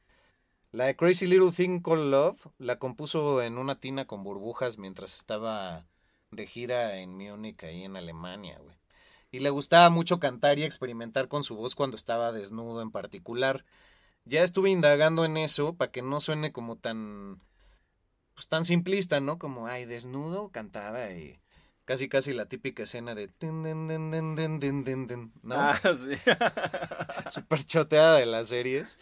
la 0.72 0.94
Crazy 0.94 1.26
Little 1.26 1.52
Thing 1.52 1.82
Called 1.82 2.12
Love 2.12 2.48
la 2.60 2.80
compuso 2.80 3.42
en 3.42 3.58
una 3.58 3.80
tina 3.80 4.06
con 4.06 4.24
burbujas 4.24 4.78
mientras 4.78 5.16
estaba 5.16 5.86
de 6.30 6.48
gira 6.48 6.98
en 7.00 7.18
Múnich 7.18 7.64
ahí 7.64 7.84
en 7.84 7.98
Alemania, 7.98 8.60
güey. 8.64 8.78
Y 9.32 9.40
le 9.40 9.50
gustaba 9.50 9.90
mucho 9.90 10.20
cantar 10.20 10.60
y 10.60 10.64
experimentar 10.64 11.28
con 11.28 11.44
su 11.44 11.56
voz 11.56 11.74
cuando 11.76 11.96
estaba 11.96 12.32
desnudo 12.32 12.82
en 12.82 12.92
particular. 12.92 13.66
Ya 14.26 14.44
estuve 14.44 14.70
indagando 14.70 15.26
en 15.26 15.38
eso 15.38 15.74
para 15.76 15.92
que 15.92 16.02
no 16.02 16.20
suene 16.20 16.52
como 16.52 16.76
tan 16.76 17.42
pues 18.34 18.48
tan 18.48 18.66
simplista, 18.66 19.20
¿no? 19.20 19.38
Como 19.38 19.68
ay, 19.68 19.86
desnudo 19.86 20.50
cantaba 20.50 21.12
y 21.12 21.40
casi 21.86 22.10
casi 22.10 22.34
la 22.34 22.46
típica 22.46 22.84
escena 22.84 23.16
de 23.16 23.30
¿no? 25.44 25.56
Ah, 25.56 25.80
sí. 25.96 26.12
Súper 27.30 27.64
choteada 27.66 28.18
de 28.18 28.26
las 28.26 28.48
series. 28.48 28.98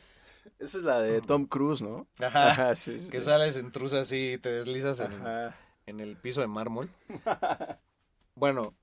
Esa 0.58 0.78
es 0.80 0.84
la 0.84 1.00
de 1.00 1.22
Tom 1.22 1.46
Cruise, 1.46 1.82
¿no? 1.82 2.08
Ajá. 2.20 2.52
Ajá, 2.52 2.76
sí, 2.76 3.00
sí, 3.00 3.10
Que 3.10 3.20
sí. 3.20 3.26
sales 3.26 3.56
en 3.58 3.72
truza 3.72 4.00
así 4.00 4.34
y 4.34 4.38
te 4.38 4.52
deslizas 4.52 5.02
en 5.86 6.00
el 6.00 6.18
piso 6.18 6.42
de 6.42 6.48
mármol. 6.48 6.90
Bueno, 8.36 8.74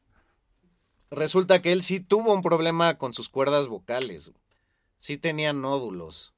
resulta 1.11 1.63
que 1.63 1.73
él 1.73 1.81
sí 1.81 1.99
tuvo 2.01 2.35
un 2.35 2.43
problema 2.43 2.99
con 2.99 3.15
sus 3.15 3.31
cuerdas 3.31 3.69
vocales. 3.69 4.33
Sí 4.99 5.17
tenía 5.17 5.55
nódulos. 5.55 6.35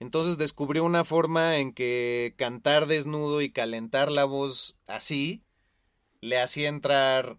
Entonces 0.00 0.38
descubrió 0.38 0.84
una 0.84 1.04
forma 1.04 1.58
en 1.58 1.72
que 1.72 2.34
cantar 2.36 2.86
desnudo 2.86 3.40
y 3.40 3.50
calentar 3.50 4.10
la 4.10 4.24
voz 4.24 4.76
así 4.86 5.42
le 6.20 6.40
hacía 6.40 6.68
entrar, 6.68 7.38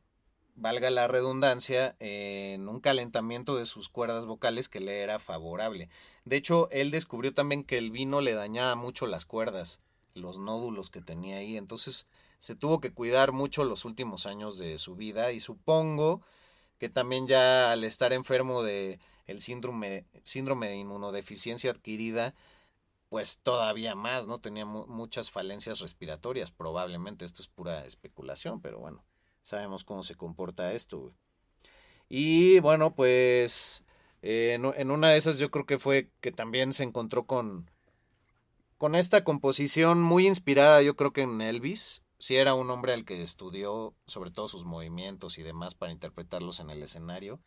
valga 0.56 0.90
la 0.90 1.08
redundancia, 1.08 1.96
en 2.00 2.68
un 2.70 2.80
calentamiento 2.80 3.56
de 3.56 3.66
sus 3.66 3.90
cuerdas 3.90 4.26
vocales 4.28 4.70
que 4.70 4.80
le 4.80 5.02
era 5.02 5.18
favorable. 5.18 5.90
De 6.24 6.38
hecho, 6.38 6.70
él 6.72 6.92
descubrió 6.92 7.34
también 7.34 7.64
que 7.64 7.78
el 7.78 7.92
vino 7.92 8.22
le 8.22 8.34
dañaba 8.34 8.76
mucho 8.76 9.08
las 9.08 9.26
cuerdas, 9.26 9.82
los 10.14 10.38
nódulos 10.38 10.90
que 10.92 11.02
tenía 11.02 11.38
ahí. 11.38 11.58
Entonces 11.58 12.08
se 12.40 12.56
tuvo 12.56 12.80
que 12.80 12.94
cuidar 12.94 13.32
mucho 13.32 13.64
los 13.64 13.86
últimos 13.86 14.28
años 14.28 14.58
de 14.58 14.78
su 14.78 14.96
vida 14.96 15.32
y 15.32 15.40
supongo 15.40 16.22
que 16.80 16.90
también 16.90 17.28
ya 17.28 17.72
al 17.72 17.84
estar 17.84 18.14
enfermo 18.14 18.64
de 18.64 19.00
el 19.28 19.42
síndrome, 19.42 20.06
síndrome 20.24 20.68
de 20.70 20.76
inmunodeficiencia 20.78 21.72
adquirida, 21.72 22.36
pues 23.10 23.40
todavía 23.44 23.96
más, 23.96 24.28
¿no? 24.28 24.40
Tenía 24.42 24.66
mu- 24.66 24.88
muchas 24.88 25.32
falencias 25.32 25.80
respiratorias, 25.80 26.52
probablemente, 26.52 27.26
esto 27.26 27.42
es 27.42 27.48
pura 27.48 27.86
especulación, 27.86 28.62
pero 28.62 28.80
bueno, 28.80 29.06
sabemos 29.44 29.84
cómo 29.84 30.04
se 30.04 30.16
comporta 30.16 30.74
esto. 30.74 31.14
Y 32.10 32.60
bueno, 32.60 32.96
pues 32.96 33.84
eh, 34.22 34.54
en, 34.56 34.66
en 34.66 34.92
una 34.92 35.10
de 35.12 35.18
esas 35.18 35.38
yo 35.40 35.52
creo 35.52 35.66
que 35.66 35.80
fue 35.80 36.12
que 36.22 36.32
también 36.32 36.74
se 36.74 36.84
encontró 36.84 37.26
con, 37.26 37.70
con 38.78 38.96
esta 38.96 39.26
composición 39.26 40.02
muy 40.02 40.28
inspirada, 40.28 40.82
yo 40.82 40.96
creo 40.96 41.12
que 41.12 41.24
en 41.24 41.42
Elvis. 41.42 42.05
Sí 42.18 42.36
era 42.38 42.54
un 42.54 42.70
hombre 42.70 42.94
al 42.94 43.06
que 43.06 43.22
estudió 43.22 43.94
sobre 44.08 44.32
todo 44.32 44.48
sus 44.48 44.66
movimientos 44.66 45.38
y 45.38 45.44
demás 45.44 45.76
para 45.76 45.92
interpretarlos 45.92 46.60
en 46.60 46.70
el 46.70 46.82
escenario. 46.84 47.40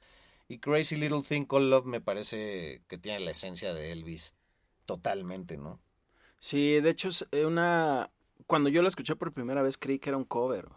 Y 0.49 0.59
Crazy 0.59 0.97
Little 0.97 1.23
Thing 1.23 1.45
Called 1.47 1.69
Love 1.71 1.87
me 1.87 2.01
parece 2.01 2.83
que 2.89 2.99
tiene 2.99 3.21
la 3.21 3.31
esencia 3.33 3.75
de 3.75 3.93
Elvis 3.93 4.35
totalmente, 4.87 5.57
¿no? 5.59 5.81
Sí, 6.41 6.81
de 6.81 6.91
hecho 6.91 7.09
es 7.09 7.27
eh, 7.33 7.45
una... 7.45 8.11
Cuando 8.47 8.69
yo 8.69 8.83
la 8.83 8.89
escuché 8.89 9.17
por 9.17 9.33
primera 9.33 9.63
vez 9.63 9.77
creí 9.77 9.99
que 9.99 10.11
era 10.11 10.17
un 10.17 10.25
cover. 10.25 10.69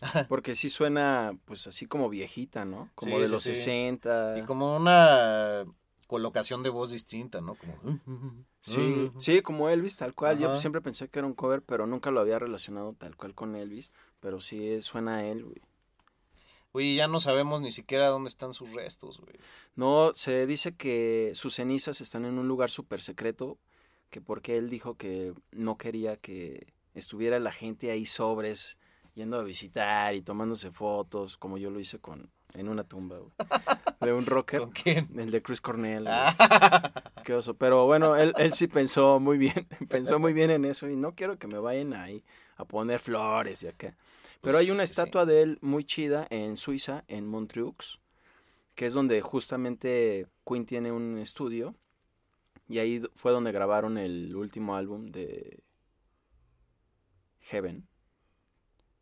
Porque 0.28 0.54
sí 0.54 0.68
suena 0.68 1.38
pues 1.44 1.66
así 1.66 1.86
como 1.86 2.08
viejita, 2.08 2.64
¿no? 2.64 2.90
Como 2.94 3.16
Sí, 3.16 3.22
de 3.22 3.28
los 3.28 3.42
sí. 3.42 3.54
60. 3.54 4.38
Y 4.38 4.42
como 4.42 4.76
una 4.76 5.64
colocación 6.06 6.62
de 6.62 6.70
voz 6.70 6.90
distinta, 6.90 7.40
¿no? 7.40 7.54
Como... 7.54 8.00
Sí, 8.60 9.10
sí, 9.18 9.42
como 9.42 9.68
Elvis, 9.68 9.96
tal 9.96 10.14
cual. 10.14 10.38
Yo 10.38 10.58
siempre 10.58 10.80
pensé 10.80 11.08
que 11.08 11.18
era 11.18 11.26
un 11.26 11.34
cover, 11.34 11.62
pero 11.62 11.86
nunca 11.86 12.10
lo 12.10 12.20
había 12.20 12.38
relacionado 12.38 12.94
tal 12.94 13.16
cual 13.16 13.34
con 13.34 13.54
Elvis. 13.56 13.92
Pero 14.20 14.40
sí 14.40 14.68
eh, 14.68 14.82
suena 14.82 15.16
a 15.16 15.26
él, 15.26 15.44
güey. 15.44 15.62
Uy, 16.72 16.96
ya 16.96 17.08
no 17.08 17.20
sabemos 17.20 17.62
ni 17.62 17.72
siquiera 17.72 18.08
dónde 18.08 18.28
están 18.28 18.52
sus 18.52 18.72
restos, 18.72 19.18
güey. 19.18 19.36
No, 19.76 20.12
se 20.14 20.46
dice 20.46 20.74
que 20.74 21.32
sus 21.34 21.54
cenizas 21.54 22.00
están 22.00 22.24
en 22.24 22.38
un 22.38 22.48
lugar 22.48 22.70
súper 22.70 23.00
secreto, 23.00 23.58
que 24.10 24.20
porque 24.20 24.58
él 24.58 24.68
dijo 24.68 24.96
que 24.96 25.32
no 25.52 25.78
quería 25.78 26.16
que 26.18 26.74
estuviera 26.92 27.38
la 27.40 27.52
gente 27.52 27.90
ahí 27.90 28.04
sobres, 28.04 28.78
yendo 29.14 29.38
a 29.38 29.42
visitar 29.42 30.14
y 30.14 30.22
tomándose 30.22 30.70
fotos, 30.70 31.38
como 31.38 31.56
yo 31.56 31.70
lo 31.70 31.80
hice 31.80 31.98
con 31.98 32.30
en 32.56 32.68
una 32.68 32.84
tumba, 32.84 33.18
güey, 33.18 33.32
de 34.00 34.12
un 34.12 34.26
rocker, 34.26 34.60
¿Con 34.60 34.70
quién? 34.70 35.08
el 35.18 35.30
de 35.30 35.42
Chris 35.42 35.60
Cornell. 35.60 36.06
Ah, 36.08 36.34
qué 37.24 37.34
oso. 37.34 37.54
Pero 37.54 37.86
bueno, 37.86 38.16
él, 38.16 38.34
él 38.38 38.52
sí 38.52 38.66
pensó 38.68 39.20
muy 39.20 39.38
bien, 39.38 39.66
pensó 39.88 40.18
muy 40.18 40.32
bien 40.32 40.50
en 40.50 40.64
eso 40.64 40.88
y 40.88 40.96
no 40.96 41.14
quiero 41.14 41.38
que 41.38 41.46
me 41.46 41.58
vayan 41.58 41.94
ahí 41.94 42.24
a 42.56 42.64
poner 42.64 43.00
flores 43.00 43.62
y 43.62 43.68
acá. 43.68 43.96
Pero 44.42 44.56
Pues, 44.56 44.56
hay 44.58 44.70
una 44.70 44.86
sí. 44.86 44.92
estatua 44.92 45.26
de 45.26 45.42
él 45.42 45.58
muy 45.60 45.84
chida 45.84 46.26
en 46.30 46.56
Suiza, 46.56 47.04
en 47.08 47.26
Montreux, 47.26 48.00
que 48.74 48.86
es 48.86 48.94
donde 48.94 49.20
justamente 49.22 50.26
Queen 50.46 50.66
tiene 50.66 50.92
un 50.92 51.18
estudio 51.18 51.74
y 52.68 52.78
ahí 52.78 53.02
fue 53.14 53.32
donde 53.32 53.52
grabaron 53.52 53.98
el 53.98 54.34
último 54.36 54.76
álbum 54.76 55.06
de 55.12 55.62
Heaven, 57.50 57.86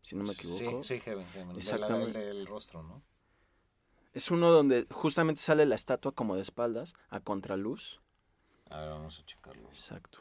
si 0.02 0.16
no 0.16 0.24
me 0.24 0.32
equivoco. 0.32 0.82
Sí, 0.82 0.94
sí, 0.96 1.00
Heaven, 1.00 1.26
Heaven. 1.32 1.56
Exactamente. 1.56 2.20
el, 2.30 2.38
el 2.38 2.46
rostro, 2.46 2.82
¿no? 2.82 3.02
Es 4.14 4.30
uno 4.30 4.50
donde 4.50 4.86
justamente 4.90 5.40
sale 5.40 5.66
la 5.66 5.74
estatua 5.74 6.12
como 6.12 6.36
de 6.36 6.42
espaldas, 6.42 6.94
a 7.10 7.18
contraluz. 7.18 8.00
A 8.70 8.80
ver, 8.80 8.90
vamos 8.90 9.18
a 9.18 9.26
checarlo. 9.26 9.68
Exacto. 9.68 10.20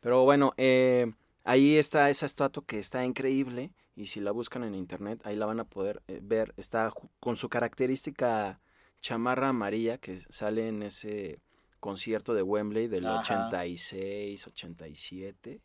Pero 0.00 0.24
bueno, 0.24 0.52
eh, 0.58 1.12
ahí 1.42 1.76
está 1.76 2.10
esa 2.10 2.26
estatua 2.26 2.64
que 2.66 2.78
está 2.78 3.04
increíble 3.04 3.72
y 3.96 4.06
si 4.06 4.20
la 4.20 4.30
buscan 4.30 4.62
en 4.62 4.74
internet, 4.74 5.20
ahí 5.24 5.36
la 5.36 5.46
van 5.46 5.58
a 5.58 5.64
poder 5.64 6.02
eh, 6.06 6.20
ver. 6.22 6.52
Está 6.58 6.92
con 7.18 7.36
su 7.36 7.48
característica 7.48 8.60
chamarra 9.00 9.48
amarilla 9.48 9.96
que 9.96 10.20
sale 10.28 10.68
en 10.68 10.82
ese 10.82 11.40
concierto 11.80 12.34
de 12.34 12.42
Wembley 12.42 12.88
del 12.88 13.06
Ajá. 13.06 13.20
86, 13.20 14.46
87 14.46 15.62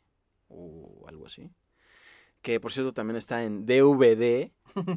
o 0.48 1.06
algo 1.08 1.26
así. 1.26 1.50
Que 2.44 2.60
por 2.60 2.72
cierto 2.72 2.94
también 2.94 3.18
está 3.18 3.44
en 3.44 3.66
DVD 3.66 4.52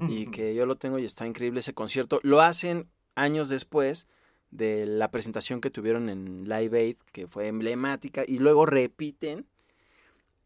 y 0.09 0.27
que 0.31 0.55
yo 0.55 0.67
lo 0.67 0.77
tengo 0.77 0.99
y 0.99 1.07
está 1.07 1.27
increíble 1.27 1.61
ese 1.61 1.73
concierto. 1.73 2.21
Lo 2.23 2.43
hacen 2.43 2.91
años 3.15 3.49
después 3.49 4.09
de 4.51 4.85
la 4.85 5.11
presentación 5.11 5.63
que 5.63 5.71
tuvieron 5.71 6.11
en 6.11 6.45
Live 6.45 6.79
Aid, 6.79 6.97
que 7.13 7.27
fue 7.27 7.49
emblemática, 7.49 8.25
y 8.27 8.39
luego 8.39 8.67
repiten 8.67 9.47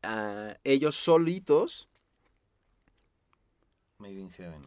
a 0.03 0.57
ellos 0.63 0.95
solitos 0.95 1.89
Made 4.01 4.15
in 4.15 4.31
Heaven. 4.31 4.63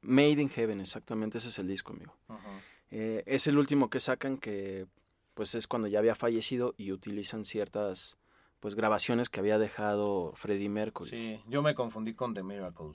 Made 0.00 0.40
in 0.40 0.48
Heaven, 0.48 0.80
exactamente, 0.80 1.38
ese 1.38 1.48
es 1.48 1.58
el 1.58 1.68
disco, 1.68 1.92
amigo. 1.92 2.14
Eh, 2.90 3.22
es 3.26 3.46
el 3.46 3.58
último 3.58 3.90
que 3.90 4.00
sacan 4.00 4.38
que 4.38 4.86
pues 5.34 5.54
es 5.54 5.66
cuando 5.66 5.88
ya 5.88 5.98
había 5.98 6.14
fallecido 6.14 6.74
y 6.78 6.90
utilizan 6.90 7.44
ciertas 7.44 8.16
pues 8.60 8.74
grabaciones 8.74 9.28
que 9.28 9.40
había 9.40 9.58
dejado 9.58 10.32
Freddie 10.34 10.68
Mercury. 10.68 11.10
Sí, 11.10 11.42
yo 11.46 11.62
me 11.62 11.74
confundí 11.74 12.14
con 12.14 12.34
The 12.34 12.42
Miracle. 12.42 12.92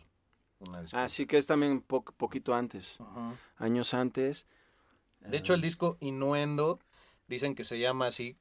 Una. 0.59 0.84
Ah, 0.93 1.09
sí 1.09 1.26
que 1.26 1.38
es 1.38 1.45
también 1.47 1.82
po- 1.82 2.03
poquito 2.03 2.53
antes, 2.53 2.99
años 3.57 3.93
antes. 3.93 4.47
De 5.20 5.38
hecho, 5.38 5.53
el 5.53 5.61
disco 5.61 5.97
Innuendo 6.01 6.80
dicen 7.28 7.55
que 7.55 7.64
se 7.64 7.80
llama 7.80 8.07
así 8.07 8.38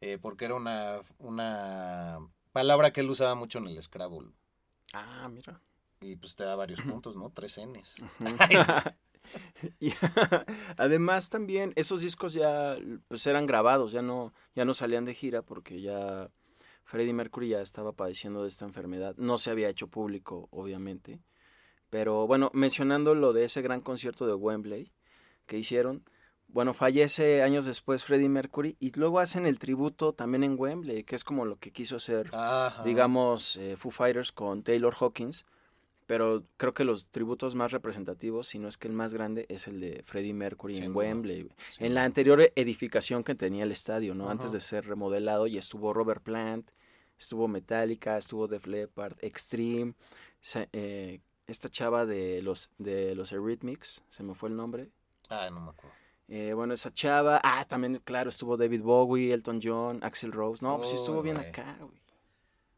eh, 0.00 0.18
porque 0.20 0.44
era 0.44 0.54
una, 0.54 1.00
una 1.18 2.18
palabra 2.52 2.92
que 2.92 3.00
él 3.00 3.10
usaba 3.10 3.34
mucho 3.34 3.58
en 3.58 3.66
el 3.68 3.82
Scrabble. 3.82 4.30
Ah, 4.92 5.28
mira. 5.28 5.60
Y 6.00 6.16
pues 6.16 6.34
te 6.36 6.44
da 6.44 6.54
varios 6.56 6.80
puntos, 6.82 7.16
¿no? 7.16 7.30
Tres 7.30 7.58
Ns. 7.58 8.02
Y 9.80 9.92
además 10.76 11.28
también 11.28 11.72
esos 11.76 12.02
discos 12.02 12.34
ya 12.34 12.76
pues 13.08 13.26
eran 13.26 13.46
grabados, 13.46 13.90
ya 13.92 14.02
no 14.02 14.32
ya 14.54 14.64
no 14.64 14.74
salían 14.74 15.04
de 15.04 15.14
gira 15.14 15.42
porque 15.42 15.80
ya 15.80 16.30
Freddie 16.84 17.12
Mercury 17.12 17.48
ya 17.48 17.60
estaba 17.60 17.92
padeciendo 17.92 18.42
de 18.42 18.48
esta 18.48 18.64
enfermedad. 18.64 19.14
No 19.16 19.38
se 19.38 19.50
había 19.50 19.68
hecho 19.68 19.88
público, 19.88 20.48
obviamente. 20.50 21.20
Pero 21.90 22.26
bueno, 22.26 22.50
mencionando 22.54 23.14
lo 23.14 23.32
de 23.32 23.44
ese 23.44 23.62
gran 23.62 23.80
concierto 23.80 24.26
de 24.26 24.34
Wembley 24.34 24.92
que 25.46 25.58
hicieron, 25.58 26.04
bueno, 26.48 26.74
fallece 26.74 27.42
años 27.42 27.64
después 27.64 28.04
Freddie 28.04 28.28
Mercury 28.28 28.76
y 28.78 28.92
luego 28.92 29.18
hacen 29.18 29.46
el 29.46 29.58
tributo 29.58 30.12
también 30.12 30.44
en 30.44 30.56
Wembley, 30.58 31.04
que 31.04 31.16
es 31.16 31.24
como 31.24 31.44
lo 31.44 31.56
que 31.56 31.72
quiso 31.72 31.96
hacer 31.96 32.30
Ajá. 32.32 32.82
digamos, 32.84 33.56
eh, 33.56 33.76
Foo 33.76 33.90
Fighters 33.90 34.30
con 34.30 34.62
Taylor 34.62 34.94
Hawkins, 34.98 35.46
pero 36.06 36.44
creo 36.56 36.74
que 36.74 36.84
los 36.84 37.08
tributos 37.08 37.54
más 37.54 37.72
representativos, 37.72 38.46
si 38.48 38.58
no 38.58 38.68
es 38.68 38.76
que 38.78 38.88
el 38.88 38.94
más 38.94 39.14
grande, 39.14 39.46
es 39.48 39.66
el 39.66 39.80
de 39.80 40.02
Freddie 40.04 40.34
Mercury 40.34 40.76
en. 40.76 40.94
Wembley. 40.96 41.50
en 41.78 41.94
la 41.94 42.04
anterior 42.04 42.52
edificación 42.56 43.24
que 43.24 43.34
tenía 43.34 43.64
el 43.64 43.72
estadio, 43.72 44.14
¿no? 44.14 44.28
Antes 44.30 44.52
de 44.52 44.60
ser 44.60 44.86
remodelado, 44.86 45.46
y 45.46 45.56
estuvo 45.58 45.92
Robert 45.92 46.22
Plant, 46.22 46.70
estuvo 47.18 47.48
Metallica, 47.48 48.16
estuvo 48.16 48.48
Def 48.48 48.66
Leppard, 48.66 49.16
Extreme, 49.20 49.94
se- 50.40 50.68
eh, 50.72 51.20
esta 51.46 51.68
chava 51.68 52.06
de 52.06 52.40
los, 52.42 52.70
de 52.78 53.14
los 53.14 53.32
Eurythmics, 53.32 54.02
se 54.08 54.22
me 54.22 54.34
fue 54.34 54.48
el 54.48 54.56
nombre. 54.56 54.90
Ah, 55.30 55.48
no 55.52 55.60
me 55.60 55.70
acuerdo. 55.70 55.94
Eh, 56.28 56.52
bueno, 56.54 56.72
esa 56.72 56.90
chava, 56.92 57.38
ah, 57.44 57.64
también, 57.66 58.00
claro, 58.02 58.30
estuvo 58.30 58.56
David 58.56 58.80
Bowie, 58.82 59.32
Elton 59.32 59.60
John, 59.62 59.98
Axel 60.02 60.32
Rose, 60.32 60.64
no, 60.64 60.76
pues 60.78 60.88
sí 60.88 60.94
estuvo 60.96 61.20
bien 61.22 61.36
acá, 61.48 61.76
güey. 61.80 62.00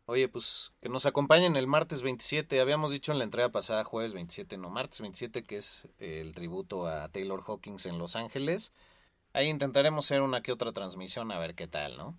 Oye, 0.09 0.29
pues 0.29 0.73
que 0.81 0.89
nos 0.89 1.05
acompañen 1.05 1.57
el 1.57 1.67
martes 1.67 2.03
27. 2.03 2.61
Habíamos 2.61 2.93
dicho 2.93 3.11
en 3.11 3.19
la 3.19 3.25
entrega 3.25 3.49
pasada, 3.51 3.83
jueves 3.83 4.13
27, 4.13 4.57
no, 4.57 4.71
martes 4.71 5.01
27, 5.01 5.43
que 5.43 5.57
es 5.57 5.89
el 5.99 6.33
tributo 6.33 6.87
a 6.87 7.09
Taylor 7.09 7.43
Hawkins 7.47 7.87
en 7.87 7.99
Los 7.99 8.15
Ángeles. 8.15 8.73
Ahí 9.33 9.49
intentaremos 9.49 10.07
hacer 10.07 10.23
una 10.23 10.43
que 10.43 10.53
otra 10.53 10.73
transmisión, 10.73 11.33
a 11.33 11.39
ver 11.39 11.55
qué 11.55 11.67
tal, 11.67 11.97
¿no? 11.97 12.17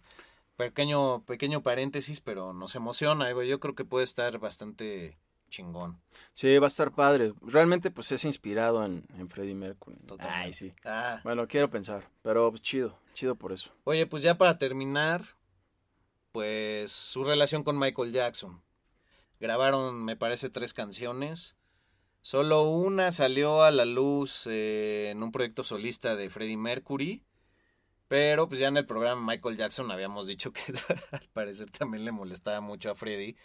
Pequeño, 0.58 1.22
pequeño 1.24 1.62
paréntesis, 1.64 2.20
pero 2.20 2.52
nos 2.54 2.76
emociona, 2.76 3.32
güey. 3.32 3.48
Yo 3.48 3.60
creo 3.60 3.74
que 3.74 3.86
puede 3.86 4.04
estar 4.04 4.38
bastante 4.38 5.18
chingón. 5.50 5.98
Sí, 6.34 6.58
va 6.58 6.66
a 6.66 6.68
estar 6.68 6.92
padre. 6.92 7.34
Realmente, 7.42 7.90
pues 7.90 8.12
es 8.12 8.26
inspirado 8.26 8.84
en, 8.84 9.06
en 9.18 9.30
Freddie 9.30 9.56
Mercury. 9.56 9.96
Totalmente. 10.06 10.46
Ay, 10.46 10.54
sí. 10.54 10.74
Ah, 10.84 11.22
Bueno, 11.24 11.48
quiero 11.48 11.70
pensar, 11.70 12.10
pero 12.22 12.50
pues, 12.50 12.62
chido, 12.62 12.98
chido 13.14 13.36
por 13.36 13.54
eso. 13.54 13.72
Oye, 13.86 14.06
pues 14.08 14.24
ya 14.24 14.38
para 14.38 14.58
terminar, 14.58 15.22
pues 16.38 16.92
su 16.92 17.24
relación 17.24 17.64
con 17.64 17.80
Michael 17.80 18.12
Jackson. 18.12 18.62
Grabaron, 19.40 20.06
me 20.06 20.16
parece, 20.16 20.52
tres 20.52 20.72
canciones. 20.72 21.56
Solo 22.22 22.62
una 22.70 23.12
salió 23.12 23.64
a 23.64 23.72
la 23.72 23.86
luz 23.86 24.46
eh, 24.46 25.10
en 25.10 25.24
un 25.24 25.32
proyecto 25.32 25.64
solista 25.64 26.16
de 26.16 26.30
Freddie 26.30 26.56
Mercury. 26.56 27.24
Pero 28.08 28.48
pues 28.48 28.60
ya 28.60 28.68
en 28.68 28.78
el 28.78 28.86
programa 28.86 29.34
Michael 29.34 29.58
Jackson 29.58 29.90
habíamos 29.90 30.28
dicho 30.28 30.54
que 30.54 30.62
al 31.12 31.28
parecer 31.34 31.72
también 31.72 32.06
le 32.06 32.12
molestaba 32.12 32.62
mucho 32.62 32.92
a 32.92 32.96
Freddie 32.96 33.36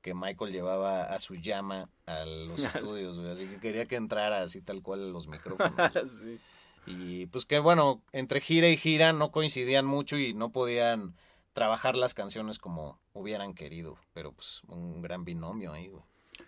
que 0.00 0.12
Michael 0.12 0.50
llevaba 0.50 1.04
a 1.04 1.20
su 1.20 1.36
llama 1.36 1.90
a 2.06 2.24
los 2.24 2.64
estudios, 2.74 3.20
güey, 3.20 3.30
así 3.30 3.46
que 3.46 3.60
quería 3.60 3.86
que 3.86 3.94
entrara 3.94 4.42
así 4.42 4.62
tal 4.62 4.82
cual 4.82 5.04
a 5.04 5.12
los 5.12 5.28
micrófonos. 5.28 5.92
sí. 6.20 6.40
Y 6.86 7.26
pues 7.26 7.46
que 7.46 7.60
bueno, 7.60 8.02
entre 8.10 8.40
gira 8.40 8.68
y 8.68 8.76
gira 8.76 9.12
no 9.12 9.30
coincidían 9.30 9.86
mucho 9.86 10.18
y 10.18 10.34
no 10.34 10.50
podían 10.50 11.14
trabajar 11.52 11.96
las 11.96 12.14
canciones 12.14 12.58
como 12.58 12.98
hubieran 13.12 13.54
querido. 13.54 13.98
Pero 14.14 14.32
pues 14.32 14.62
un 14.68 15.02
gran 15.02 15.24
binomio 15.24 15.72
ahí, 15.72 15.88
güey. 15.88 16.02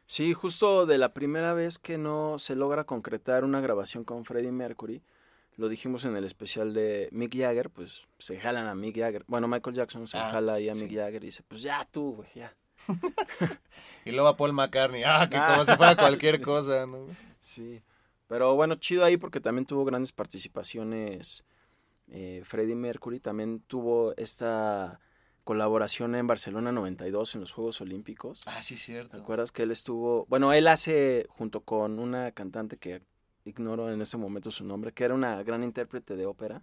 Sí, 0.07 0.33
justo 0.35 0.87
de 0.87 0.99
la 0.99 1.13
primera 1.15 1.53
vez 1.53 1.79
que 1.79 1.99
no 1.99 2.39
se 2.39 2.57
logra 2.57 2.85
concretar 2.85 3.45
una 3.45 3.61
grabación 3.61 4.05
con 4.05 4.25
Freddie 4.25 4.51
Mercury, 4.53 5.03
lo 5.57 5.69
dijimos 5.69 6.05
en 6.05 6.17
el 6.17 6.25
especial 6.25 6.75
de 6.75 7.09
Mick 7.13 7.37
Jagger, 7.37 7.71
pues 7.71 8.07
se 8.19 8.41
jalan 8.41 8.67
a 8.67 8.75
Mick 8.75 8.97
Jagger. 8.99 9.25
Bueno, 9.29 9.47
Michael 9.47 9.77
Jackson 9.77 10.09
se 10.09 10.19
Ah, 10.19 10.31
jala 10.33 10.55
ahí 10.55 10.69
a 10.69 10.75
sí. 10.75 10.83
Mick 10.85 10.95
Jagger 10.97 11.23
y 11.23 11.27
dice, 11.27 11.43
pues 11.47 11.63
ya 11.63 11.87
tú, 11.91 12.17
güey, 12.17 12.29
ya. 12.35 12.55
Y 14.05 14.11
luego 14.13 14.29
a 14.29 14.37
Paul 14.37 14.53
McCartney, 14.53 15.05
ah, 15.05 15.29
que 15.31 15.37
Ah, 15.37 15.47
como 15.53 15.65
si 15.65 15.73
fuera 15.77 15.97
cualquier 15.97 16.41
cosa, 16.41 16.87
¿no? 16.87 17.07
Sí, 17.39 17.83
pero 18.27 18.55
bueno, 18.57 18.75
chido 18.77 19.05
ahí 19.05 19.17
porque 19.17 19.41
también 19.41 19.65
tuvo 19.67 19.85
grandes 19.85 20.13
participaciones 20.13 21.45
eh, 22.17 22.43
Freddie 22.45 22.77
Mercury, 22.77 23.19
también 23.19 23.59
tuvo 23.67 24.15
esta 24.17 25.01
colaboración 25.43 26.15
en 26.15 26.29
Barcelona 26.29 26.71
92 26.71 27.35
en 27.35 27.41
los 27.41 27.51
Juegos 27.51 27.81
Olímpicos. 27.81 28.43
Ah, 28.47 28.63
sí, 28.63 28.77
¿Te 28.77 28.81
cierto. 28.81 29.19
acuerdas 29.19 29.51
que 29.51 29.65
él 29.65 29.73
estuvo, 29.73 30.25
bueno, 30.27 30.53
él 30.53 30.69
hace 30.69 31.27
junto 31.29 31.63
con 31.63 31.99
una 31.99 32.31
cantante 32.31 32.77
que 32.77 33.03
ignoro 33.45 33.91
en 33.91 34.01
ese 34.01 34.17
momento 34.17 34.53
su 34.53 34.65
nombre, 34.65 34.93
que 34.93 35.03
era 35.03 35.13
una 35.13 35.43
gran 35.43 35.65
intérprete 35.65 36.15
de 36.15 36.25
ópera, 36.25 36.63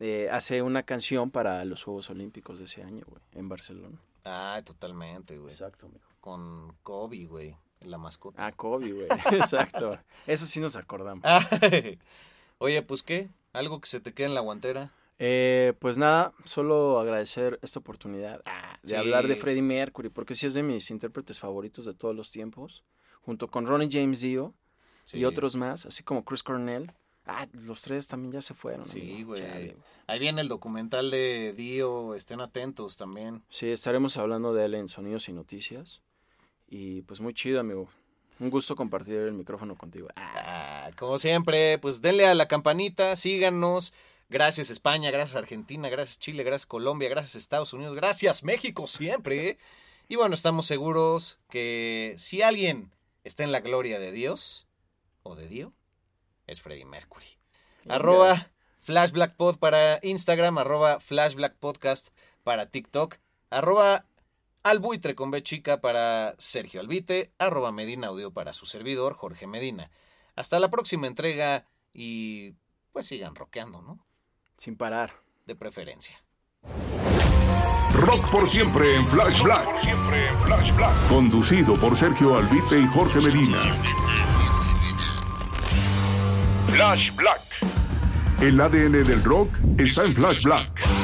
eh, 0.00 0.30
hace 0.32 0.62
una 0.62 0.82
canción 0.82 1.30
para 1.30 1.62
los 1.66 1.84
Juegos 1.84 2.08
Olímpicos 2.08 2.58
de 2.58 2.64
ese 2.64 2.82
año, 2.82 3.04
güey, 3.06 3.22
en 3.32 3.50
Barcelona. 3.50 4.00
Ah, 4.24 4.62
totalmente, 4.64 5.36
güey. 5.36 5.52
Exacto, 5.52 5.86
amigo. 5.86 6.06
Con 6.22 6.74
Kobe, 6.82 7.26
güey, 7.26 7.54
la 7.80 7.98
mascota. 7.98 8.46
Ah, 8.46 8.52
Kobe, 8.52 8.92
güey. 8.92 9.08
Exacto. 9.32 9.98
Eso 10.26 10.46
sí 10.46 10.58
nos 10.58 10.74
acordamos. 10.76 11.22
Ay. 11.60 11.98
Oye, 12.58 12.80
pues 12.80 13.02
qué, 13.02 13.28
algo 13.54 13.80
que 13.80 13.88
se 13.88 14.00
te 14.00 14.12
quede 14.12 14.26
en 14.26 14.34
la 14.34 14.40
guantera. 14.40 14.92
Eh, 15.18 15.72
pues 15.78 15.96
nada, 15.96 16.32
solo 16.44 16.98
agradecer 16.98 17.58
esta 17.62 17.78
oportunidad 17.78 18.42
ah, 18.46 18.78
de 18.82 18.90
Sí. 18.90 18.94
hablar 18.96 19.28
de 19.28 19.36
Freddie 19.36 19.62
Mercury, 19.62 20.10
porque 20.10 20.34
sí 20.34 20.46
es 20.46 20.54
de 20.54 20.62
mis 20.62 20.90
intérpretes 20.90 21.38
favoritos 21.38 21.84
de 21.86 21.94
todos 21.94 22.14
los 22.16 22.30
tiempos, 22.30 22.82
junto 23.22 23.48
con 23.48 23.66
Ronnie 23.66 23.88
James 23.90 24.20
Dio 24.20 24.54
Sí. 25.04 25.18
y 25.18 25.24
otros 25.24 25.54
más, 25.56 25.86
así 25.86 26.02
como 26.02 26.24
Chris 26.24 26.42
Cornell. 26.42 26.92
Ah, 27.26 27.46
los 27.52 27.80
tres 27.80 28.06
también 28.06 28.32
ya 28.32 28.42
se 28.42 28.52
fueron. 28.54 28.84
Sí, 28.84 29.22
güey. 29.22 29.40
Ahí 30.06 30.18
viene 30.18 30.42
el 30.42 30.48
documental 30.48 31.10
de 31.10 31.54
Dio, 31.56 32.14
estén 32.14 32.40
atentos 32.40 32.96
también. 32.98 33.42
Sí, 33.48 33.68
estaremos 33.70 34.18
hablando 34.18 34.52
de 34.52 34.66
él 34.66 34.74
en 34.74 34.88
Sonidos 34.88 35.28
y 35.30 35.32
Noticias. 35.32 36.02
Y 36.68 37.00
pues 37.02 37.20
muy 37.20 37.32
chido, 37.32 37.60
amigo. 37.60 37.88
Un 38.40 38.50
gusto 38.50 38.74
compartir 38.74 39.16
el 39.16 39.32
micrófono 39.32 39.76
contigo. 39.76 40.08
Ah, 40.16 40.90
como 40.96 41.18
siempre, 41.18 41.78
pues 41.78 42.02
denle 42.02 42.26
a 42.26 42.34
la 42.34 42.48
campanita, 42.48 43.16
síganos, 43.16 43.92
Gracias 44.30 44.70
España, 44.70 45.10
gracias 45.10 45.36
Argentina, 45.36 45.88
gracias 45.88 46.18
Chile, 46.18 46.42
gracias 46.44 46.66
Colombia, 46.66 47.08
gracias 47.08 47.36
Estados 47.36 47.72
Unidos, 47.72 47.94
gracias 47.94 48.42
México 48.42 48.86
siempre. 48.86 49.58
Y 50.08 50.16
bueno, 50.16 50.34
estamos 50.34 50.66
seguros 50.66 51.38
que 51.50 52.14
si 52.18 52.42
alguien 52.42 52.90
está 53.22 53.44
en 53.44 53.52
la 53.52 53.60
gloria 53.60 53.98
de 53.98 54.12
Dios 54.12 54.66
o 55.22 55.36
de 55.36 55.46
Dios, 55.46 55.72
es 56.46 56.60
Freddie 56.60 56.84
Mercury. 56.84 57.26
Arroba 57.88 58.50
FlashBlackPod 58.80 59.58
para 59.58 60.00
Instagram, 60.02 60.58
arroba 60.58 61.00
FlashBlackPodcast 61.00 62.08
para 62.42 62.70
TikTok, 62.70 63.16
arroba 63.50 64.06
Albuitre 64.64 65.14
con 65.14 65.30
B 65.30 65.42
chica 65.42 65.82
para 65.82 66.34
Sergio 66.38 66.80
Albite, 66.80 67.30
arroba 67.38 67.70
Medina 67.70 68.06
Audio 68.06 68.32
para 68.32 68.54
su 68.54 68.64
servidor 68.64 69.12
Jorge 69.12 69.46
Medina. 69.46 69.90
Hasta 70.36 70.58
la 70.58 70.70
próxima 70.70 71.06
entrega 71.06 71.66
y 71.92 72.54
pues 72.90 73.06
sigan 73.06 73.34
rockeando, 73.34 73.82
¿no? 73.82 73.98
Sin 74.56 74.76
parar. 74.76 75.22
De 75.44 75.54
preferencia. 75.54 76.24
Rock 77.92 78.30
por 78.30 78.48
siempre 78.48 78.96
en 78.96 79.06
Flash 79.06 79.42
Black. 79.42 79.68
Conducido 81.10 81.76
por 81.76 81.94
Sergio 81.94 82.38
Albite 82.38 82.80
y 82.80 82.86
Jorge 82.86 83.20
Medina. 83.20 83.58
Flash 86.72 87.14
Black. 87.14 87.42
El 88.40 88.58
ADN 88.58 89.04
del 89.04 89.22
rock 89.22 89.50
está 89.76 90.06
en 90.06 90.14
Flash 90.14 90.44
Black. 90.44 91.03